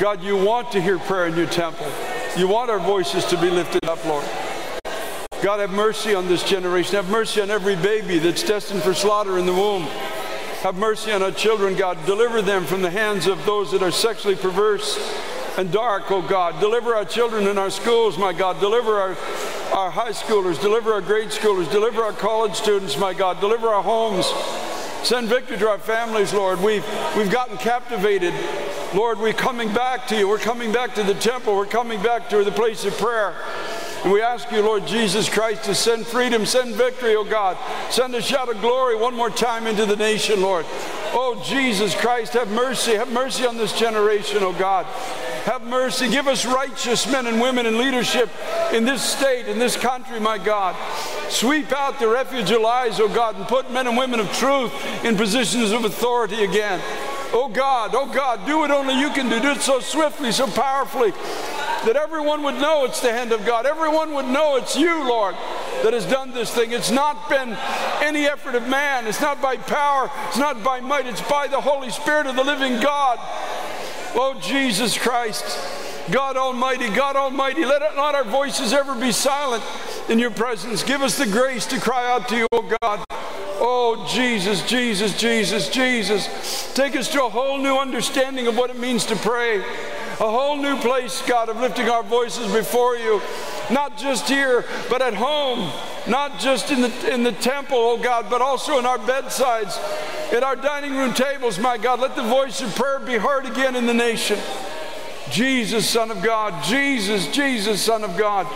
God, 0.00 0.22
you 0.22 0.42
want 0.42 0.72
to 0.72 0.80
hear 0.80 0.98
prayer 0.98 1.26
in 1.26 1.36
your 1.36 1.48
temple. 1.48 1.86
You 2.34 2.48
want 2.48 2.70
our 2.70 2.80
voices 2.80 3.26
to 3.26 3.38
be 3.38 3.50
lifted 3.50 3.84
up, 3.84 4.02
Lord. 4.06 4.24
God, 5.42 5.60
have 5.60 5.70
mercy 5.70 6.14
on 6.14 6.28
this 6.28 6.42
generation. 6.42 6.94
Have 6.96 7.10
mercy 7.10 7.42
on 7.42 7.50
every 7.50 7.76
baby 7.76 8.18
that's 8.18 8.42
destined 8.42 8.82
for 8.82 8.94
slaughter 8.94 9.38
in 9.38 9.44
the 9.44 9.52
womb. 9.52 9.86
Have 10.62 10.74
mercy 10.74 11.12
on 11.12 11.22
our 11.22 11.30
children, 11.30 11.76
God. 11.76 12.04
Deliver 12.04 12.42
them 12.42 12.64
from 12.64 12.82
the 12.82 12.90
hands 12.90 13.28
of 13.28 13.46
those 13.46 13.70
that 13.70 13.80
are 13.80 13.92
sexually 13.92 14.34
perverse 14.34 14.98
and 15.56 15.70
dark, 15.70 16.10
oh 16.10 16.20
God. 16.20 16.58
Deliver 16.60 16.96
our 16.96 17.04
children 17.04 17.46
in 17.46 17.58
our 17.58 17.70
schools, 17.70 18.18
my 18.18 18.32
God. 18.32 18.58
Deliver 18.58 18.96
our, 18.96 19.10
our 19.72 19.90
high 19.90 20.10
schoolers. 20.10 20.60
Deliver 20.60 20.92
our 20.92 21.00
grade 21.00 21.28
schoolers. 21.28 21.70
Deliver 21.70 22.02
our 22.02 22.12
college 22.12 22.54
students, 22.54 22.98
my 22.98 23.14
God. 23.14 23.38
Deliver 23.38 23.68
our 23.68 23.84
homes. 23.84 24.26
Send 25.06 25.28
victory 25.28 25.58
to 25.58 25.68
our 25.68 25.78
families, 25.78 26.34
Lord. 26.34 26.60
We've, 26.60 26.84
we've 27.16 27.30
gotten 27.30 27.56
captivated. 27.56 28.34
Lord, 28.94 29.20
we're 29.20 29.32
coming 29.32 29.72
back 29.72 30.08
to 30.08 30.18
you. 30.18 30.28
We're 30.28 30.38
coming 30.38 30.72
back 30.72 30.92
to 30.96 31.04
the 31.04 31.14
temple. 31.14 31.54
We're 31.54 31.66
coming 31.66 32.02
back 32.02 32.28
to 32.30 32.42
the 32.42 32.50
place 32.50 32.84
of 32.84 32.98
prayer. 32.98 33.36
And 34.04 34.12
we 34.12 34.22
ask 34.22 34.50
you, 34.52 34.62
Lord 34.62 34.86
Jesus 34.86 35.28
Christ, 35.28 35.64
to 35.64 35.74
send 35.74 36.06
freedom, 36.06 36.46
send 36.46 36.76
victory, 36.76 37.16
oh 37.16 37.24
God. 37.24 37.56
Send 37.90 38.14
a 38.14 38.22
shout 38.22 38.48
of 38.48 38.60
glory 38.60 38.96
one 38.96 39.14
more 39.14 39.30
time 39.30 39.66
into 39.66 39.86
the 39.86 39.96
nation, 39.96 40.40
Lord. 40.40 40.64
Oh, 41.10 41.42
Jesus 41.44 41.94
Christ, 41.94 42.34
have 42.34 42.48
mercy. 42.50 42.94
Have 42.94 43.10
mercy 43.10 43.46
on 43.46 43.56
this 43.56 43.76
generation, 43.76 44.38
oh 44.42 44.52
God. 44.52 44.86
Have 45.46 45.66
mercy. 45.66 46.08
Give 46.08 46.28
us 46.28 46.46
righteous 46.46 47.10
men 47.10 47.26
and 47.26 47.40
women 47.40 47.66
in 47.66 47.76
leadership 47.76 48.30
in 48.72 48.84
this 48.84 49.02
state, 49.02 49.48
in 49.48 49.58
this 49.58 49.76
country, 49.76 50.20
my 50.20 50.38
God. 50.38 50.76
Sweep 51.28 51.72
out 51.72 51.98
the 51.98 52.08
refuge 52.08 52.50
of 52.52 52.60
lies, 52.60 53.00
oh 53.00 53.08
God, 53.08 53.36
and 53.36 53.48
put 53.48 53.70
men 53.72 53.86
and 53.86 53.96
women 53.96 54.20
of 54.20 54.32
truth 54.32 54.72
in 55.04 55.16
positions 55.16 55.72
of 55.72 55.84
authority 55.84 56.44
again. 56.44 56.80
Oh 57.32 57.48
God, 57.48 57.94
oh 57.94 58.06
God, 58.06 58.46
do 58.46 58.58
what 58.58 58.70
only 58.70 58.98
you 58.98 59.10
can 59.10 59.28
do. 59.28 59.40
Do 59.40 59.50
it 59.50 59.60
so 59.60 59.80
swiftly, 59.80 60.32
so 60.32 60.46
powerfully 60.46 61.12
that 61.84 61.96
everyone 61.96 62.42
would 62.42 62.56
know 62.56 62.84
it's 62.84 63.00
the 63.00 63.12
hand 63.12 63.32
of 63.32 63.44
God. 63.46 63.66
Everyone 63.66 64.14
would 64.14 64.26
know 64.26 64.56
it's 64.56 64.76
you, 64.76 65.08
Lord, 65.08 65.34
that 65.82 65.92
has 65.92 66.04
done 66.06 66.32
this 66.32 66.52
thing. 66.52 66.72
It's 66.72 66.90
not 66.90 67.28
been 67.28 67.56
any 68.02 68.26
effort 68.26 68.54
of 68.54 68.68
man, 68.68 69.06
it's 69.06 69.20
not 69.20 69.40
by 69.40 69.56
power, 69.56 70.10
it's 70.28 70.38
not 70.38 70.62
by 70.62 70.80
might, 70.80 71.06
it's 71.06 71.22
by 71.22 71.46
the 71.46 71.60
Holy 71.60 71.90
Spirit 71.90 72.26
of 72.26 72.36
the 72.36 72.44
living 72.44 72.80
God. 72.80 73.18
Oh, 74.14 74.38
Jesus 74.42 74.96
Christ. 74.98 75.44
God 76.10 76.38
Almighty, 76.38 76.88
God 76.88 77.16
Almighty, 77.16 77.66
let 77.66 77.82
not 77.94 78.14
our 78.14 78.24
voices 78.24 78.72
ever 78.72 78.94
be 78.94 79.12
silent 79.12 79.62
in 80.08 80.18
your 80.18 80.30
presence. 80.30 80.82
Give 80.82 81.02
us 81.02 81.18
the 81.18 81.26
grace 81.26 81.66
to 81.66 81.78
cry 81.78 82.10
out 82.10 82.28
to 82.28 82.36
you, 82.36 82.46
oh 82.50 82.74
God. 82.80 83.04
Oh, 83.60 84.08
Jesus, 84.10 84.66
Jesus, 84.66 85.18
Jesus, 85.18 85.68
Jesus. 85.68 86.72
Take 86.74 86.96
us 86.96 87.12
to 87.12 87.24
a 87.24 87.28
whole 87.28 87.58
new 87.58 87.76
understanding 87.76 88.46
of 88.46 88.56
what 88.56 88.70
it 88.70 88.78
means 88.78 89.04
to 89.06 89.16
pray 89.16 89.62
a 90.20 90.28
whole 90.28 90.56
new 90.56 90.76
place, 90.78 91.22
God, 91.22 91.48
of 91.48 91.58
lifting 91.58 91.88
our 91.88 92.02
voices 92.02 92.52
before 92.52 92.96
you. 92.96 93.22
Not 93.70 93.96
just 93.96 94.28
here, 94.28 94.64
but 94.90 95.00
at 95.00 95.14
home. 95.14 95.70
Not 96.08 96.40
just 96.40 96.70
in 96.70 96.80
the, 96.80 97.14
in 97.14 97.22
the 97.22 97.32
temple, 97.32 97.76
oh 97.78 97.98
God, 97.98 98.28
but 98.30 98.40
also 98.40 98.78
in 98.78 98.86
our 98.86 98.98
bedsides, 98.98 99.78
in 100.32 100.42
our 100.42 100.56
dining 100.56 100.96
room 100.96 101.12
tables, 101.12 101.58
my 101.58 101.78
God. 101.78 102.00
Let 102.00 102.16
the 102.16 102.22
voice 102.22 102.60
of 102.60 102.74
prayer 102.74 102.98
be 102.98 103.14
heard 103.14 103.46
again 103.46 103.76
in 103.76 103.86
the 103.86 103.94
nation. 103.94 104.38
Jesus, 105.30 105.88
Son 105.88 106.10
of 106.10 106.22
God. 106.22 106.64
Jesus, 106.64 107.28
Jesus, 107.28 107.82
Son 107.82 108.02
of 108.02 108.16
God. 108.16 108.46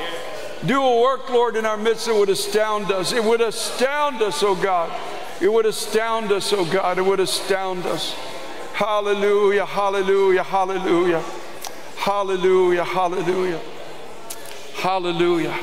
Do 0.65 0.83
a 0.83 1.01
work, 1.01 1.29
Lord, 1.29 1.57
in 1.57 1.67
our 1.67 1.77
midst 1.77 2.07
that 2.07 2.15
would 2.15 2.31
astound 2.31 2.91
us. 2.91 3.13
It 3.13 3.23
would 3.23 3.41
astound 3.41 4.23
us, 4.23 4.43
oh 4.43 4.55
God. 4.55 4.91
It 5.41 5.53
would 5.53 5.67
astound 5.67 6.33
us, 6.33 6.53
oh 6.53 6.65
God. 6.65 6.99
It 6.99 7.03
would 7.03 7.21
astound 7.21 7.85
us. 7.85 8.15
Hallelujah, 8.73 9.67
hallelujah, 9.67 10.43
hallelujah. 10.43 11.23
Hallelujah, 12.03 12.83
hallelujah, 12.83 13.61
hallelujah. 14.75 15.57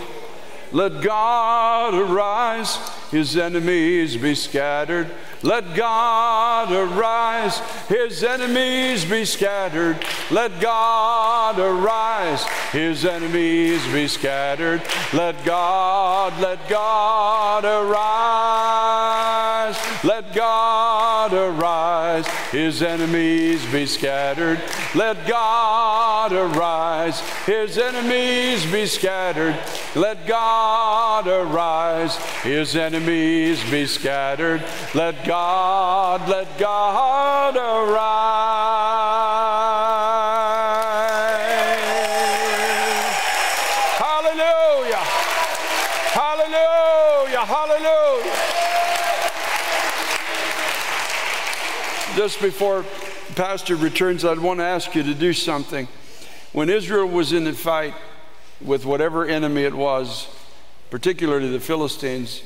Let 0.71 1.01
God 1.01 1.93
arise, 1.93 2.77
his 3.11 3.35
enemies 3.35 4.15
be 4.15 4.35
scattered. 4.35 5.11
Let 5.43 5.75
God 5.75 6.71
arise, 6.71 7.59
his 7.89 8.23
enemies 8.23 9.03
be 9.03 9.25
scattered. 9.25 9.97
Let 10.31 10.61
God 10.61 11.59
arise, 11.59 12.45
his 12.71 13.03
enemies 13.03 13.85
be 13.91 14.07
scattered. 14.07 14.81
Let 15.11 15.43
God, 15.43 16.39
let 16.39 16.69
God 16.69 17.65
arise. 17.65 19.09
Let 20.05 20.33
God 20.33 21.33
arise, 21.33 22.25
his 22.51 22.81
enemies 22.81 23.65
be 23.73 23.85
scattered. 23.85 24.61
Let 24.95 25.27
God 25.27 26.33
arise, 26.33 27.19
his 27.45 27.77
enemies 27.77 28.65
be 28.71 28.87
scattered. 28.87 29.55
Let 29.93 30.25
God 30.25 31.27
arise, 31.27 32.17
his 32.41 32.75
enemies 32.75 33.63
be 33.69 33.85
scattered. 33.85 34.63
Let 34.95 35.23
God, 35.25 36.27
let 36.27 36.57
God 36.57 37.55
arise. 37.55 38.39
Hallelujah. 43.99 45.05
Hallelujah. 46.17 47.45
Hallelujah. 47.45 48.33
Just 52.15 52.41
before 52.41 52.83
Pastor 53.39 53.77
returns, 53.77 54.25
I'd 54.25 54.39
want 54.39 54.59
to 54.59 54.65
ask 54.65 54.93
you 54.95 55.01
to 55.01 55.13
do 55.13 55.31
something. 55.31 55.87
When 56.51 56.69
Israel 56.69 57.07
was 57.07 57.31
in 57.31 57.45
the 57.45 57.53
fight 57.53 57.93
with 58.59 58.85
whatever 58.85 59.25
enemy 59.25 59.63
it 59.63 59.73
was, 59.73 60.27
particularly 60.89 61.49
the 61.49 61.61
Philistines, 61.61 62.43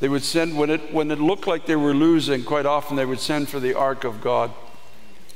they 0.00 0.08
would 0.08 0.24
send, 0.24 0.58
when 0.58 0.70
it, 0.70 0.92
when 0.92 1.12
it 1.12 1.20
looked 1.20 1.46
like 1.46 1.66
they 1.66 1.76
were 1.76 1.94
losing, 1.94 2.42
quite 2.42 2.66
often 2.66 2.96
they 2.96 3.04
would 3.04 3.20
send 3.20 3.48
for 3.48 3.60
the 3.60 3.74
ark 3.74 4.02
of 4.02 4.20
God, 4.20 4.50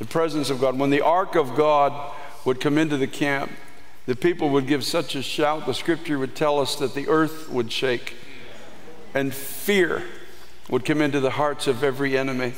the 0.01 0.05
presence 0.05 0.51
of 0.51 0.61
God. 0.61 0.77
When 0.77 0.91
the 0.91 1.03
ark 1.03 1.37
of 1.37 1.55
God 1.55 2.13
would 2.45 2.61
come 2.61 2.77
into 2.77 2.97
the 2.97 3.07
camp, 3.07 3.53
the 4.07 4.17
people 4.17 4.49
would 4.49 4.67
give 4.67 4.83
such 4.83 5.15
a 5.15 5.23
shout, 5.23 5.65
the 5.65 5.75
scripture 5.75 6.19
would 6.19 6.35
tell 6.35 6.59
us 6.59 6.75
that 6.75 6.97
the 6.97 7.07
earth 7.07 7.49
would 7.51 7.71
shake 7.71 8.17
and 9.15 9.33
fear 9.33 10.03
would 10.69 10.85
come 10.85 11.01
into 11.01 11.21
the 11.21 11.31
hearts 11.31 11.69
of 11.69 11.85
every 11.85 12.19
enemy. 12.19 12.53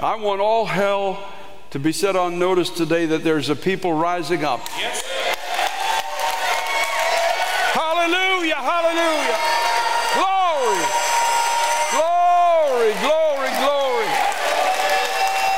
I 0.00 0.16
want 0.16 0.40
all 0.40 0.64
hell 0.64 1.32
to 1.74 1.80
be 1.80 1.90
set 1.90 2.14
on 2.14 2.38
notice 2.38 2.70
today 2.70 3.04
that 3.04 3.24
there's 3.24 3.50
a 3.50 3.56
people 3.56 3.92
rising 3.92 4.44
up. 4.44 4.62
Yes. 4.78 5.02
Hallelujah, 7.74 8.62
hallelujah. 8.62 9.38
Glory, 10.14 10.86
glory, 11.90 12.94
glory, 13.02 13.50
glory. 13.58 14.06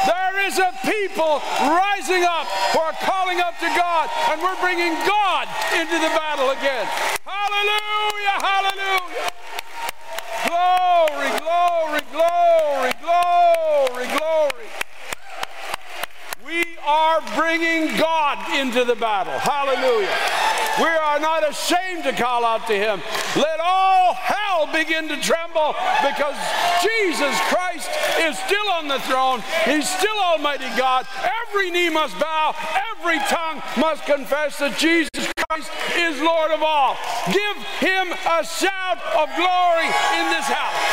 There 0.09 0.41
is 0.49 0.57
a 0.57 0.73
people 0.89 1.45
rising 1.69 2.25
up 2.25 2.49
who 2.73 2.81
are 2.81 2.97
calling 3.05 3.41
up 3.45 3.53
to 3.61 3.69
God, 3.77 4.09
and 4.33 4.41
we're 4.41 4.57
bringing 4.65 4.97
God 5.05 5.45
into 5.77 6.01
the 6.01 6.09
battle 6.17 6.49
again. 6.49 6.89
Hallelujah, 7.29 8.41
hallelujah. 8.41 9.29
Glory, 10.49 11.29
glory, 11.45 12.01
glory, 12.09 12.93
glory, 13.05 14.07
glory. 14.17 14.67
We 16.47 16.63
are 16.87 17.21
bringing 17.37 17.97
God 17.97 18.39
into 18.59 18.85
the 18.85 18.97
battle. 18.97 19.39
Hallelujah. 19.39 20.17
We 20.81 20.89
are 20.89 21.21
not 21.21 21.49
ashamed 21.49 22.05
to 22.05 22.13
call 22.13 22.45
out 22.45 22.67
to 22.67 22.75
Him. 22.75 23.01
Let 23.37 23.61
all 23.61 24.13
hell 24.15 24.67
begin 24.73 25.09
to 25.09 25.21
tremble 25.21 25.75
because 26.05 26.37
Jesus 26.83 27.37
Christ 27.49 27.89
is 28.21 28.39
still 28.39 28.69
on 28.71 28.89
the 28.89 28.99
throne. 29.01 29.43
He's 29.65 29.89
still 29.89 30.19
Almighty 30.19 30.69
God. 30.77 31.07
Every 31.49 31.71
knee 31.71 31.89
must 31.89 32.19
bow, 32.19 32.55
every 32.93 33.19
tongue 33.31 33.63
must 33.79 34.05
confess 34.05 34.59
that 34.59 34.77
Jesus 34.77 35.33
Christ 35.49 35.71
is 35.97 36.21
Lord 36.21 36.51
of 36.51 36.63
all. 36.63 36.97
Give 37.33 37.57
Him 37.81 38.13
a 38.13 38.45
shout 38.45 39.01
of 39.17 39.29
glory 39.37 39.89
in 40.21 40.25
this 40.29 40.45
house. 40.45 40.86